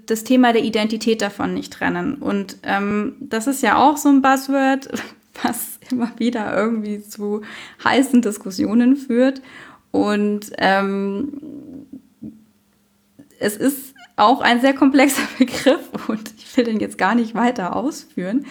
das 0.06 0.24
Thema 0.24 0.54
der 0.54 0.64
Identität 0.64 1.22
davon 1.22 1.54
nicht 1.54 1.74
trennen. 1.74 2.16
Und 2.16 2.58
ähm, 2.64 3.16
das 3.20 3.48
ist 3.48 3.62
ja 3.62 3.78
auch 3.78 3.98
so 3.98 4.10
ein 4.10 4.22
Buzzword, 4.22 4.90
was 5.44 5.80
immer 5.92 6.12
wieder 6.18 6.56
irgendwie 6.56 7.02
zu 7.02 7.42
heißen 7.84 8.22
Diskussionen 8.22 8.96
führt. 8.96 9.42
Und 9.92 10.52
ähm, 10.58 11.42
es 13.40 13.58
ist 13.58 13.94
auch 14.16 14.42
ein 14.42 14.62
sehr 14.62 14.74
komplexer 14.74 15.28
Begriff 15.38 15.90
und 16.08 16.34
ich 16.38 16.56
will 16.56 16.66
den 16.66 16.80
jetzt 16.80 16.98
gar 16.98 17.16
nicht 17.16 17.36
weiter 17.36 17.76
ausführen. 17.76 18.46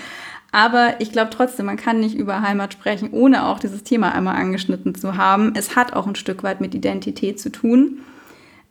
Aber 0.54 1.00
ich 1.00 1.10
glaube 1.10 1.30
trotzdem, 1.30 1.66
man 1.66 1.76
kann 1.76 1.98
nicht 1.98 2.14
über 2.14 2.40
Heimat 2.40 2.72
sprechen, 2.72 3.10
ohne 3.10 3.46
auch 3.46 3.58
dieses 3.58 3.82
Thema 3.82 4.14
einmal 4.14 4.36
angeschnitten 4.36 4.94
zu 4.94 5.16
haben. 5.16 5.52
Es 5.56 5.74
hat 5.74 5.94
auch 5.94 6.06
ein 6.06 6.14
Stück 6.14 6.44
weit 6.44 6.60
mit 6.60 6.76
Identität 6.76 7.40
zu 7.40 7.50
tun. 7.50 8.02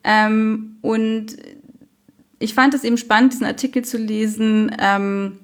Ähm, 0.06 0.78
und 0.82 1.36
ich 2.40 2.54
fand 2.54 2.74
es 2.74 2.86
eben 2.86 2.96
spannend, 2.96 3.34
diesen 3.34 3.46
Artikel 3.46 3.84
zu 3.84 3.98
lesen. 3.98 4.74
Ähm, 4.80 5.40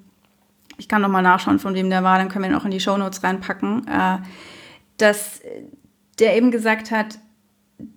ich 0.78 0.88
kann 0.88 1.02
noch 1.02 1.10
mal 1.10 1.20
nachschauen, 1.20 1.58
von 1.58 1.74
wem 1.74 1.90
der 1.90 2.04
war, 2.04 2.16
dann 2.16 2.30
können 2.30 2.46
wir 2.46 2.50
ihn 2.50 2.56
auch 2.56 2.64
in 2.64 2.70
die 2.70 2.80
Shownotes 2.80 3.22
reinpacken. 3.22 3.86
Äh, 3.86 4.20
dass 4.96 5.42
der 6.20 6.38
eben 6.38 6.50
gesagt 6.50 6.90
hat, 6.90 7.18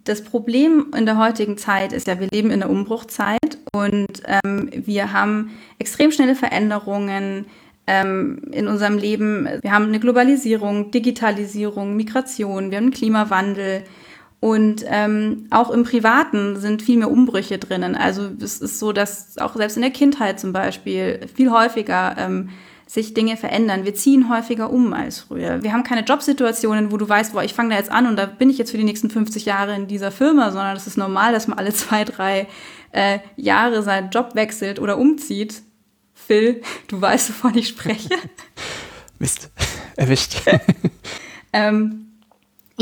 das 0.03 0.21
Problem 0.21 0.87
in 0.93 1.05
der 1.05 1.17
heutigen 1.17 1.57
Zeit 1.57 1.93
ist 1.93 2.07
ja, 2.07 2.19
wir 2.19 2.27
leben 2.27 2.51
in 2.51 2.59
der 2.59 2.69
Umbruchzeit 2.69 3.57
und 3.73 4.21
ähm, 4.25 4.69
wir 4.73 5.13
haben 5.13 5.51
extrem 5.79 6.11
schnelle 6.11 6.35
Veränderungen 6.35 7.45
ähm, 7.87 8.41
in 8.51 8.67
unserem 8.67 8.97
Leben. 8.97 9.47
Wir 9.61 9.71
haben 9.71 9.85
eine 9.85 9.99
Globalisierung, 9.99 10.91
Digitalisierung, 10.91 11.95
Migration, 11.95 12.71
wir 12.71 12.77
haben 12.77 12.85
einen 12.85 12.93
Klimawandel. 12.93 13.83
Und 14.39 14.83
ähm, 14.87 15.47
auch 15.51 15.69
im 15.69 15.85
Privaten 15.85 16.57
sind 16.59 16.81
viel 16.81 16.97
mehr 16.97 17.09
Umbrüche 17.09 17.57
drinnen. 17.59 17.95
Also 17.95 18.29
es 18.41 18.59
ist 18.59 18.77
so, 18.77 18.91
dass 18.91 19.37
auch 19.37 19.55
selbst 19.55 19.77
in 19.77 19.83
der 19.83 19.91
Kindheit 19.91 20.37
zum 20.37 20.51
Beispiel 20.51 21.21
viel 21.33 21.49
häufiger 21.49 22.15
ähm, 22.17 22.49
sich 22.85 23.13
Dinge 23.13 23.37
verändern. 23.37 23.85
Wir 23.85 23.95
ziehen 23.95 24.29
häufiger 24.29 24.69
um 24.69 24.93
als 24.93 25.21
früher. 25.21 25.63
Wir 25.63 25.71
haben 25.71 25.83
keine 25.83 26.03
Jobsituationen, 26.03 26.91
wo 26.91 26.97
du 26.97 27.07
weißt, 27.07 27.33
boah, 27.33 27.43
ich 27.43 27.53
fange 27.53 27.69
da 27.69 27.77
jetzt 27.77 27.91
an 27.91 28.05
und 28.05 28.17
da 28.17 28.25
bin 28.25 28.49
ich 28.49 28.57
jetzt 28.57 28.71
für 28.71 28.77
die 28.77 28.83
nächsten 28.83 29.09
50 29.09 29.45
Jahre 29.45 29.75
in 29.75 29.87
dieser 29.87 30.11
Firma, 30.11 30.51
sondern 30.51 30.75
es 30.75 30.87
ist 30.87 30.97
normal, 30.97 31.31
dass 31.31 31.47
man 31.47 31.57
alle 31.57 31.71
zwei, 31.73 32.03
drei 32.03 32.47
äh, 32.91 33.19
Jahre 33.37 33.81
seinen 33.81 34.09
Job 34.09 34.35
wechselt 34.35 34.79
oder 34.79 34.97
umzieht. 34.97 35.61
Phil, 36.25 36.61
du 36.87 37.01
weißt, 37.01 37.29
wovon 37.29 37.57
ich 37.57 37.67
spreche. 37.69 38.09
Mist, 39.19 39.49
erwischt. 39.95 40.41
ähm, 41.53 42.02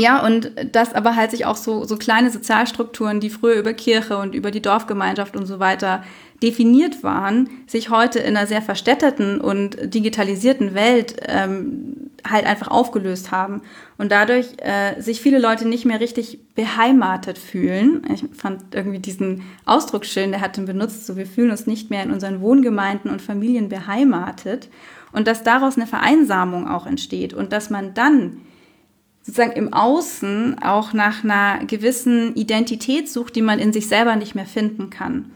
ja, 0.02 0.26
und 0.26 0.50
das 0.72 0.94
aber 0.94 1.14
halt 1.14 1.30
sich 1.30 1.46
auch 1.46 1.54
so, 1.54 1.84
so 1.84 1.96
kleine 1.96 2.28
Sozialstrukturen, 2.28 3.20
die 3.20 3.30
früher 3.30 3.54
über 3.54 3.72
Kirche 3.72 4.18
und 4.18 4.34
über 4.34 4.50
die 4.50 4.60
Dorfgemeinschaft 4.60 5.36
und 5.36 5.46
so 5.46 5.60
weiter 5.60 6.02
definiert 6.42 7.04
waren, 7.04 7.48
sich 7.68 7.88
heute 7.88 8.18
in 8.18 8.36
einer 8.36 8.48
sehr 8.48 8.62
verstädterten 8.62 9.40
und 9.40 9.76
digitalisierten 9.94 10.74
Welt 10.74 11.14
ähm, 11.28 12.10
halt 12.28 12.46
einfach 12.46 12.66
aufgelöst 12.66 13.30
haben 13.30 13.62
und 13.96 14.10
dadurch 14.10 14.48
äh, 14.58 15.00
sich 15.00 15.20
viele 15.20 15.38
Leute 15.38 15.68
nicht 15.68 15.84
mehr 15.84 16.00
richtig 16.00 16.40
beheimatet 16.56 17.38
fühlen. 17.38 18.02
Ich 18.12 18.24
fand 18.36 18.74
irgendwie 18.74 18.98
diesen 18.98 19.42
Ausdruck 19.66 20.04
schön, 20.04 20.32
der 20.32 20.40
hat 20.40 20.58
ihn 20.58 20.66
benutzt, 20.66 21.06
so 21.06 21.16
wir 21.16 21.26
fühlen 21.26 21.52
uns 21.52 21.68
nicht 21.68 21.90
mehr 21.90 22.02
in 22.02 22.10
unseren 22.10 22.40
Wohngemeinden 22.40 23.08
und 23.08 23.22
Familien 23.22 23.68
beheimatet 23.68 24.68
und 25.12 25.28
dass 25.28 25.44
daraus 25.44 25.76
eine 25.76 25.86
Vereinsamung 25.86 26.66
auch 26.66 26.86
entsteht 26.86 27.34
und 27.34 27.52
dass 27.52 27.70
man 27.70 27.94
dann 27.94 28.38
sozusagen 29.22 29.52
im 29.52 29.72
Außen 29.72 30.58
auch 30.62 30.92
nach 30.92 31.22
einer 31.24 31.64
gewissen 31.64 32.34
Identität 32.34 33.08
sucht, 33.08 33.36
die 33.36 33.42
man 33.42 33.58
in 33.58 33.72
sich 33.72 33.86
selber 33.86 34.16
nicht 34.16 34.34
mehr 34.34 34.46
finden 34.46 34.90
kann. 34.90 35.30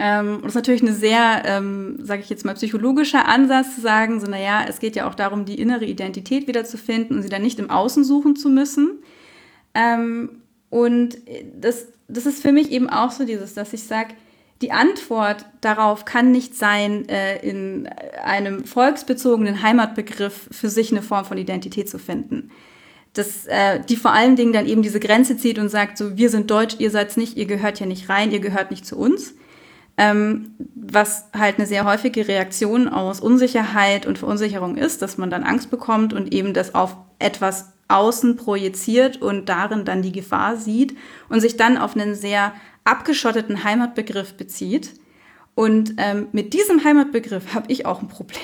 Ähm, 0.00 0.36
und 0.36 0.44
das 0.44 0.52
ist 0.52 0.54
natürlich 0.54 0.82
eine 0.82 0.92
sehr, 0.92 1.42
ähm, 1.44 1.98
sage 2.00 2.22
ich 2.22 2.30
jetzt 2.30 2.44
mal, 2.44 2.54
psychologischer 2.54 3.26
Ansatz 3.26 3.74
zu 3.74 3.80
sagen, 3.80 4.20
so 4.20 4.28
naja, 4.28 4.64
es 4.68 4.78
geht 4.78 4.94
ja 4.94 5.08
auch 5.08 5.16
darum, 5.16 5.44
die 5.44 5.60
innere 5.60 5.84
Identität 5.84 6.46
wiederzufinden 6.46 7.16
und 7.16 7.22
sie 7.24 7.28
dann 7.28 7.42
nicht 7.42 7.58
im 7.58 7.70
Außen 7.70 8.04
suchen 8.04 8.36
zu 8.36 8.48
müssen. 8.48 9.02
Ähm, 9.74 10.42
und 10.70 11.18
das, 11.60 11.88
das 12.06 12.26
ist 12.26 12.42
für 12.42 12.52
mich 12.52 12.70
eben 12.70 12.88
auch 12.88 13.10
so 13.10 13.24
dieses, 13.24 13.54
dass 13.54 13.72
ich 13.72 13.82
sage, 13.82 14.14
die 14.62 14.72
Antwort 14.72 15.46
darauf 15.60 16.04
kann 16.04 16.30
nicht 16.30 16.54
sein, 16.54 17.08
äh, 17.08 17.38
in 17.38 17.88
einem 18.24 18.64
volksbezogenen 18.64 19.62
Heimatbegriff 19.62 20.48
für 20.50 20.68
sich 20.68 20.92
eine 20.92 21.02
Form 21.02 21.24
von 21.24 21.38
Identität 21.38 21.88
zu 21.88 21.98
finden. 21.98 22.50
Das, 23.18 23.46
äh, 23.46 23.80
die 23.80 23.96
vor 23.96 24.12
allen 24.12 24.36
Dingen 24.36 24.52
dann 24.52 24.66
eben 24.66 24.82
diese 24.82 25.00
Grenze 25.00 25.36
zieht 25.36 25.58
und 25.58 25.68
sagt, 25.68 25.98
so, 25.98 26.16
wir 26.16 26.30
sind 26.30 26.50
deutsch, 26.50 26.76
ihr 26.78 26.90
seid's 26.90 27.16
nicht, 27.16 27.36
ihr 27.36 27.46
gehört 27.46 27.80
ja 27.80 27.86
nicht 27.86 28.08
rein, 28.08 28.30
ihr 28.30 28.40
gehört 28.40 28.70
nicht 28.70 28.86
zu 28.86 28.96
uns 28.96 29.34
ähm, 29.98 30.52
was 30.76 31.26
halt 31.36 31.58
eine 31.58 31.66
sehr 31.66 31.84
häufige 31.84 32.28
Reaktion 32.28 32.88
aus 32.88 33.20
Unsicherheit 33.20 34.06
und 34.06 34.16
Verunsicherung 34.16 34.76
ist, 34.76 35.02
dass 35.02 35.18
man 35.18 35.28
dann 35.28 35.42
Angst 35.42 35.70
bekommt 35.70 36.14
und 36.14 36.32
eben 36.32 36.54
das 36.54 36.74
auf 36.74 36.96
etwas 37.18 37.72
außen 37.88 38.36
projiziert 38.36 39.20
und 39.20 39.48
darin 39.48 39.84
dann 39.84 40.02
die 40.02 40.12
Gefahr 40.12 40.56
sieht 40.56 40.96
und 41.28 41.40
sich 41.40 41.56
dann 41.56 41.76
auf 41.76 41.96
einen 41.96 42.14
sehr 42.14 42.52
abgeschotteten 42.84 43.64
Heimatbegriff 43.64 44.34
bezieht. 44.34 44.94
Und 45.56 45.94
ähm, 45.96 46.28
mit 46.30 46.52
diesem 46.52 46.84
Heimatbegriff 46.84 47.54
habe 47.54 47.70
ich 47.72 47.84
auch 47.84 48.00
ein 48.00 48.08
Problem. 48.08 48.38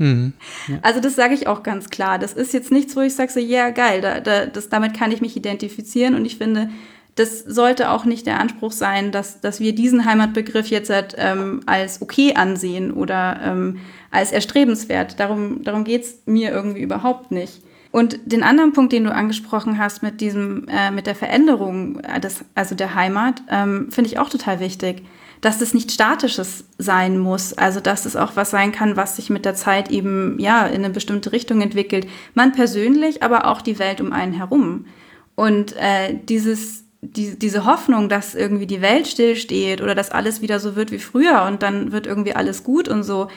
Mhm, 0.00 0.32
ja. 0.66 0.78
Also 0.80 0.98
das 0.98 1.14
sage 1.14 1.34
ich 1.34 1.46
auch 1.46 1.62
ganz 1.62 1.90
klar. 1.90 2.18
Das 2.18 2.32
ist 2.32 2.54
jetzt 2.54 2.72
nichts, 2.72 2.96
wo 2.96 3.00
ich 3.02 3.14
sage, 3.14 3.30
so, 3.30 3.38
ja, 3.38 3.64
yeah, 3.64 3.70
geil, 3.70 4.00
da, 4.00 4.20
da, 4.20 4.46
das, 4.46 4.70
damit 4.70 4.96
kann 4.96 5.12
ich 5.12 5.20
mich 5.20 5.36
identifizieren. 5.36 6.14
Und 6.14 6.24
ich 6.24 6.38
finde, 6.38 6.70
das 7.16 7.40
sollte 7.40 7.90
auch 7.90 8.06
nicht 8.06 8.26
der 8.26 8.40
Anspruch 8.40 8.72
sein, 8.72 9.12
dass, 9.12 9.42
dass 9.42 9.60
wir 9.60 9.74
diesen 9.74 10.06
Heimatbegriff 10.06 10.68
jetzt 10.68 10.90
ähm, 11.18 11.60
als 11.66 12.00
okay 12.00 12.34
ansehen 12.34 12.92
oder 12.92 13.40
ähm, 13.44 13.80
als 14.10 14.32
erstrebenswert. 14.32 15.20
Darum, 15.20 15.62
darum 15.64 15.84
geht 15.84 16.04
es 16.04 16.22
mir 16.24 16.50
irgendwie 16.50 16.80
überhaupt 16.80 17.30
nicht. 17.30 17.60
Und 17.92 18.20
den 18.24 18.42
anderen 18.42 18.72
Punkt, 18.72 18.92
den 18.92 19.04
du 19.04 19.12
angesprochen 19.12 19.76
hast 19.76 20.02
mit 20.02 20.22
diesem, 20.22 20.66
äh, 20.68 20.90
mit 20.90 21.06
der 21.06 21.14
Veränderung 21.14 22.00
äh, 22.00 22.20
des, 22.20 22.42
also 22.54 22.74
der 22.74 22.94
Heimat, 22.94 23.42
ähm, 23.50 23.88
finde 23.90 24.08
ich 24.08 24.18
auch 24.18 24.30
total 24.30 24.60
wichtig, 24.60 25.02
dass 25.40 25.58
das 25.58 25.72
nicht 25.72 25.90
statisches 25.90 26.64
sein 26.78 27.18
muss, 27.18 27.54
also 27.54 27.80
dass 27.80 28.04
es 28.04 28.16
auch 28.16 28.36
was 28.36 28.50
sein 28.50 28.72
kann, 28.72 28.96
was 28.96 29.16
sich 29.16 29.30
mit 29.30 29.44
der 29.44 29.54
Zeit 29.54 29.90
eben 29.90 30.38
ja 30.38 30.66
in 30.66 30.84
eine 30.84 30.90
bestimmte 30.90 31.32
Richtung 31.32 31.62
entwickelt. 31.62 32.06
Man 32.34 32.52
persönlich, 32.52 33.22
aber 33.22 33.46
auch 33.46 33.62
die 33.62 33.78
Welt 33.78 34.00
um 34.00 34.12
einen 34.12 34.34
herum. 34.34 34.86
Und 35.34 35.74
äh, 35.76 36.18
dieses 36.22 36.84
die, 37.02 37.38
diese 37.38 37.64
Hoffnung, 37.64 38.08
dass 38.08 38.34
irgendwie 38.34 38.66
die 38.66 38.82
Welt 38.82 39.08
stillsteht 39.08 39.80
oder 39.80 39.94
dass 39.94 40.10
alles 40.10 40.42
wieder 40.42 40.60
so 40.60 40.76
wird 40.76 40.90
wie 40.90 40.98
früher 40.98 41.44
und 41.44 41.62
dann 41.62 41.92
wird 41.92 42.06
irgendwie 42.06 42.34
alles 42.34 42.62
gut 42.62 42.88
und 42.88 43.04
so, 43.04 43.28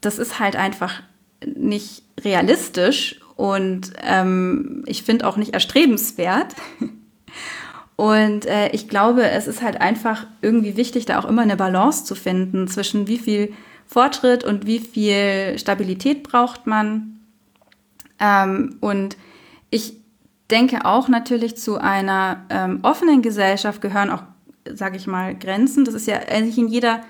das 0.00 0.18
ist 0.18 0.38
halt 0.38 0.56
einfach 0.56 1.02
nicht 1.44 2.04
realistisch 2.20 3.20
und 3.34 3.92
ähm, 4.02 4.84
ich 4.86 5.02
finde 5.02 5.26
auch 5.26 5.36
nicht 5.36 5.52
erstrebenswert. 5.54 6.54
Und 7.96 8.46
äh, 8.46 8.70
ich 8.70 8.88
glaube, 8.88 9.28
es 9.28 9.46
ist 9.46 9.62
halt 9.62 9.80
einfach 9.80 10.26
irgendwie 10.40 10.76
wichtig, 10.76 11.04
da 11.04 11.18
auch 11.18 11.24
immer 11.24 11.42
eine 11.42 11.56
Balance 11.56 12.04
zu 12.04 12.14
finden 12.14 12.66
zwischen 12.66 13.06
wie 13.06 13.18
viel 13.18 13.52
Fortschritt 13.86 14.44
und 14.44 14.66
wie 14.66 14.78
viel 14.78 15.58
Stabilität 15.58 16.22
braucht 16.22 16.66
man. 16.66 17.20
Ähm, 18.18 18.76
und 18.80 19.16
ich 19.70 19.94
denke 20.50 20.84
auch 20.84 21.08
natürlich 21.08 21.56
zu 21.56 21.78
einer 21.78 22.44
ähm, 22.50 22.80
offenen 22.82 23.22
Gesellschaft 23.22 23.80
gehören 23.80 24.10
auch, 24.10 24.22
sage 24.72 24.96
ich 24.96 25.06
mal, 25.06 25.34
Grenzen. 25.34 25.84
Das 25.84 25.94
ist 25.94 26.06
ja 26.06 26.16
eigentlich 26.16 26.58
in 26.58 26.68
jeder, 26.68 27.00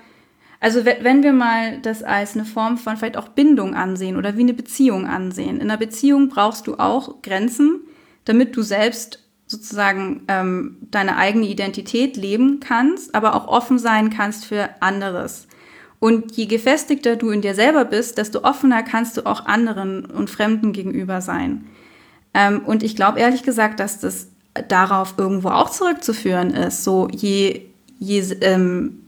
also 0.59 0.85
wenn 0.85 1.23
wir 1.23 1.33
mal 1.33 1.79
das 1.81 2.03
als 2.03 2.35
eine 2.35 2.45
Form 2.45 2.77
von 2.77 2.97
vielleicht 2.97 3.17
auch 3.17 3.29
Bindung 3.29 3.75
ansehen 3.75 4.17
oder 4.17 4.37
wie 4.37 4.41
eine 4.41 4.53
Beziehung 4.53 5.07
ansehen. 5.07 5.57
In 5.57 5.69
einer 5.69 5.77
Beziehung 5.77 6.29
brauchst 6.29 6.67
du 6.67 6.75
auch 6.75 7.21
Grenzen, 7.21 7.81
damit 8.25 8.55
du 8.55 8.61
selbst 8.61 9.22
sozusagen 9.53 10.23
ähm, 10.27 10.77
deine 10.91 11.15
eigene 11.15 11.47
Identität 11.47 12.17
leben 12.17 12.59
kannst, 12.59 13.15
aber 13.15 13.35
auch 13.35 13.47
offen 13.47 13.79
sein 13.79 14.09
kannst 14.09 14.45
für 14.45 14.69
anderes. 14.81 15.47
Und 15.99 16.35
je 16.35 16.47
gefestigter 16.47 17.15
du 17.15 17.29
in 17.29 17.41
dir 17.41 17.55
selber 17.55 17.85
bist, 17.85 18.17
desto 18.17 18.43
offener 18.43 18.83
kannst 18.83 19.15
du 19.15 19.25
auch 19.25 19.45
anderen 19.45 20.03
und 20.03 20.29
Fremden 20.29 20.73
gegenüber 20.73 21.21
sein. 21.21 21.65
Ähm, 22.33 22.61
und 22.65 22.83
ich 22.83 22.95
glaube 22.95 23.19
ehrlich 23.19 23.43
gesagt, 23.43 23.79
dass 23.79 23.99
das 23.99 24.27
darauf 24.67 25.15
irgendwo 25.17 25.49
auch 25.49 25.69
zurückzuführen 25.69 26.51
ist. 26.51 26.83
So 26.83 27.07
je, 27.09 27.61
je 27.99 28.19
ähm, 28.41 29.03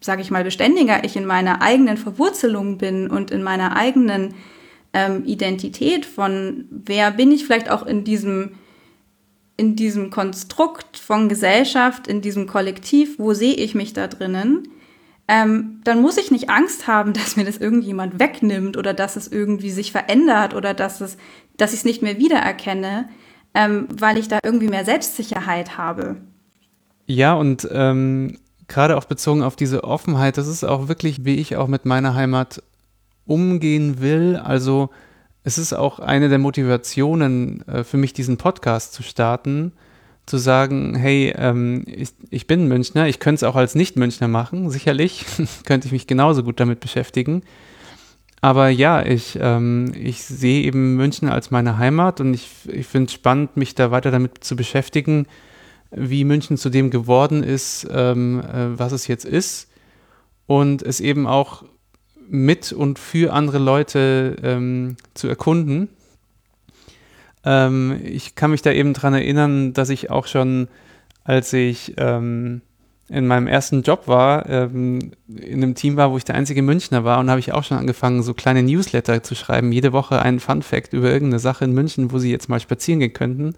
sage 0.00 0.22
ich 0.22 0.30
mal, 0.30 0.44
beständiger 0.44 1.04
ich 1.04 1.16
in 1.16 1.26
meiner 1.26 1.62
eigenen 1.62 1.96
Verwurzelung 1.96 2.78
bin 2.78 3.08
und 3.08 3.30
in 3.30 3.42
meiner 3.42 3.76
eigenen 3.76 4.34
ähm, 4.92 5.24
Identität 5.24 6.06
von 6.06 6.64
wer 6.70 7.10
bin 7.10 7.30
ich 7.30 7.44
vielleicht 7.44 7.70
auch 7.70 7.86
in 7.86 8.04
diesem 8.04 8.52
in 9.58 9.76
diesem 9.76 10.10
Konstrukt 10.10 10.96
von 10.96 11.28
Gesellschaft, 11.28 12.06
in 12.06 12.22
diesem 12.22 12.46
Kollektiv, 12.46 13.18
wo 13.18 13.34
sehe 13.34 13.54
ich 13.54 13.74
mich 13.74 13.92
da 13.92 14.06
drinnen, 14.06 14.68
ähm, 15.26 15.80
dann 15.84 16.00
muss 16.00 16.16
ich 16.16 16.30
nicht 16.30 16.48
Angst 16.48 16.86
haben, 16.86 17.12
dass 17.14 17.36
mir 17.36 17.44
das 17.44 17.58
irgendjemand 17.58 18.18
wegnimmt 18.18 18.78
oder 18.78 18.94
dass 18.94 19.16
es 19.16 19.28
irgendwie 19.28 19.70
sich 19.70 19.92
verändert 19.92 20.54
oder 20.54 20.72
dass 20.72 21.02
es, 21.02 21.18
dass 21.58 21.72
ich 21.72 21.80
es 21.80 21.84
nicht 21.84 22.02
mehr 22.02 22.18
wiedererkenne, 22.18 23.08
ähm, 23.52 23.88
weil 23.90 24.16
ich 24.16 24.28
da 24.28 24.38
irgendwie 24.42 24.68
mehr 24.68 24.84
Selbstsicherheit 24.84 25.76
habe. 25.76 26.16
Ja, 27.06 27.34
und 27.34 27.68
ähm, 27.72 28.38
gerade 28.68 28.96
auch 28.96 29.06
bezogen 29.06 29.42
auf 29.42 29.56
diese 29.56 29.82
Offenheit, 29.82 30.38
das 30.38 30.46
ist 30.46 30.62
auch 30.62 30.86
wirklich, 30.86 31.24
wie 31.24 31.36
ich 31.36 31.56
auch 31.56 31.66
mit 31.66 31.84
meiner 31.84 32.14
Heimat 32.14 32.62
umgehen 33.26 34.00
will. 34.00 34.36
Also 34.36 34.90
es 35.48 35.56
ist 35.56 35.72
auch 35.72 35.98
eine 35.98 36.28
der 36.28 36.38
Motivationen 36.38 37.66
äh, 37.66 37.82
für 37.82 37.96
mich, 37.96 38.12
diesen 38.12 38.36
Podcast 38.36 38.92
zu 38.92 39.02
starten, 39.02 39.72
zu 40.26 40.36
sagen, 40.36 40.94
hey, 40.94 41.32
ähm, 41.38 41.84
ich, 41.86 42.10
ich 42.28 42.46
bin 42.46 42.68
Münchner, 42.68 43.08
ich 43.08 43.18
könnte 43.18 43.36
es 43.36 43.42
auch 43.44 43.56
als 43.56 43.74
Nicht-Münchner 43.74 44.28
machen, 44.28 44.68
sicherlich, 44.68 45.24
könnte 45.64 45.86
ich 45.86 45.92
mich 45.92 46.06
genauso 46.06 46.42
gut 46.42 46.60
damit 46.60 46.80
beschäftigen. 46.80 47.44
Aber 48.42 48.68
ja, 48.68 49.02
ich, 49.02 49.38
ähm, 49.40 49.94
ich 49.98 50.22
sehe 50.22 50.64
eben 50.64 50.96
München 50.96 51.30
als 51.30 51.50
meine 51.50 51.78
Heimat 51.78 52.20
und 52.20 52.34
ich, 52.34 52.50
ich 52.70 52.86
finde 52.86 53.06
es 53.06 53.14
spannend, 53.14 53.56
mich 53.56 53.74
da 53.74 53.90
weiter 53.90 54.10
damit 54.10 54.44
zu 54.44 54.54
beschäftigen, 54.54 55.26
wie 55.90 56.24
München 56.24 56.58
zu 56.58 56.68
dem 56.68 56.90
geworden 56.90 57.42
ist, 57.42 57.88
ähm, 57.90 58.40
äh, 58.40 58.78
was 58.78 58.92
es 58.92 59.06
jetzt 59.06 59.24
ist. 59.24 59.70
Und 60.46 60.82
es 60.82 61.00
eben 61.00 61.26
auch 61.26 61.64
mit 62.30 62.72
und 62.72 62.98
für 62.98 63.32
andere 63.32 63.58
Leute 63.58 64.36
ähm, 64.42 64.96
zu 65.14 65.28
erkunden 65.28 65.88
ähm, 67.44 68.00
ich 68.04 68.34
kann 68.34 68.50
mich 68.50 68.62
da 68.62 68.72
eben 68.72 68.92
dran 68.92 69.14
erinnern, 69.14 69.72
dass 69.72 69.90
ich 69.90 70.10
auch 70.10 70.26
schon, 70.26 70.68
als 71.24 71.52
ich 71.52 71.94
ähm, 71.96 72.62
in 73.08 73.26
meinem 73.26 73.46
ersten 73.46 73.82
Job 73.82 74.06
war, 74.06 74.48
ähm, 74.50 75.12
in 75.28 75.62
einem 75.62 75.74
Team 75.74 75.96
war, 75.96 76.12
wo 76.12 76.18
ich 76.18 76.24
der 76.24 76.34
einzige 76.34 76.60
Münchner 76.60 77.04
war 77.04 77.18
und 77.20 77.30
habe 77.30 77.40
ich 77.40 77.52
auch 77.52 77.64
schon 77.64 77.78
angefangen, 77.78 78.22
so 78.22 78.34
kleine 78.34 78.62
Newsletter 78.62 79.22
zu 79.22 79.34
schreiben, 79.34 79.72
jede 79.72 79.92
Woche 79.92 80.20
einen 80.20 80.40
Fun 80.40 80.62
Fact 80.62 80.92
über 80.92 81.10
irgendeine 81.10 81.38
Sache 81.38 81.64
in 81.64 81.72
München, 81.72 82.12
wo 82.12 82.18
sie 82.18 82.30
jetzt 82.30 82.48
mal 82.48 82.60
spazieren 82.60 83.00
gehen 83.00 83.14
könnten. 83.14 83.54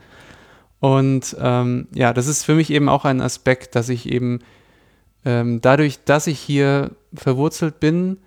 Und 0.78 1.36
ähm, 1.40 1.88
ja, 1.92 2.12
das 2.12 2.26
ist 2.26 2.44
für 2.44 2.54
mich 2.54 2.70
eben 2.70 2.88
auch 2.88 3.04
ein 3.04 3.20
Aspekt, 3.20 3.74
dass 3.74 3.88
ich 3.88 4.08
eben 4.08 4.38
ähm, 5.24 5.60
dadurch, 5.60 6.04
dass 6.04 6.26
ich 6.26 6.38
hier 6.38 6.92
verwurzelt 7.12 7.80
bin, 7.80 8.18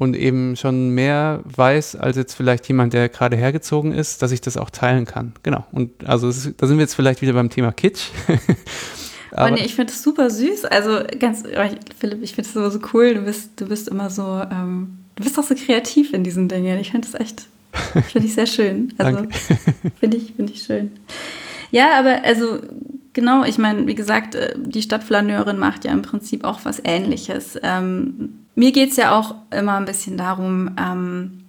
und 0.00 0.16
eben 0.16 0.56
schon 0.56 0.88
mehr 0.88 1.40
weiß 1.44 1.94
als 1.94 2.16
jetzt 2.16 2.32
vielleicht 2.32 2.66
jemand, 2.68 2.94
der 2.94 3.10
gerade 3.10 3.36
hergezogen 3.36 3.92
ist, 3.92 4.22
dass 4.22 4.32
ich 4.32 4.40
das 4.40 4.56
auch 4.56 4.70
teilen 4.70 5.04
kann. 5.04 5.34
Genau. 5.42 5.66
Und 5.72 5.90
also 6.08 6.26
ist, 6.26 6.54
da 6.56 6.66
sind 6.66 6.78
wir 6.78 6.84
jetzt 6.84 6.94
vielleicht 6.94 7.20
wieder 7.20 7.34
beim 7.34 7.50
Thema 7.50 7.70
Kitsch. 7.70 8.06
Aber 9.32 9.50
nee, 9.50 9.62
ich 9.62 9.74
finde 9.74 9.92
es 9.92 10.02
super 10.02 10.30
süß. 10.30 10.64
Also 10.64 11.00
ganz, 11.18 11.42
Philipp, 11.98 12.22
ich 12.22 12.34
finde 12.34 12.48
es 12.48 12.56
immer 12.56 12.70
so 12.70 12.80
cool. 12.94 13.12
Du 13.12 13.20
bist, 13.20 13.60
du 13.60 13.66
bist 13.68 13.88
immer 13.88 14.08
so, 14.08 14.40
ähm, 14.50 15.00
du 15.16 15.22
bist 15.22 15.38
auch 15.38 15.44
so 15.44 15.54
kreativ 15.54 16.14
in 16.14 16.24
diesen 16.24 16.48
Dingen. 16.48 16.80
Ich 16.80 16.92
finde 16.92 17.06
es 17.06 17.12
echt, 17.14 17.42
finde 18.10 18.26
ich 18.26 18.32
sehr 18.32 18.46
schön. 18.46 18.94
Also 18.96 19.24
finde 20.00 20.16
ich, 20.16 20.32
finde 20.32 20.54
ich 20.54 20.62
schön. 20.62 20.92
Ja, 21.72 21.98
aber 21.98 22.24
also 22.24 22.58
genau, 23.20 23.44
ich 23.44 23.58
meine, 23.58 23.86
wie 23.86 23.94
gesagt, 23.94 24.34
äh, 24.34 24.54
die 24.56 24.80
Stadtflaneurin 24.80 25.58
macht 25.58 25.84
ja 25.84 25.92
im 25.92 26.00
Prinzip 26.00 26.42
auch 26.42 26.60
was 26.64 26.80
Ähnliches. 26.82 27.58
Ähm, 27.62 28.46
mir 28.54 28.72
geht 28.72 28.90
es 28.90 28.96
ja 28.96 29.16
auch 29.16 29.34
immer 29.50 29.76
ein 29.76 29.84
bisschen 29.84 30.16
darum, 30.16 30.74
ähm, 30.80 31.44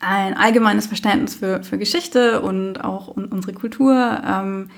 ein 0.00 0.36
allgemeines 0.36 0.86
Verständnis 0.86 1.34
für, 1.34 1.62
für 1.62 1.76
Geschichte 1.76 2.40
und 2.40 2.82
auch 2.82 3.08
unsere 3.08 3.52
Kultur 3.52 4.22
ähm, 4.26 4.70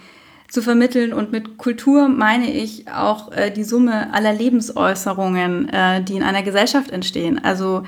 zu 0.48 0.60
vermitteln. 0.60 1.12
Und 1.12 1.30
mit 1.30 1.56
Kultur 1.56 2.08
meine 2.08 2.52
ich 2.52 2.88
auch 2.88 3.30
äh, 3.32 3.50
die 3.50 3.64
Summe 3.64 4.12
aller 4.12 4.32
Lebensäußerungen, 4.32 5.68
äh, 5.68 6.02
die 6.02 6.16
in 6.16 6.22
einer 6.22 6.42
Gesellschaft 6.42 6.90
entstehen. 6.90 7.42
Also 7.42 7.84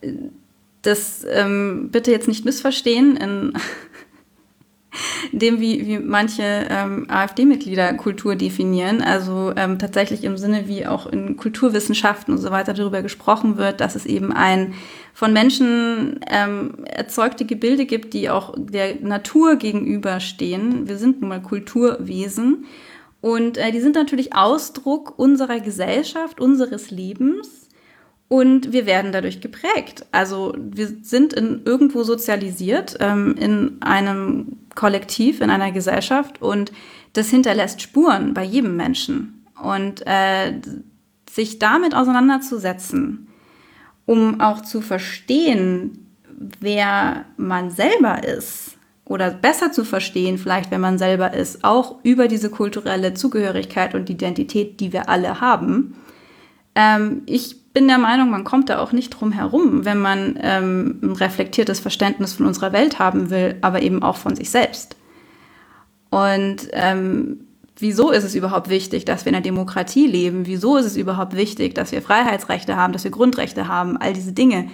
äh, 0.00 0.12
das 0.82 1.26
ähm, 1.28 1.90
bitte 1.90 2.10
jetzt 2.12 2.28
nicht 2.28 2.44
missverstehen 2.44 3.16
in 3.16 3.52
dem, 5.32 5.60
wie, 5.60 5.86
wie 5.86 5.98
manche 5.98 6.66
ähm, 6.68 7.06
AfD-Mitglieder 7.08 7.94
Kultur 7.94 8.36
definieren. 8.36 9.02
Also 9.02 9.52
ähm, 9.56 9.78
tatsächlich 9.78 10.24
im 10.24 10.36
Sinne, 10.36 10.68
wie 10.68 10.86
auch 10.86 11.06
in 11.06 11.36
Kulturwissenschaften 11.36 12.34
und 12.34 12.40
so 12.40 12.50
weiter 12.50 12.74
darüber 12.74 13.02
gesprochen 13.02 13.56
wird, 13.56 13.80
dass 13.80 13.96
es 13.96 14.06
eben 14.06 14.32
ein 14.32 14.74
von 15.14 15.32
Menschen 15.32 16.20
ähm, 16.30 16.84
erzeugte 16.84 17.44
Gebilde 17.44 17.86
gibt, 17.86 18.14
die 18.14 18.30
auch 18.30 18.54
der 18.56 18.96
Natur 19.00 19.56
gegenüberstehen. 19.56 20.88
Wir 20.88 20.98
sind 20.98 21.20
nun 21.20 21.30
mal 21.30 21.42
Kulturwesen. 21.42 22.66
Und 23.20 23.56
äh, 23.56 23.70
die 23.72 23.80
sind 23.80 23.94
natürlich 23.94 24.34
Ausdruck 24.34 25.18
unserer 25.18 25.60
Gesellschaft, 25.60 26.40
unseres 26.40 26.90
Lebens. 26.90 27.68
Und 28.28 28.72
wir 28.72 28.86
werden 28.86 29.12
dadurch 29.12 29.42
geprägt. 29.42 30.06
Also 30.10 30.54
wir 30.58 30.88
sind 31.02 31.34
in, 31.34 31.62
irgendwo 31.66 32.02
sozialisiert, 32.02 32.96
ähm, 33.00 33.34
in 33.38 33.76
einem 33.82 34.56
Kollektiv, 34.74 35.40
in 35.40 35.50
einer 35.50 35.72
Gesellschaft 35.72 36.40
und 36.40 36.72
das 37.12 37.28
hinterlässt 37.28 37.82
Spuren 37.82 38.34
bei 38.34 38.44
jedem 38.44 38.76
Menschen. 38.76 39.46
Und 39.62 40.04
äh, 40.06 40.60
sich 41.30 41.58
damit 41.58 41.94
auseinanderzusetzen, 41.94 43.28
um 44.06 44.40
auch 44.40 44.62
zu 44.62 44.80
verstehen, 44.80 46.16
wer 46.60 47.24
man 47.36 47.70
selber 47.70 48.24
ist 48.24 48.76
oder 49.04 49.30
besser 49.30 49.72
zu 49.72 49.84
verstehen, 49.84 50.38
vielleicht 50.38 50.70
wenn 50.70 50.80
man 50.80 50.98
selber 50.98 51.32
ist, 51.32 51.64
auch 51.64 51.96
über 52.02 52.28
diese 52.28 52.50
kulturelle 52.50 53.14
Zugehörigkeit 53.14 53.94
und 53.94 54.10
Identität, 54.10 54.80
die 54.80 54.92
wir 54.92 55.08
alle 55.08 55.40
haben. 55.40 55.94
Ähm, 56.74 57.22
ich 57.26 57.62
bin 57.72 57.88
der 57.88 57.98
Meinung, 57.98 58.30
man 58.30 58.44
kommt 58.44 58.68
da 58.68 58.78
auch 58.78 58.92
nicht 58.92 59.10
drum 59.10 59.32
herum, 59.32 59.84
wenn 59.84 59.98
man 59.98 60.38
ähm, 60.40 60.98
ein 61.02 61.12
reflektiertes 61.12 61.80
Verständnis 61.80 62.34
von 62.34 62.46
unserer 62.46 62.72
Welt 62.72 62.98
haben 62.98 63.30
will, 63.30 63.56
aber 63.62 63.82
eben 63.82 64.02
auch 64.02 64.16
von 64.16 64.36
sich 64.36 64.50
selbst. 64.50 64.96
Und 66.10 66.68
ähm, 66.72 67.46
wieso 67.78 68.10
ist 68.10 68.24
es 68.24 68.34
überhaupt 68.34 68.68
wichtig, 68.68 69.06
dass 69.06 69.24
wir 69.24 69.30
in 69.30 69.36
einer 69.36 69.42
Demokratie 69.42 70.06
leben? 70.06 70.46
Wieso 70.46 70.76
ist 70.76 70.84
es 70.84 70.96
überhaupt 70.96 71.34
wichtig, 71.34 71.74
dass 71.74 71.92
wir 71.92 72.02
Freiheitsrechte 72.02 72.76
haben, 72.76 72.92
dass 72.92 73.04
wir 73.04 73.10
Grundrechte 73.10 73.68
haben? 73.68 73.96
All 73.96 74.12
diese 74.12 74.32
Dinge, 74.32 74.68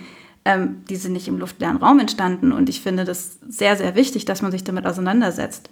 ähm, 0.45 0.83
die 0.89 0.97
sind 0.97 1.13
nicht 1.13 1.29
im 1.29 1.39
luftleeren 1.39 1.77
Raum 1.77 2.01
entstanden. 2.01 2.51
Und 2.51 2.69
ich 2.69 2.81
finde 2.81 3.05
das 3.05 3.39
sehr, 3.49 3.77
sehr 3.77 3.95
wichtig, 3.95 4.25
dass 4.25 4.43
man 4.43 4.51
sich 4.51 4.65
damit 4.65 4.87
auseinandersetzt. 4.87 5.71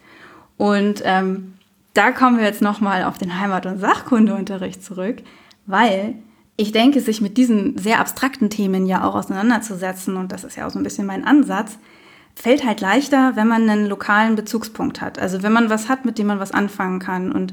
Und 0.56 1.02
ähm, 1.04 1.54
da 1.94 2.12
kommen 2.12 2.38
wir 2.38 2.44
jetzt 2.44 2.62
nochmal 2.62 3.02
auf 3.02 3.18
den 3.18 3.40
Heimat- 3.40 3.66
und 3.66 3.78
Sachkundeunterricht 3.78 4.84
zurück, 4.84 5.22
weil 5.66 6.14
ich 6.56 6.72
denke, 6.72 7.00
sich 7.00 7.20
mit 7.20 7.36
diesen 7.36 7.76
sehr 7.76 8.00
abstrakten 8.00 8.48
Themen 8.48 8.86
ja 8.86 9.04
auch 9.04 9.14
auseinanderzusetzen, 9.14 10.16
und 10.16 10.32
das 10.32 10.44
ist 10.44 10.56
ja 10.56 10.66
auch 10.66 10.70
so 10.70 10.78
ein 10.78 10.84
bisschen 10.84 11.06
mein 11.06 11.24
Ansatz, 11.24 11.78
fällt 12.34 12.64
halt 12.64 12.80
leichter, 12.80 13.34
wenn 13.34 13.48
man 13.48 13.68
einen 13.68 13.86
lokalen 13.86 14.36
Bezugspunkt 14.36 15.00
hat. 15.00 15.18
Also 15.18 15.42
wenn 15.42 15.52
man 15.52 15.70
was 15.70 15.88
hat, 15.88 16.04
mit 16.04 16.18
dem 16.18 16.26
man 16.26 16.38
was 16.38 16.52
anfangen 16.52 16.98
kann. 16.98 17.32
Und 17.32 17.52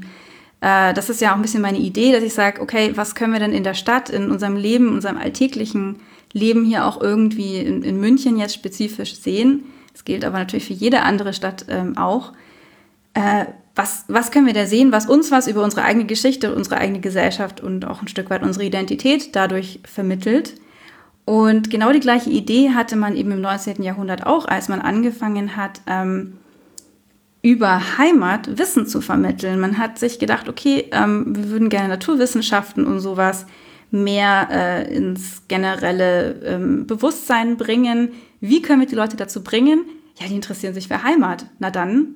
äh, 0.60 0.92
das 0.94 1.10
ist 1.10 1.20
ja 1.20 1.32
auch 1.32 1.36
ein 1.36 1.42
bisschen 1.42 1.62
meine 1.62 1.78
Idee, 1.78 2.12
dass 2.12 2.22
ich 2.22 2.34
sage, 2.34 2.60
okay, 2.60 2.92
was 2.94 3.14
können 3.14 3.32
wir 3.32 3.40
denn 3.40 3.52
in 3.52 3.64
der 3.64 3.74
Stadt, 3.74 4.10
in 4.10 4.30
unserem 4.30 4.56
Leben, 4.56 4.88
in 4.88 4.94
unserem 4.94 5.16
alltäglichen 5.16 6.00
Leben 6.32 6.64
hier 6.64 6.84
auch 6.86 7.00
irgendwie 7.00 7.58
in, 7.58 7.82
in 7.82 7.98
München 7.98 8.38
jetzt 8.38 8.54
spezifisch 8.54 9.16
sehen. 9.16 9.64
Das 9.92 10.04
gilt 10.04 10.24
aber 10.24 10.38
natürlich 10.38 10.66
für 10.66 10.72
jede 10.72 11.02
andere 11.02 11.32
Stadt 11.32 11.66
ähm, 11.68 11.96
auch. 11.96 12.32
Äh, 13.14 13.46
was, 13.74 14.04
was 14.08 14.30
können 14.30 14.46
wir 14.46 14.54
da 14.54 14.66
sehen, 14.66 14.92
was 14.92 15.06
uns 15.06 15.30
was 15.30 15.48
über 15.48 15.62
unsere 15.62 15.82
eigene 15.82 16.06
Geschichte, 16.06 16.54
unsere 16.54 16.78
eigene 16.78 17.00
Gesellschaft 17.00 17.60
und 17.60 17.84
auch 17.84 18.02
ein 18.02 18.08
Stück 18.08 18.30
weit 18.30 18.42
unsere 18.42 18.64
Identität 18.64 19.34
dadurch 19.34 19.80
vermittelt. 19.84 20.54
Und 21.24 21.70
genau 21.70 21.92
die 21.92 22.00
gleiche 22.00 22.30
Idee 22.30 22.70
hatte 22.70 22.96
man 22.96 23.16
eben 23.16 23.32
im 23.32 23.40
19. 23.40 23.82
Jahrhundert 23.82 24.26
auch, 24.26 24.46
als 24.46 24.68
man 24.68 24.80
angefangen 24.80 25.56
hat, 25.56 25.80
ähm, 25.86 26.34
über 27.42 27.98
Heimat 27.98 28.58
Wissen 28.58 28.86
zu 28.86 29.00
vermitteln. 29.00 29.60
Man 29.60 29.78
hat 29.78 29.98
sich 29.98 30.18
gedacht, 30.18 30.48
okay, 30.48 30.88
ähm, 30.92 31.36
wir 31.36 31.50
würden 31.50 31.68
gerne 31.68 31.88
Naturwissenschaften 31.88 32.86
und 32.86 33.00
sowas 33.00 33.46
mehr 33.90 34.48
äh, 34.50 34.94
ins 34.94 35.42
generelle 35.48 36.40
ähm, 36.44 36.86
Bewusstsein 36.86 37.56
bringen. 37.56 38.12
Wie 38.40 38.62
können 38.62 38.80
wir 38.80 38.88
die 38.88 38.94
Leute 38.94 39.16
dazu 39.16 39.42
bringen? 39.42 39.84
Ja, 40.18 40.26
die 40.26 40.34
interessieren 40.34 40.74
sich 40.74 40.88
für 40.88 41.02
Heimat. 41.02 41.46
Na 41.58 41.70
dann 41.70 42.14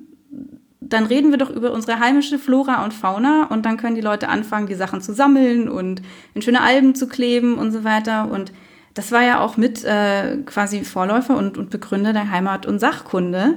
dann 0.89 1.05
reden 1.05 1.31
wir 1.31 1.37
doch 1.37 1.49
über 1.49 1.71
unsere 1.71 1.99
heimische 1.99 2.39
Flora 2.39 2.83
und 2.83 2.93
Fauna 2.93 3.47
und 3.49 3.65
dann 3.65 3.77
können 3.77 3.95
die 3.95 4.01
Leute 4.01 4.27
anfangen, 4.27 4.67
die 4.67 4.75
Sachen 4.75 5.01
zu 5.01 5.13
sammeln 5.13 5.69
und 5.69 6.01
in 6.33 6.41
schöne 6.41 6.61
Alben 6.61 6.95
zu 6.95 7.07
kleben 7.07 7.57
und 7.57 7.71
so 7.71 7.83
weiter. 7.83 8.29
Und 8.29 8.51
das 8.95 9.11
war 9.11 9.23
ja 9.23 9.39
auch 9.39 9.55
mit 9.55 9.83
äh, 9.85 10.37
quasi 10.45 10.83
Vorläufer 10.83 11.37
und, 11.37 11.57
und 11.57 11.69
Begründer 11.69 12.11
der 12.11 12.31
Heimat- 12.31 12.65
und 12.65 12.79
Sachkunde, 12.79 13.55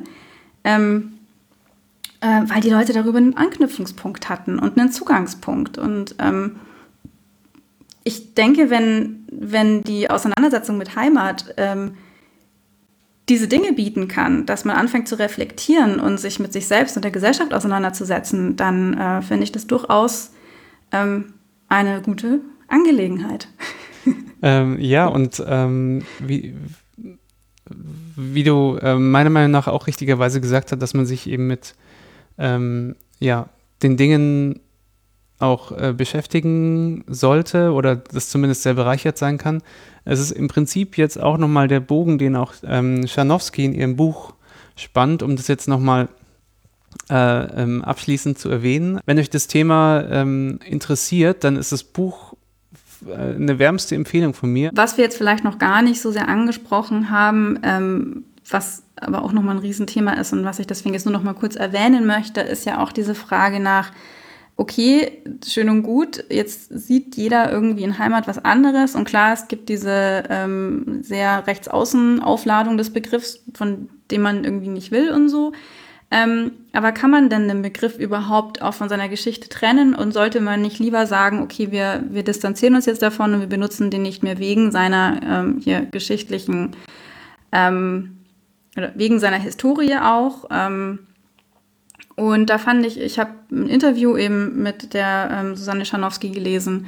ähm, 0.62 1.14
äh, 2.20 2.42
weil 2.46 2.60
die 2.60 2.70
Leute 2.70 2.92
darüber 2.92 3.18
einen 3.18 3.36
Anknüpfungspunkt 3.36 4.28
hatten 4.28 4.58
und 4.58 4.78
einen 4.78 4.92
Zugangspunkt. 4.92 5.78
Und 5.78 6.14
ähm, 6.18 6.56
ich 8.04 8.34
denke, 8.34 8.68
wenn, 8.68 9.26
wenn 9.32 9.82
die 9.82 10.10
Auseinandersetzung 10.10 10.76
mit 10.76 10.96
Heimat 10.96 11.54
ähm, 11.56 11.94
diese 13.32 13.48
Dinge 13.48 13.72
bieten 13.72 14.08
kann, 14.08 14.44
dass 14.44 14.66
man 14.66 14.76
anfängt 14.76 15.08
zu 15.08 15.18
reflektieren 15.18 16.00
und 16.00 16.20
sich 16.20 16.38
mit 16.38 16.52
sich 16.52 16.66
selbst 16.66 16.96
und 16.96 17.02
der 17.02 17.10
Gesellschaft 17.10 17.54
auseinanderzusetzen, 17.54 18.56
dann 18.56 18.92
äh, 18.92 19.22
finde 19.22 19.44
ich 19.44 19.52
das 19.52 19.66
durchaus 19.66 20.32
ähm, 20.92 21.32
eine 21.68 22.02
gute 22.02 22.40
Angelegenheit. 22.68 23.48
Ähm, 24.44 24.80
ja, 24.80 25.06
und 25.06 25.40
ähm, 25.46 26.02
wie, 26.18 26.56
wie 28.16 28.42
du 28.42 28.76
äh, 28.82 28.96
meiner 28.96 29.30
Meinung 29.30 29.52
nach 29.52 29.68
auch 29.68 29.86
richtigerweise 29.86 30.40
gesagt 30.40 30.72
hast, 30.72 30.80
dass 30.80 30.94
man 30.94 31.06
sich 31.06 31.28
eben 31.28 31.46
mit 31.46 31.76
ähm, 32.38 32.96
ja, 33.20 33.50
den 33.84 33.96
Dingen 33.96 34.58
auch 35.38 35.70
äh, 35.70 35.94
beschäftigen 35.96 37.04
sollte 37.06 37.70
oder 37.70 37.94
das 37.94 38.30
zumindest 38.30 38.64
sehr 38.64 38.74
bereichert 38.74 39.16
sein 39.16 39.38
kann. 39.38 39.62
Es 40.04 40.20
ist 40.20 40.32
im 40.32 40.48
Prinzip 40.48 40.98
jetzt 40.98 41.20
auch 41.20 41.38
nochmal 41.38 41.68
der 41.68 41.80
Bogen, 41.80 42.18
den 42.18 42.36
auch 42.36 42.54
ähm, 42.64 43.06
Scharnowski 43.06 43.64
in 43.64 43.74
ihrem 43.74 43.96
Buch 43.96 44.34
spannt, 44.76 45.22
um 45.22 45.36
das 45.36 45.48
jetzt 45.48 45.68
nochmal 45.68 46.08
äh, 47.10 47.62
ähm, 47.62 47.84
abschließend 47.84 48.38
zu 48.38 48.48
erwähnen. 48.50 49.00
Wenn 49.06 49.18
euch 49.18 49.30
das 49.30 49.46
Thema 49.46 50.04
ähm, 50.10 50.58
interessiert, 50.64 51.44
dann 51.44 51.56
ist 51.56 51.72
das 51.72 51.84
Buch 51.84 52.34
äh, 53.06 53.34
eine 53.34 53.58
wärmste 53.58 53.94
Empfehlung 53.94 54.34
von 54.34 54.52
mir. 54.52 54.70
Was 54.74 54.96
wir 54.96 55.04
jetzt 55.04 55.16
vielleicht 55.16 55.44
noch 55.44 55.58
gar 55.58 55.82
nicht 55.82 56.00
so 56.00 56.10
sehr 56.10 56.28
angesprochen 56.28 57.10
haben, 57.10 57.58
ähm, 57.62 58.24
was 58.48 58.82
aber 58.96 59.22
auch 59.22 59.32
nochmal 59.32 59.56
ein 59.56 59.62
Riesenthema 59.62 60.12
ist 60.12 60.32
und 60.32 60.44
was 60.44 60.58
ich 60.58 60.66
deswegen 60.66 60.94
jetzt 60.94 61.06
nur 61.06 61.12
noch 61.12 61.22
mal 61.22 61.34
kurz 61.34 61.56
erwähnen 61.56 62.06
möchte, 62.06 62.40
ist 62.40 62.66
ja 62.66 62.82
auch 62.82 62.92
diese 62.92 63.14
Frage 63.14 63.60
nach, 63.60 63.90
okay, 64.56 65.22
schön 65.46 65.68
und 65.68 65.82
gut, 65.82 66.24
jetzt 66.30 66.68
sieht 66.68 67.16
jeder 67.16 67.50
irgendwie 67.50 67.84
in 67.84 67.98
Heimat 67.98 68.28
was 68.28 68.44
anderes 68.44 68.94
und 68.94 69.04
klar, 69.04 69.32
es 69.32 69.48
gibt 69.48 69.68
diese 69.68 70.24
ähm, 70.28 71.02
sehr 71.02 71.46
rechtsaußen 71.46 72.22
Aufladung 72.22 72.76
des 72.76 72.92
Begriffs, 72.92 73.42
von 73.54 73.88
dem 74.10 74.22
man 74.22 74.44
irgendwie 74.44 74.68
nicht 74.68 74.90
will 74.90 75.10
und 75.10 75.28
so. 75.28 75.52
Ähm, 76.10 76.52
aber 76.74 76.92
kann 76.92 77.10
man 77.10 77.30
denn 77.30 77.48
den 77.48 77.62
Begriff 77.62 77.98
überhaupt 77.98 78.60
auch 78.60 78.74
von 78.74 78.90
seiner 78.90 79.08
Geschichte 79.08 79.48
trennen 79.48 79.94
und 79.94 80.12
sollte 80.12 80.42
man 80.42 80.60
nicht 80.60 80.78
lieber 80.78 81.06
sagen, 81.06 81.40
okay, 81.40 81.72
wir, 81.72 82.04
wir 82.10 82.22
distanzieren 82.22 82.74
uns 82.74 82.84
jetzt 82.84 83.00
davon 83.00 83.32
und 83.32 83.40
wir 83.40 83.46
benutzen 83.46 83.90
den 83.90 84.02
nicht 84.02 84.22
mehr 84.22 84.38
wegen 84.38 84.70
seiner 84.70 85.20
ähm, 85.24 85.60
hier 85.64 85.86
geschichtlichen, 85.86 86.76
ähm, 87.50 88.18
oder 88.76 88.92
wegen 88.94 89.20
seiner 89.20 89.38
Historie 89.38 89.96
auch, 89.96 90.44
ähm, 90.50 91.00
und 92.16 92.50
da 92.50 92.58
fand 92.58 92.84
ich, 92.86 93.00
ich 93.00 93.18
habe 93.18 93.30
ein 93.50 93.68
Interview 93.68 94.16
eben 94.16 94.62
mit 94.62 94.94
der 94.94 95.30
ähm, 95.32 95.56
Susanne 95.56 95.84
Scharnowski 95.84 96.30
gelesen 96.30 96.86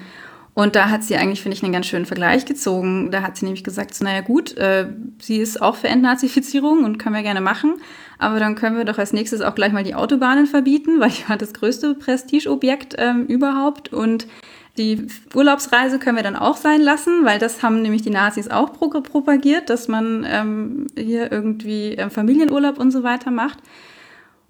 Und 0.56 0.76
da 0.76 0.88
hat 0.88 1.02
sie 1.02 1.16
eigentlich, 1.16 1.42
finde 1.42 1.56
ich, 1.56 1.64
einen 1.64 1.72
ganz 1.72 1.86
schönen 1.86 2.06
Vergleich 2.06 2.44
gezogen. 2.46 3.10
Da 3.10 3.22
hat 3.22 3.36
sie 3.36 3.44
nämlich 3.44 3.64
gesagt, 3.64 3.92
so, 3.92 4.04
naja 4.04 4.20
gut, 4.20 4.56
äh, 4.56 4.86
sie 5.20 5.38
ist 5.38 5.60
auch 5.60 5.74
für 5.74 5.88
Entnazifizierung 5.88 6.84
und 6.84 6.98
können 6.98 7.16
wir 7.16 7.22
gerne 7.22 7.40
machen. 7.40 7.74
Aber 8.18 8.38
dann 8.38 8.54
können 8.54 8.76
wir 8.76 8.84
doch 8.84 8.98
als 8.98 9.12
nächstes 9.12 9.40
auch 9.40 9.56
gleich 9.56 9.72
mal 9.72 9.82
die 9.82 9.96
Autobahnen 9.96 10.46
verbieten, 10.46 11.00
weil 11.00 11.10
die 11.10 11.28
war 11.28 11.36
das 11.36 11.54
größte 11.54 11.94
Prestigeobjekt 11.94 12.94
ähm, 12.98 13.26
überhaupt. 13.26 13.92
Und 13.92 14.28
die 14.76 15.08
Urlaubsreise 15.34 15.98
können 15.98 16.16
wir 16.16 16.22
dann 16.22 16.36
auch 16.36 16.56
sein 16.56 16.80
lassen, 16.80 17.24
weil 17.24 17.40
das 17.40 17.64
haben 17.64 17.82
nämlich 17.82 18.02
die 18.02 18.10
Nazis 18.10 18.48
auch 18.48 18.72
pro 18.72 18.88
propagiert, 18.88 19.70
dass 19.70 19.88
man 19.88 20.24
ähm, 20.28 20.86
hier 20.96 21.32
irgendwie 21.32 21.94
ähm, 21.94 22.10
Familienurlaub 22.10 22.78
und 22.78 22.92
so 22.92 23.02
weiter 23.02 23.32
macht. 23.32 23.58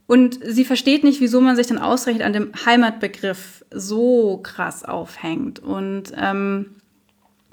Und 0.06 0.38
sie 0.44 0.64
versteht 0.64 1.02
nicht, 1.02 1.20
wieso 1.20 1.40
man 1.40 1.56
sich 1.56 1.66
dann 1.66 1.78
ausgerechnet 1.78 2.26
an 2.26 2.32
dem 2.34 2.52
Heimatbegriff 2.66 3.64
so 3.70 4.38
krass 4.42 4.84
aufhängt. 4.84 5.60
Und 5.60 6.12
ähm, 6.16 6.76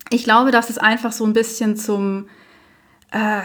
ich 0.10 0.26
glaube, 0.26 0.52
dass 0.52 0.70
es 0.70 0.78
einfach 0.78 1.14
so 1.14 1.26
ein 1.26 1.34
bisschen 1.34 1.78
zum, 1.78 2.28
äh, 3.12 3.42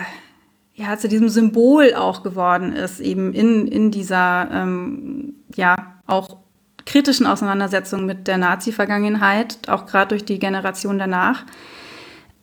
ja, 0.74 0.98
zu 0.98 1.09
diesem 1.09 1.28
Symbol 1.28 1.94
auch 1.94 2.24
geworden 2.24 2.72
ist, 2.72 2.98
eben 2.98 3.32
in, 3.32 3.68
in 3.68 3.92
dieser, 3.92 4.48
ähm, 4.50 5.34
ja, 5.54 5.76
auch 6.07 6.38
kritischen 6.84 7.26
Auseinandersetzung 7.26 8.07
mit 8.07 8.26
der 8.26 8.38
Nazi-Vergangenheit, 8.38 9.59
auch 9.68 9.86
gerade 9.86 10.09
durch 10.09 10.24
die 10.24 10.38
Generation 10.38 10.98
danach. 10.98 11.44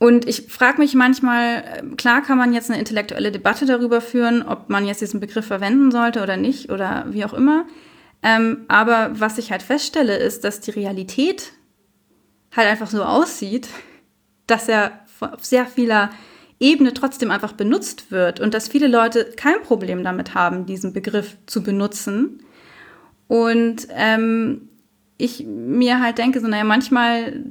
Und 0.03 0.27
ich 0.27 0.47
frage 0.49 0.79
mich 0.79 0.95
manchmal, 0.95 1.63
ähm, 1.77 1.95
klar 1.95 2.21
kann 2.23 2.37
man 2.37 2.51
jetzt 2.51 2.69
eine 2.69 2.77
intellektuelle 2.77 3.31
Debatte 3.31 3.65
darüber 3.65 4.01
führen, 4.01 4.43
ob 4.43 4.69
man 4.69 4.85
jetzt 4.85 4.99
diesen 4.99 5.21
Begriff 5.21 5.47
verwenden 5.47 5.91
sollte 5.91 6.21
oder 6.21 6.35
nicht 6.35 6.69
oder 6.69 7.05
wie 7.11 7.23
auch 7.23 7.31
immer. 7.31 7.65
Ähm, 8.21 8.65
aber 8.67 9.17
was 9.17 9.37
ich 9.37 9.49
halt 9.49 9.63
feststelle, 9.63 10.17
ist, 10.17 10.43
dass 10.43 10.59
die 10.59 10.71
Realität 10.71 11.53
halt 12.53 12.67
einfach 12.67 12.89
so 12.89 13.01
aussieht, 13.01 13.69
dass 14.45 14.67
er 14.67 14.91
auf 15.21 15.45
sehr 15.45 15.65
vieler 15.65 16.09
Ebene 16.59 16.93
trotzdem 16.93 17.31
einfach 17.31 17.53
benutzt 17.53 18.11
wird 18.11 18.41
und 18.41 18.53
dass 18.53 18.67
viele 18.67 18.89
Leute 18.89 19.31
kein 19.37 19.61
Problem 19.61 20.03
damit 20.03 20.35
haben, 20.35 20.65
diesen 20.65 20.91
Begriff 20.91 21.37
zu 21.45 21.63
benutzen. 21.63 22.43
Und 23.29 23.87
ähm, 23.91 24.67
ich 25.17 25.45
mir 25.45 26.01
halt 26.01 26.17
denke, 26.17 26.41
so, 26.41 26.47
naja, 26.49 26.65
manchmal 26.65 27.45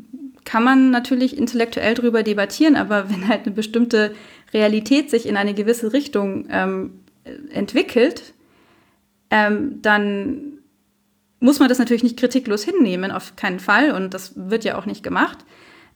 kann 0.45 0.64
man 0.64 0.90
natürlich 0.90 1.36
intellektuell 1.36 1.95
darüber 1.95 2.22
debattieren, 2.22 2.76
aber 2.76 3.11
wenn 3.11 3.28
halt 3.28 3.47
eine 3.47 3.55
bestimmte 3.55 4.14
Realität 4.53 5.11
sich 5.11 5.26
in 5.26 5.36
eine 5.36 5.55
gewisse 5.55 5.93
Richtung 5.93 6.47
ähm, 6.51 7.01
entwickelt, 7.51 8.34
ähm, 9.30 9.80
dann 9.82 10.59
muss 11.40 11.59
man 11.59 11.68
das 11.68 11.78
natürlich 11.78 12.05
nicht 12.05 12.18
kritiklos 12.18 12.62
hinnehmen, 12.62 13.11
auf 13.11 13.34
keinen 13.36 13.61
Fall. 13.61 13.90
Und 13.93 14.14
das 14.14 14.32
wird 14.36 14.64
ja 14.64 14.78
auch 14.78 14.86
nicht 14.86 15.03
gemacht. 15.03 15.38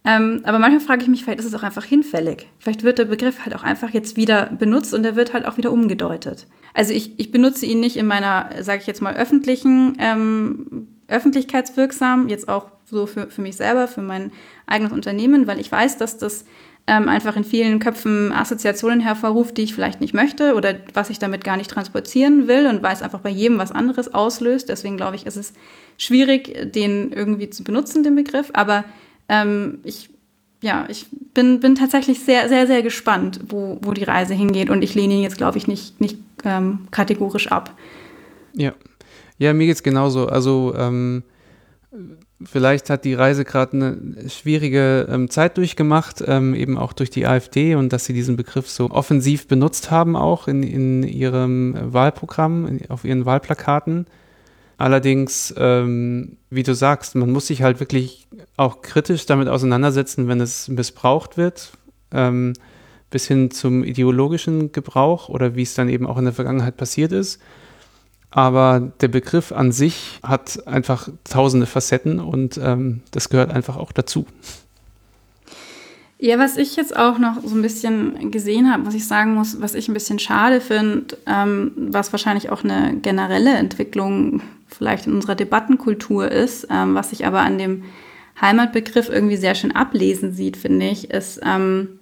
Ähm, 0.05 0.41
aber 0.45 0.59
manchmal 0.59 0.81
frage 0.81 1.03
ich 1.03 1.09
mich, 1.09 1.25
vielleicht 1.25 1.41
ist 1.41 1.47
es 1.47 1.55
auch 1.55 1.63
einfach 1.63 1.85
hinfällig. 1.85 2.49
Vielleicht 2.59 2.83
wird 2.83 2.99
der 2.99 3.07
Begriff 3.07 3.45
halt 3.45 3.55
auch 3.57 3.65
einfach 3.65 3.91
jetzt 3.91 4.17
wieder 4.17 4.47
benutzt 4.47 4.95
und 4.95 5.05
er 5.05 5.17
wird 5.17 5.33
halt 5.33 5.47
auch 5.47 5.57
wieder 5.57 5.73
umgedeutet. 5.73 6.47
Also 6.75 6.93
ich, 6.93 7.19
ich 7.19 7.33
benutze 7.33 7.67
ihn 7.67 7.81
nicht 7.81 7.97
in 7.97 8.07
meiner, 8.07 8.51
sage 8.61 8.81
ich 8.81 8.87
jetzt 8.87 9.03
mal, 9.03 9.17
öffentlichen, 9.17 9.97
ähm, 9.99 10.89
öffentlichkeitswirksam, 11.09 12.29
jetzt 12.29 12.49
auch 12.49 12.67
so 12.85 13.07
für, 13.07 13.29
für 13.29 13.43
mich 13.43 13.57
selber, 13.57 13.89
für 13.89 14.03
mein 14.03 14.33
eigenes 14.67 14.93
Unternehmen, 14.93 15.47
weil 15.47 15.61
ich 15.61 15.71
weiß, 15.71 15.99
dass 15.99 16.19
das 16.19 16.45
ähm, 16.87 17.09
einfach 17.09 17.37
in 17.37 17.45
vielen 17.45 17.81
Köpfen 17.81 18.33
Assoziationen 18.33 19.01
hervorruft, 19.01 19.57
die 19.57 19.63
ich 19.63 19.75
vielleicht 19.75 20.01
nicht 20.01 20.15
möchte 20.15 20.55
oder 20.55 20.77
was 20.95 21.11
ich 21.11 21.19
damit 21.19 21.43
gar 21.43 21.57
nicht 21.57 21.71
transportieren 21.71 22.47
will 22.47 22.67
und 22.67 22.83
weil 22.83 22.95
es 22.95 23.03
einfach 23.03 23.21
bei 23.21 23.31
jedem 23.31 23.59
was 23.59 23.73
anderes 23.73 24.15
auslöst. 24.15 24.69
Deswegen 24.69 24.97
glaube 24.97 25.17
ich, 25.17 25.27
ist 25.27 25.37
es 25.37 25.53
schwierig, 25.99 26.73
den 26.73 27.13
irgendwie 27.13 27.51
zu 27.51 27.65
benutzen, 27.65 28.05
den 28.05 28.15
Begriff. 28.15 28.51
Aber 28.53 28.85
ähm, 29.29 29.81
ich, 29.83 30.11
ja, 30.63 30.87
ich 30.89 31.07
bin, 31.35 31.59
bin 31.59 31.75
tatsächlich 31.75 32.21
sehr, 32.21 32.49
sehr, 32.49 32.69
sehr 32.69 32.83
gespannt, 32.83 33.41
wo, 33.49 33.79
wo 33.83 33.93
die 33.93 34.05
Reise 34.05 34.35
hingeht 34.35 34.71
und 34.71 34.83
ich 34.83 34.95
lehne 34.95 35.15
ihn 35.15 35.23
jetzt, 35.23 35.39
glaube 35.39 35.59
ich, 35.59 35.67
nicht, 35.67 36.01
nicht 36.01 36.19
ähm, 36.45 36.87
kategorisch 36.93 37.49
ab. 37.51 37.77
Ja. 38.55 38.75
Ja, 39.39 39.53
mir 39.53 39.67
geht 39.67 39.77
es 39.77 39.83
genauso. 39.83 40.27
Also 40.27 40.75
ähm, 40.77 41.23
Vielleicht 42.45 42.91
hat 42.91 43.07
die 43.07 43.15
Reise 43.15 43.47
gerade 43.47 43.73
eine 43.73 44.29
schwierige 44.29 45.09
ähm, 45.11 45.31
Zeit 45.31 45.57
durchgemacht, 45.57 46.23
ähm, 46.27 46.55
eben 46.55 46.77
auch 46.77 46.93
durch 46.93 47.09
die 47.09 47.27
AfD 47.27 47.75
und 47.77 47.95
dass 47.95 48.05
sie 48.05 48.13
diesen 48.13 48.37
Begriff 48.37 48.69
so 48.69 48.91
offensiv 48.91 49.49
benutzt 49.49 49.91
haben, 49.91 50.17
auch 50.17 50.47
in, 50.47 50.63
in 50.63 51.03
ihrem 51.03 51.75
Wahlprogramm, 51.81 52.67
in, 52.67 52.91
auf 52.91 53.07
ihren 53.07 53.25
Wahlplakaten. 53.25 54.07
Allerdings, 54.77 55.55
ähm, 55.57 56.37
wie 56.51 56.63
du 56.63 56.75
sagst, 56.75 57.15
man 57.15 57.33
muss 57.33 57.47
sich 57.47 57.63
halt 57.63 57.81
wirklich 57.81 58.29
auch 58.59 58.83
kritisch 58.83 59.25
damit 59.25 59.49
auseinandersetzen, 59.49 60.29
wenn 60.29 60.43
es 60.43 60.69
missbraucht 60.69 61.39
wird, 61.39 61.73
ähm, 62.13 62.53
bis 63.09 63.27
hin 63.27 63.51
zum 63.51 63.83
ideologischen 63.83 64.73
Gebrauch 64.73 65.31
oder 65.31 65.55
wie 65.55 65.63
es 65.63 65.73
dann 65.73 65.89
eben 65.89 66.07
auch 66.07 66.19
in 66.19 66.25
der 66.25 66.35
Vergangenheit 66.35 66.77
passiert 66.77 67.13
ist. 67.13 67.41
Aber 68.31 68.93
der 69.01 69.09
Begriff 69.09 69.53
an 69.53 69.73
sich 69.73 70.21
hat 70.23 70.67
einfach 70.67 71.09
tausende 71.25 71.67
Facetten 71.67 72.21
und 72.21 72.59
ähm, 72.63 73.03
das 73.11 73.29
gehört 73.29 73.51
einfach 73.51 73.77
auch 73.77 73.93
dazu. 73.93 74.27
Ja, 76.19 76.39
was 76.39 76.57
ich 76.57 76.77
jetzt 76.77 76.97
auch 76.97 77.19
noch 77.19 77.43
so 77.45 77.55
ein 77.55 77.63
bisschen 77.63 78.31
gesehen 78.31 78.73
habe, 78.73 78.87
was 78.87 78.95
ich 78.95 79.07
sagen 79.07 79.35
muss, 79.35 79.61
was 79.61 79.75
ich 79.75 79.89
ein 79.89 79.95
bisschen 79.95 80.19
schade 80.19 80.61
finde, 80.63 81.19
ähm, 81.27 81.73
was 81.77 82.13
wahrscheinlich 82.13 82.51
auch 82.51 82.65
eine 82.65 82.97
generelle 82.97 83.55
Entwicklung 83.55 84.41
vielleicht 84.67 85.07
in 85.07 85.13
unserer 85.13 85.35
Debattenkultur 85.35 86.31
ist, 86.31 86.69
ähm, 86.71 86.95
was 86.95 87.11
sich 87.11 87.27
aber 87.27 87.41
an 87.41 87.59
dem 87.59 87.85
Heimatbegriff 88.41 89.09
irgendwie 89.11 89.37
sehr 89.37 89.55
schön 89.55 89.73
ablesen 89.73 90.33
sieht, 90.33 90.57
finde 90.57 90.89
ich, 90.89 91.11
ist, 91.11 91.41
ähm, 91.45 91.99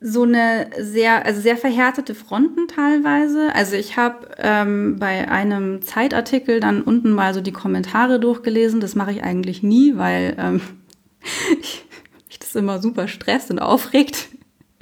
so 0.00 0.22
eine 0.22 0.70
sehr, 0.78 1.26
also 1.26 1.40
sehr 1.40 1.56
verhärtete 1.56 2.14
Fronten 2.14 2.68
teilweise. 2.68 3.52
Also 3.54 3.74
ich 3.74 3.96
habe 3.96 4.28
ähm, 4.38 4.96
bei 4.98 5.28
einem 5.28 5.82
Zeitartikel 5.82 6.60
dann 6.60 6.82
unten 6.82 7.10
mal 7.10 7.34
so 7.34 7.40
die 7.40 7.52
Kommentare 7.52 8.20
durchgelesen. 8.20 8.80
Das 8.80 8.94
mache 8.94 9.12
ich 9.12 9.24
eigentlich 9.24 9.62
nie, 9.62 9.96
weil 9.96 10.36
ähm, 10.38 10.60
ich, 11.60 11.84
mich 12.28 12.38
das 12.38 12.54
immer 12.54 12.80
super 12.80 13.08
stresst 13.08 13.50
und 13.50 13.58
aufregt. 13.58 14.28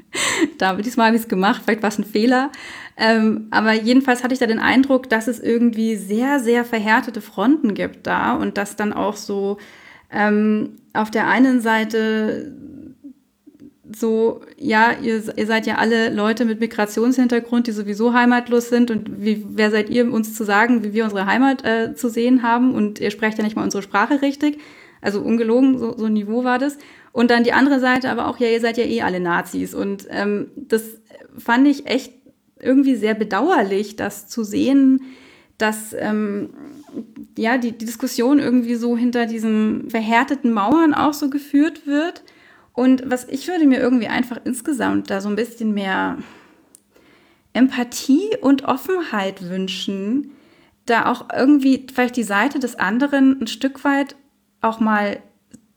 da, 0.59 0.75
diesmal 0.75 1.07
habe 1.07 1.17
ich 1.17 1.23
es 1.23 1.29
gemacht, 1.29 1.63
vielleicht 1.65 1.83
war 1.83 1.89
es 1.89 1.99
ein 1.99 2.05
Fehler. 2.05 2.53
Ähm, 2.99 3.49
aber 3.51 3.73
jedenfalls 3.73 4.23
hatte 4.23 4.35
ich 4.35 4.41
da 4.41 4.47
den 4.47 4.59
Eindruck, 4.59 5.09
dass 5.09 5.29
es 5.29 5.41
irgendwie 5.41 5.97
sehr, 5.97 6.41
sehr 6.41 6.65
verhärtete 6.65 7.21
Fronten 7.21 7.75
gibt 7.75 8.07
da 8.07 8.35
und 8.35 8.59
dass 8.59 8.77
dann 8.77 8.93
auch 8.93 9.17
so 9.17 9.59
ähm, 10.11 10.77
auf 10.93 11.11
der 11.11 11.29
einen 11.29 11.61
Seite 11.61 12.55
so, 13.95 14.41
ja, 14.57 14.93
ihr, 15.01 15.23
ihr, 15.37 15.47
seid 15.47 15.67
ja 15.67 15.77
alle 15.77 16.11
Leute 16.11 16.45
mit 16.45 16.61
Migrationshintergrund, 16.61 17.67
die 17.67 17.73
sowieso 17.73 18.13
heimatlos 18.13 18.69
sind 18.69 18.91
und 18.91 19.23
wie, 19.23 19.45
wer 19.49 19.71
seid 19.71 19.91
ihr, 19.91 20.11
uns 20.13 20.35
zu 20.35 20.45
sagen, 20.45 20.83
wie 20.83 20.93
wir 20.93 21.05
unsere 21.05 21.27
Heimat 21.27 21.65
äh, 21.65 21.95
zu 21.95 22.09
sehen 22.09 22.43
haben 22.43 22.75
und 22.75 23.01
ihr 23.01 23.11
sprecht 23.11 23.39
ja 23.39 23.45
nicht 23.45 23.57
mal 23.57 23.65
unsere 23.65 23.83
Sprache 23.83 24.23
richtig. 24.23 24.59
Also 25.01 25.21
ungelogen, 25.21 25.79
so, 25.79 25.97
so 25.97 26.07
ein 26.07 26.15
Niveau 26.15 26.43
war 26.43 26.59
das. 26.59 26.79
Und 27.13 27.31
dann 27.31 27.45
die 27.45 27.53
andere 27.53 27.81
Seite 27.81 28.11
aber 28.11 28.29
auch, 28.29 28.39
ja, 28.39 28.49
ihr 28.49 28.61
seid 28.61 28.77
ja 28.77 28.85
eh 28.85 29.03
alle 29.03 29.21
Nazis. 29.21 29.75
Und 29.75 30.07
ähm, 30.11 30.51
das 30.57 31.01
fand 31.39 31.69
ich 31.69 31.87
echt 31.87 32.13
irgendwie 32.59 32.97
sehr 32.97 33.15
bedauerlich, 33.15 33.97
das 33.97 34.27
zu 34.29 34.43
sehen, 34.43 35.03
dass 35.59 35.95
ähm, 35.99 36.51
ja 37.39 37.59
die, 37.59 37.73
die 37.73 37.85
Diskussion 37.85 38.39
irgendwie 38.39 38.75
so 38.75 38.97
hinter 38.97 39.27
diesen 39.27 39.91
verhärteten 39.91 40.53
Mauern 40.53 40.93
auch 40.95 41.13
so 41.13 41.31
geführt 41.31 41.87
wird 41.87 42.23
und 42.77 43.11
was 43.11 43.27
ich 43.29 43.49
würde 43.49 43.67
mir 43.67 43.81
irgendwie 43.81 44.07
einfach 44.07 44.39
insgesamt 44.45 45.11
da 45.11 45.23
so 45.23 45.31
ein 45.31 45.35
bisschen 45.35 45.73
mehr 45.73 46.19
Empathie 47.55 48.37
und 48.43 48.65
Offenheit 48.65 49.49
wünschen, 49.49 50.33
da 50.85 51.11
auch 51.11 51.29
irgendwie 51.35 51.87
vielleicht 51.93 52.17
die 52.17 52.23
Seite 52.23 52.59
des 52.59 52.79
anderen 52.79 53.41
ein 53.41 53.47
Stück 53.47 53.83
weit 53.83 54.15
auch 54.61 54.79
mal 54.79 55.19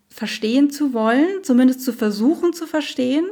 verstehen 0.10 0.72
zu 0.72 0.94
wollen, 0.94 1.42
zumindest 1.42 1.84
zu 1.86 1.94
versuchen 1.94 2.52
zu 2.52 2.68
verstehen. 2.68 3.26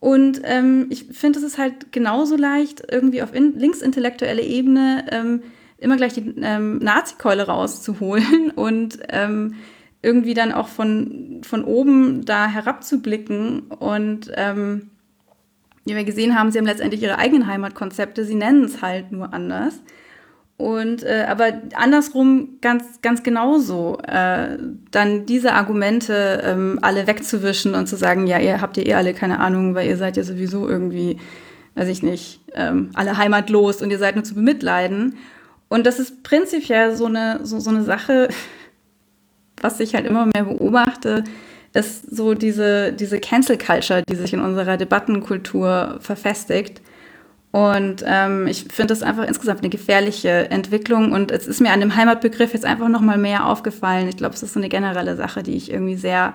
Und 0.00 0.40
ähm, 0.42 0.88
ich 0.90 1.04
finde, 1.12 1.38
es 1.38 1.44
ist 1.44 1.58
halt 1.58 1.92
genauso 1.92 2.36
leicht, 2.36 2.82
irgendwie 2.90 3.22
auf 3.22 3.32
in, 3.32 3.56
linksintellektuelle 3.56 4.42
Ebene 4.42 5.06
ähm, 5.12 5.42
immer 5.78 5.96
gleich 5.96 6.14
die 6.14 6.34
ähm, 6.42 6.78
Nazi-Keule 6.78 7.46
rauszuholen 7.46 8.50
und 8.56 8.98
ähm, 9.10 9.54
irgendwie 10.04 10.34
dann 10.34 10.52
auch 10.52 10.68
von, 10.68 11.40
von 11.42 11.64
oben 11.64 12.24
da 12.24 12.46
herabzublicken 12.46 13.62
und 13.62 14.30
ähm, 14.36 14.90
wie 15.84 15.94
wir 15.94 16.04
gesehen 16.04 16.38
haben, 16.38 16.50
sie 16.50 16.58
haben 16.58 16.66
letztendlich 16.66 17.02
ihre 17.02 17.18
eigenen 17.18 17.46
Heimatkonzepte, 17.46 18.24
sie 18.24 18.34
nennen 18.34 18.64
es 18.64 18.80
halt 18.80 19.12
nur 19.12 19.34
anders. 19.34 19.80
Und 20.56 21.02
äh, 21.02 21.26
aber 21.28 21.52
andersrum 21.74 22.58
ganz, 22.60 23.02
ganz 23.02 23.22
genauso, 23.24 23.98
äh, 24.06 24.56
dann 24.92 25.26
diese 25.26 25.52
Argumente 25.52 26.42
ähm, 26.44 26.78
alle 26.80 27.06
wegzuwischen 27.08 27.74
und 27.74 27.88
zu 27.88 27.96
sagen, 27.96 28.26
ja, 28.28 28.38
ihr 28.38 28.60
habt 28.60 28.76
ja 28.76 28.84
eh 28.84 28.94
alle 28.94 29.14
keine 29.14 29.40
Ahnung, 29.40 29.74
weil 29.74 29.88
ihr 29.88 29.96
seid 29.96 30.16
ja 30.16 30.22
sowieso 30.22 30.68
irgendwie, 30.68 31.18
weiß 31.74 31.88
ich 31.88 32.04
nicht, 32.04 32.40
ähm, 32.54 32.90
alle 32.94 33.18
heimatlos 33.18 33.82
und 33.82 33.90
ihr 33.90 33.98
seid 33.98 34.14
nur 34.14 34.24
zu 34.24 34.34
bemitleiden. 34.34 35.16
Und 35.68 35.86
das 35.86 35.98
ist 35.98 36.22
prinzipiell 36.22 36.94
so 36.94 37.06
eine, 37.06 37.40
so, 37.42 37.58
so 37.58 37.70
eine 37.70 37.82
Sache, 37.82 38.28
was 39.60 39.80
ich 39.80 39.94
halt 39.94 40.06
immer 40.06 40.26
mehr 40.26 40.44
beobachte, 40.44 41.24
ist 41.72 42.14
so 42.14 42.34
diese, 42.34 42.92
diese 42.92 43.18
Cancel 43.18 43.58
Culture, 43.58 44.02
die 44.08 44.16
sich 44.16 44.32
in 44.32 44.40
unserer 44.40 44.76
Debattenkultur 44.76 45.98
verfestigt. 46.00 46.80
Und 47.50 48.04
ähm, 48.06 48.46
ich 48.46 48.66
finde 48.72 48.88
das 48.88 49.02
einfach 49.02 49.26
insgesamt 49.26 49.60
eine 49.60 49.70
gefährliche 49.70 50.50
Entwicklung. 50.50 51.12
Und 51.12 51.30
es 51.30 51.46
ist 51.46 51.60
mir 51.60 51.72
an 51.72 51.80
dem 51.80 51.94
Heimatbegriff 51.94 52.52
jetzt 52.52 52.64
einfach 52.64 52.88
noch 52.88 53.00
mal 53.00 53.18
mehr 53.18 53.46
aufgefallen. 53.46 54.08
Ich 54.08 54.16
glaube, 54.16 54.34
es 54.34 54.42
ist 54.42 54.54
so 54.54 54.60
eine 54.60 54.68
generelle 54.68 55.16
Sache, 55.16 55.42
die 55.42 55.54
ich 55.54 55.70
irgendwie 55.70 55.96
sehr 55.96 56.34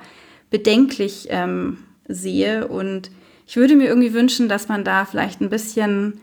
bedenklich 0.50 1.28
ähm, 1.30 1.80
sehe. 2.08 2.68
Und 2.68 3.12
ich 3.48 3.58
würde 3.58 3.76
mir 3.76 3.88
irgendwie 3.88 4.14
wünschen, 4.14 4.50
dass 4.50 4.68
man 4.68 4.84
da 4.84 5.06
vielleicht 5.06 5.42
ein 5.42 5.50
bisschen 5.50 6.22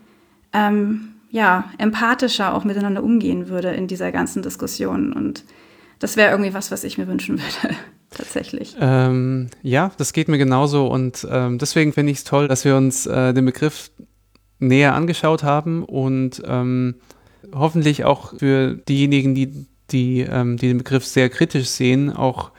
ähm, 0.52 1.14
ja, 1.30 1.70
empathischer 1.78 2.54
auch 2.54 2.64
miteinander 2.64 3.02
umgehen 3.02 3.48
würde 3.48 3.70
in 3.70 3.88
dieser 3.88 4.12
ganzen 4.12 4.42
Diskussion. 4.42 5.12
Und 5.12 5.44
das 5.98 6.16
wäre 6.16 6.30
irgendwie 6.30 6.54
was, 6.54 6.70
was 6.70 6.84
ich 6.84 6.98
mir 6.98 7.06
wünschen 7.06 7.38
würde, 7.38 7.76
tatsächlich. 8.10 8.76
Ähm, 8.80 9.48
ja, 9.62 9.92
das 9.96 10.12
geht 10.12 10.28
mir 10.28 10.38
genauso. 10.38 10.86
Und 10.86 11.26
ähm, 11.30 11.58
deswegen 11.58 11.92
finde 11.92 12.12
ich 12.12 12.18
es 12.18 12.24
toll, 12.24 12.48
dass 12.48 12.64
wir 12.64 12.76
uns 12.76 13.06
äh, 13.06 13.32
den 13.32 13.44
Begriff 13.44 13.90
näher 14.58 14.94
angeschaut 14.94 15.42
haben 15.42 15.84
und 15.84 16.42
ähm, 16.46 16.96
hoffentlich 17.54 18.04
auch 18.04 18.38
für 18.38 18.74
diejenigen, 18.74 19.34
die, 19.34 19.66
die, 19.90 20.20
ähm, 20.20 20.56
die 20.56 20.68
den 20.68 20.78
Begriff 20.78 21.04
sehr 21.04 21.28
kritisch 21.28 21.68
sehen, 21.68 22.10
auch 22.10 22.52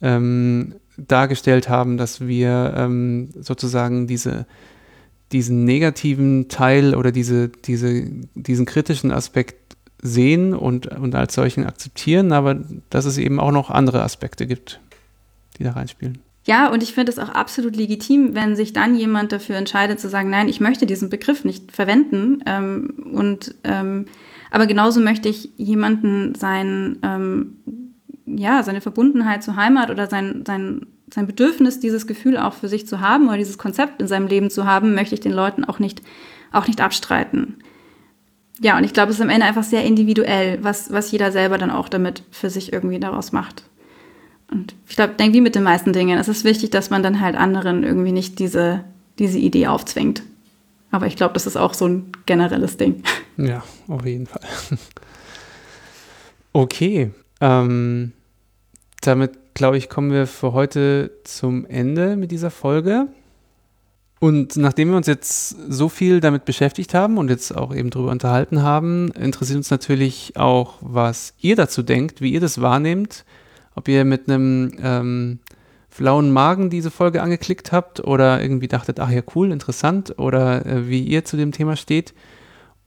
ähm, 0.00 0.74
dargestellt 0.96 1.68
haben, 1.68 1.96
dass 1.96 2.26
wir 2.26 2.74
ähm, 2.76 3.30
sozusagen 3.40 4.06
diese, 4.06 4.46
diesen 5.32 5.64
negativen 5.64 6.48
Teil 6.48 6.94
oder 6.94 7.12
diese, 7.12 7.48
diese, 7.48 8.04
diesen 8.34 8.66
kritischen 8.66 9.12
Aspekt 9.12 9.67
sehen 10.00 10.54
und, 10.54 10.86
und 10.86 11.14
als 11.14 11.34
solchen 11.34 11.66
akzeptieren, 11.66 12.32
aber 12.32 12.60
dass 12.90 13.04
es 13.04 13.18
eben 13.18 13.40
auch 13.40 13.52
noch 13.52 13.70
andere 13.70 14.02
Aspekte 14.02 14.46
gibt, 14.46 14.80
die 15.58 15.64
da 15.64 15.72
reinspielen. 15.72 16.18
Ja, 16.46 16.70
und 16.70 16.82
ich 16.82 16.94
finde 16.94 17.12
es 17.12 17.18
auch 17.18 17.28
absolut 17.28 17.76
legitim, 17.76 18.34
wenn 18.34 18.56
sich 18.56 18.72
dann 18.72 18.94
jemand 18.94 19.32
dafür 19.32 19.56
entscheidet 19.56 20.00
zu 20.00 20.08
sagen, 20.08 20.30
nein, 20.30 20.48
ich 20.48 20.60
möchte 20.60 20.86
diesen 20.86 21.10
Begriff 21.10 21.44
nicht 21.44 21.72
verwenden. 21.72 22.42
Ähm, 22.46 23.10
und 23.12 23.54
ähm, 23.64 24.06
aber 24.50 24.66
genauso 24.66 25.00
möchte 25.00 25.28
ich 25.28 25.50
jemanden 25.56 26.34
sein, 26.34 26.98
ähm, 27.02 27.58
ja, 28.24 28.62
seine 28.62 28.80
Verbundenheit 28.80 29.42
zur 29.42 29.56
Heimat 29.56 29.90
oder 29.90 30.06
sein, 30.06 30.44
sein, 30.46 30.86
sein 31.12 31.26
Bedürfnis, 31.26 31.80
dieses 31.80 32.06
Gefühl 32.06 32.38
auch 32.38 32.54
für 32.54 32.68
sich 32.68 32.86
zu 32.86 33.00
haben 33.00 33.28
oder 33.28 33.36
dieses 33.36 33.58
Konzept 33.58 34.00
in 34.00 34.08
seinem 34.08 34.26
Leben 34.26 34.48
zu 34.48 34.64
haben, 34.64 34.94
möchte 34.94 35.14
ich 35.14 35.20
den 35.20 35.32
Leuten 35.32 35.64
auch 35.64 35.78
nicht, 35.78 36.02
auch 36.50 36.66
nicht 36.66 36.80
abstreiten. 36.80 37.58
Ja, 38.60 38.76
und 38.76 38.84
ich 38.84 38.92
glaube, 38.92 39.10
es 39.10 39.18
ist 39.18 39.22
am 39.22 39.30
Ende 39.30 39.46
einfach 39.46 39.62
sehr 39.62 39.84
individuell, 39.84 40.58
was, 40.62 40.92
was 40.92 41.10
jeder 41.12 41.30
selber 41.30 41.58
dann 41.58 41.70
auch 41.70 41.88
damit 41.88 42.22
für 42.30 42.50
sich 42.50 42.72
irgendwie 42.72 42.98
daraus 42.98 43.32
macht. 43.32 43.62
Und 44.50 44.74
ich 44.88 44.96
glaube, 44.96 45.14
denke 45.14 45.34
wie 45.34 45.40
mit 45.40 45.54
den 45.54 45.62
meisten 45.62 45.92
Dingen. 45.92 46.18
Es 46.18 46.28
ist 46.28 46.44
wichtig, 46.44 46.70
dass 46.70 46.90
man 46.90 47.02
dann 47.02 47.20
halt 47.20 47.36
anderen 47.36 47.84
irgendwie 47.84 48.12
nicht 48.12 48.38
diese, 48.38 48.84
diese 49.18 49.38
Idee 49.38 49.66
aufzwingt. 49.68 50.22
Aber 50.90 51.06
ich 51.06 51.16
glaube, 51.16 51.34
das 51.34 51.46
ist 51.46 51.56
auch 51.56 51.74
so 51.74 51.86
ein 51.86 52.12
generelles 52.26 52.76
Ding. 52.76 53.02
Ja, 53.40 53.62
auf 53.86 54.04
jeden 54.04 54.26
Fall. 54.26 54.42
Okay. 56.52 57.12
Ähm, 57.40 58.12
damit, 59.00 59.54
glaube 59.54 59.76
ich, 59.76 59.88
kommen 59.88 60.10
wir 60.10 60.26
für 60.26 60.54
heute 60.54 61.12
zum 61.22 61.66
Ende 61.66 62.16
mit 62.16 62.32
dieser 62.32 62.50
Folge. 62.50 63.06
Und 64.20 64.56
nachdem 64.56 64.90
wir 64.90 64.96
uns 64.96 65.06
jetzt 65.06 65.50
so 65.68 65.88
viel 65.88 66.20
damit 66.20 66.44
beschäftigt 66.44 66.92
haben 66.92 67.18
und 67.18 67.30
jetzt 67.30 67.56
auch 67.56 67.74
eben 67.74 67.90
darüber 67.90 68.10
unterhalten 68.10 68.62
haben, 68.62 69.12
interessiert 69.12 69.58
uns 69.58 69.70
natürlich 69.70 70.36
auch, 70.36 70.74
was 70.80 71.34
ihr 71.38 71.54
dazu 71.54 71.82
denkt, 71.82 72.20
wie 72.20 72.32
ihr 72.32 72.40
das 72.40 72.60
wahrnehmt 72.60 73.24
ob 73.78 73.86
ihr 73.86 74.04
mit 74.04 74.28
einem 74.28 74.72
ähm, 74.82 75.38
flauen 75.88 76.32
Magen 76.32 76.68
diese 76.68 76.90
Folge 76.90 77.22
angeklickt 77.22 77.70
habt 77.70 78.00
oder 78.00 78.42
irgendwie 78.42 78.66
dachtet, 78.66 78.98
ach 78.98 79.10
ja, 79.10 79.22
cool, 79.34 79.52
interessant 79.52 80.18
oder 80.18 80.66
äh, 80.66 80.88
wie 80.88 81.00
ihr 81.00 81.24
zu 81.24 81.36
dem 81.36 81.52
Thema 81.52 81.76
steht. 81.76 82.12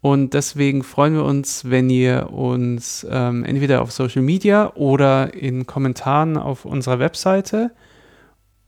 Und 0.01 0.33
deswegen 0.33 0.83
freuen 0.83 1.13
wir 1.13 1.23
uns, 1.23 1.69
wenn 1.69 1.89
ihr 1.89 2.31
uns 2.31 3.07
ähm, 3.09 3.45
entweder 3.45 3.81
auf 3.81 3.91
Social 3.91 4.21
Media 4.21 4.73
oder 4.75 5.33
in 5.33 5.65
Kommentaren 5.65 6.37
auf 6.37 6.65
unserer 6.65 6.99
Webseite 6.99 7.71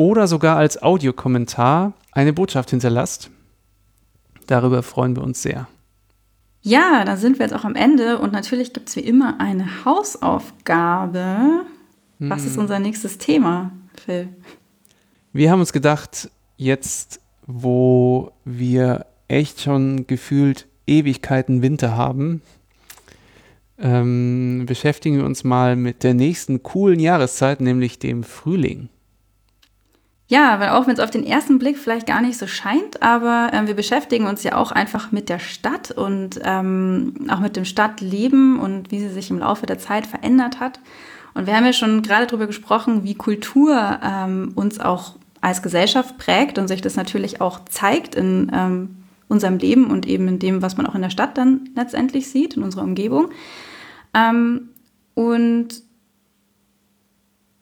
oder 0.03 0.27
sogar 0.27 0.57
als 0.57 0.83
Audiokommentar 0.83 1.93
eine 2.11 2.33
Botschaft 2.33 2.71
hinterlasst. 2.71 3.29
Darüber 4.47 4.83
freuen 4.83 5.15
wir 5.15 5.23
uns 5.23 5.41
sehr. 5.41 5.69
Ja, 6.61 7.05
da 7.05 7.15
sind 7.15 7.39
wir 7.39 7.45
jetzt 7.45 7.55
auch 7.55 7.63
am 7.63 7.75
Ende 7.75 8.19
und 8.19 8.33
natürlich 8.33 8.73
gibt 8.73 8.89
es 8.89 8.97
wie 8.97 9.01
immer 9.01 9.39
eine 9.39 9.85
Hausaufgabe. 9.85 11.65
Was 12.19 12.43
ist 12.43 12.55
hm. 12.55 12.63
unser 12.63 12.79
nächstes 12.79 13.17
Thema, 13.17 13.71
Phil? 13.95 14.27
Wir 15.31 15.49
haben 15.49 15.61
uns 15.61 15.71
gedacht, 15.71 16.29
jetzt, 16.57 17.21
wo 17.47 18.33
wir 18.43 19.05
echt 19.29 19.61
schon 19.61 20.05
gefühlt 20.05 20.67
Ewigkeiten 20.85 21.61
Winter 21.61 21.95
haben, 21.95 22.41
ähm, 23.79 24.65
beschäftigen 24.67 25.17
wir 25.17 25.25
uns 25.25 25.45
mal 25.45 25.77
mit 25.77 26.03
der 26.03 26.13
nächsten 26.13 26.61
coolen 26.61 26.99
Jahreszeit, 26.99 27.61
nämlich 27.61 27.99
dem 27.99 28.23
Frühling. 28.23 28.89
Ja, 30.33 30.59
weil 30.59 30.69
auch 30.69 30.87
wenn 30.87 30.95
es 30.95 30.99
auf 30.99 31.11
den 31.11 31.23
ersten 31.23 31.59
Blick 31.59 31.77
vielleicht 31.77 32.07
gar 32.07 32.19
nicht 32.19 32.39
so 32.39 32.47
scheint, 32.47 33.03
aber 33.03 33.51
äh, 33.53 33.67
wir 33.67 33.75
beschäftigen 33.75 34.25
uns 34.25 34.41
ja 34.41 34.57
auch 34.57 34.71
einfach 34.71 35.11
mit 35.11 35.29
der 35.29 35.37
Stadt 35.37 35.91
und 35.91 36.39
ähm, 36.43 37.27
auch 37.29 37.39
mit 37.39 37.55
dem 37.55 37.65
Stadtleben 37.65 38.57
und 38.57 38.89
wie 38.89 38.99
sie 38.99 39.09
sich 39.09 39.29
im 39.29 39.37
Laufe 39.37 39.67
der 39.67 39.77
Zeit 39.77 40.07
verändert 40.07 40.59
hat. 40.59 40.79
Und 41.35 41.45
wir 41.45 41.55
haben 41.55 41.67
ja 41.67 41.71
schon 41.73 42.01
gerade 42.01 42.25
darüber 42.25 42.47
gesprochen, 42.47 43.03
wie 43.03 43.13
Kultur 43.13 43.99
ähm, 44.03 44.53
uns 44.55 44.79
auch 44.79 45.17
als 45.39 45.61
Gesellschaft 45.61 46.17
prägt 46.17 46.57
und 46.57 46.67
sich 46.67 46.81
das 46.81 46.95
natürlich 46.95 47.39
auch 47.39 47.63
zeigt 47.65 48.15
in 48.15 48.51
ähm, 48.55 49.03
unserem 49.27 49.59
Leben 49.59 49.91
und 49.91 50.07
eben 50.07 50.27
in 50.27 50.39
dem, 50.39 50.63
was 50.63 50.77
man 50.77 50.87
auch 50.87 50.95
in 50.95 51.03
der 51.03 51.11
Stadt 51.11 51.37
dann 51.37 51.69
letztendlich 51.75 52.27
sieht, 52.27 52.57
in 52.57 52.63
unserer 52.63 52.85
Umgebung. 52.85 53.29
Ähm, 54.15 54.69
und 55.13 55.83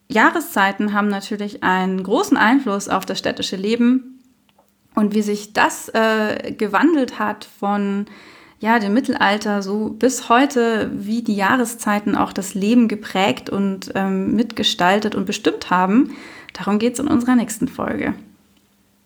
Jahreszeiten 0.08 0.92
haben 0.92 1.08
natürlich 1.08 1.62
einen 1.62 2.02
großen 2.02 2.36
Einfluss 2.36 2.88
auf 2.88 3.06
das 3.06 3.18
städtische 3.18 3.56
Leben 3.56 4.20
und 4.94 5.14
wie 5.14 5.22
sich 5.22 5.52
das 5.52 5.88
äh, 5.90 6.52
gewandelt 6.52 7.18
hat 7.18 7.46
von 7.58 8.06
ja, 8.60 8.78
dem 8.78 8.94
Mittelalter 8.94 9.60
so 9.60 9.88
bis 9.88 10.28
heute, 10.28 10.90
wie 10.94 11.22
die 11.22 11.34
Jahreszeiten 11.34 12.14
auch 12.14 12.32
das 12.32 12.54
Leben 12.54 12.86
geprägt 12.86 13.50
und 13.50 13.90
ähm, 13.96 14.36
mitgestaltet 14.36 15.16
und 15.16 15.24
bestimmt 15.24 15.70
haben. 15.70 16.12
Darum 16.52 16.78
geht 16.78 16.94
es 16.94 17.00
in 17.00 17.08
unserer 17.08 17.34
nächsten 17.34 17.66
Folge. 17.66 18.14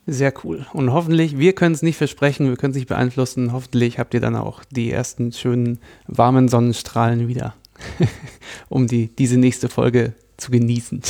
Sehr 0.07 0.33
cool. 0.45 0.67
Und 0.73 0.93
hoffentlich, 0.93 1.39
wir 1.39 1.55
können 1.55 1.75
es 1.75 1.83
nicht 1.83 1.97
versprechen, 1.97 2.49
wir 2.49 2.57
können 2.57 2.73
es 2.73 2.77
nicht 2.77 2.89
beeinflussen. 2.89 3.53
Hoffentlich 3.53 3.99
habt 3.99 4.13
ihr 4.13 4.21
dann 4.21 4.37
auch 4.37 4.63
die 4.71 4.91
ersten 4.91 5.33
schönen 5.33 5.79
warmen 6.07 6.49
Sonnenstrahlen 6.49 7.27
wieder, 7.27 7.55
um 8.69 8.87
die, 8.87 9.09
diese 9.09 9.39
nächste 9.39 9.69
Folge 9.71 10.13
zu 10.37 10.51
genießen. 10.51 11.01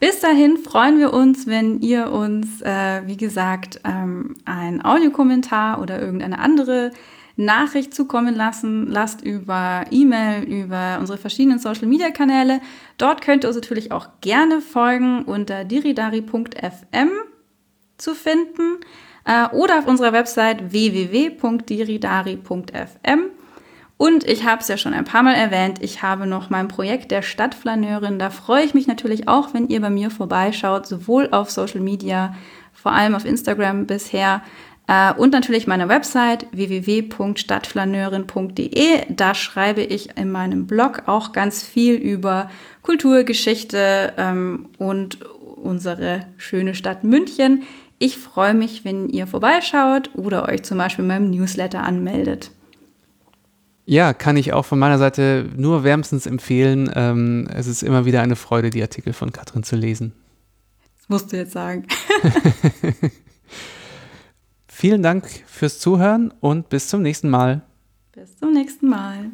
Bis 0.00 0.20
dahin 0.20 0.58
freuen 0.58 0.98
wir 0.98 1.12
uns, 1.12 1.48
wenn 1.48 1.80
ihr 1.80 2.12
uns, 2.12 2.62
äh, 2.62 3.02
wie 3.06 3.16
gesagt, 3.16 3.80
ähm, 3.84 4.36
einen 4.44 4.84
Audiokommentar 4.84 5.80
oder 5.80 6.00
irgendeine 6.00 6.38
andere 6.38 6.92
Nachricht 7.38 7.94
zukommen 7.94 8.34
lassen 8.34 8.88
lasst 8.88 9.22
über 9.22 9.84
E-Mail, 9.90 10.42
über 10.42 10.98
unsere 10.98 11.18
verschiedenen 11.18 11.60
Social-Media-Kanäle. 11.60 12.60
Dort 12.96 13.20
könnt 13.22 13.44
ihr 13.44 13.48
uns 13.48 13.56
natürlich 13.56 13.92
auch 13.92 14.08
gerne 14.20 14.60
folgen 14.60 15.22
unter 15.24 15.64
diridari.fm 15.64 17.10
zu 17.96 18.14
finden 18.14 18.80
äh, 19.24 19.46
oder 19.54 19.78
auf 19.78 19.86
unserer 19.86 20.12
Website 20.12 20.72
www.diridari.fm. 20.72 23.20
Und 23.98 24.24
ich 24.24 24.44
habe 24.44 24.62
es 24.62 24.68
ja 24.68 24.76
schon 24.76 24.94
ein 24.94 25.04
paar 25.04 25.24
Mal 25.24 25.34
erwähnt, 25.34 25.82
ich 25.82 26.02
habe 26.02 26.26
noch 26.26 26.50
mein 26.50 26.68
Projekt 26.68 27.10
der 27.10 27.20
Stadtflaneurin. 27.20 28.20
Da 28.20 28.30
freue 28.30 28.64
ich 28.64 28.72
mich 28.72 28.86
natürlich 28.86 29.28
auch, 29.28 29.52
wenn 29.52 29.68
ihr 29.68 29.80
bei 29.80 29.90
mir 29.90 30.10
vorbeischaut, 30.10 30.86
sowohl 30.86 31.28
auf 31.32 31.50
Social 31.50 31.80
Media, 31.80 32.34
vor 32.72 32.92
allem 32.92 33.16
auf 33.16 33.24
Instagram 33.24 33.86
bisher, 33.86 34.42
äh, 34.88 35.12
und 35.12 35.32
natürlich 35.32 35.66
meine 35.66 35.88
Website 35.88 36.46
www.stadtflaneurin.de. 36.52 39.02
Da 39.10 39.34
schreibe 39.34 39.82
ich 39.82 40.16
in 40.16 40.30
meinem 40.32 40.66
Blog 40.66 41.02
auch 41.06 41.32
ganz 41.32 41.62
viel 41.62 41.94
über 41.94 42.50
Kultur, 42.82 43.24
Geschichte 43.24 44.14
ähm, 44.16 44.70
und 44.78 45.18
unsere 45.56 46.26
schöne 46.36 46.74
Stadt 46.74 47.04
München. 47.04 47.62
Ich 47.98 48.16
freue 48.16 48.54
mich, 48.54 48.84
wenn 48.84 49.08
ihr 49.08 49.26
vorbeischaut 49.26 50.10
oder 50.14 50.48
euch 50.48 50.62
zum 50.62 50.78
Beispiel 50.78 51.02
in 51.02 51.08
meinem 51.08 51.30
Newsletter 51.30 51.82
anmeldet. 51.82 52.52
Ja, 53.90 54.12
kann 54.12 54.36
ich 54.36 54.52
auch 54.52 54.66
von 54.66 54.78
meiner 54.78 54.98
Seite 54.98 55.48
nur 55.56 55.82
wärmstens 55.82 56.26
empfehlen. 56.26 56.90
Ähm, 56.94 57.48
es 57.50 57.66
ist 57.66 57.82
immer 57.82 58.04
wieder 58.04 58.20
eine 58.20 58.36
Freude, 58.36 58.68
die 58.68 58.82
Artikel 58.82 59.14
von 59.14 59.32
Katrin 59.32 59.62
zu 59.62 59.76
lesen. 59.76 60.12
Das 60.98 61.08
musst 61.08 61.32
du 61.32 61.38
jetzt 61.38 61.52
sagen. 61.52 61.86
Vielen 64.68 65.02
Dank 65.02 65.26
fürs 65.46 65.78
Zuhören 65.78 66.34
und 66.40 66.68
bis 66.68 66.88
zum 66.88 67.00
nächsten 67.00 67.30
Mal. 67.30 67.62
Bis 68.12 68.36
zum 68.36 68.52
nächsten 68.52 68.90
Mal. 68.90 69.30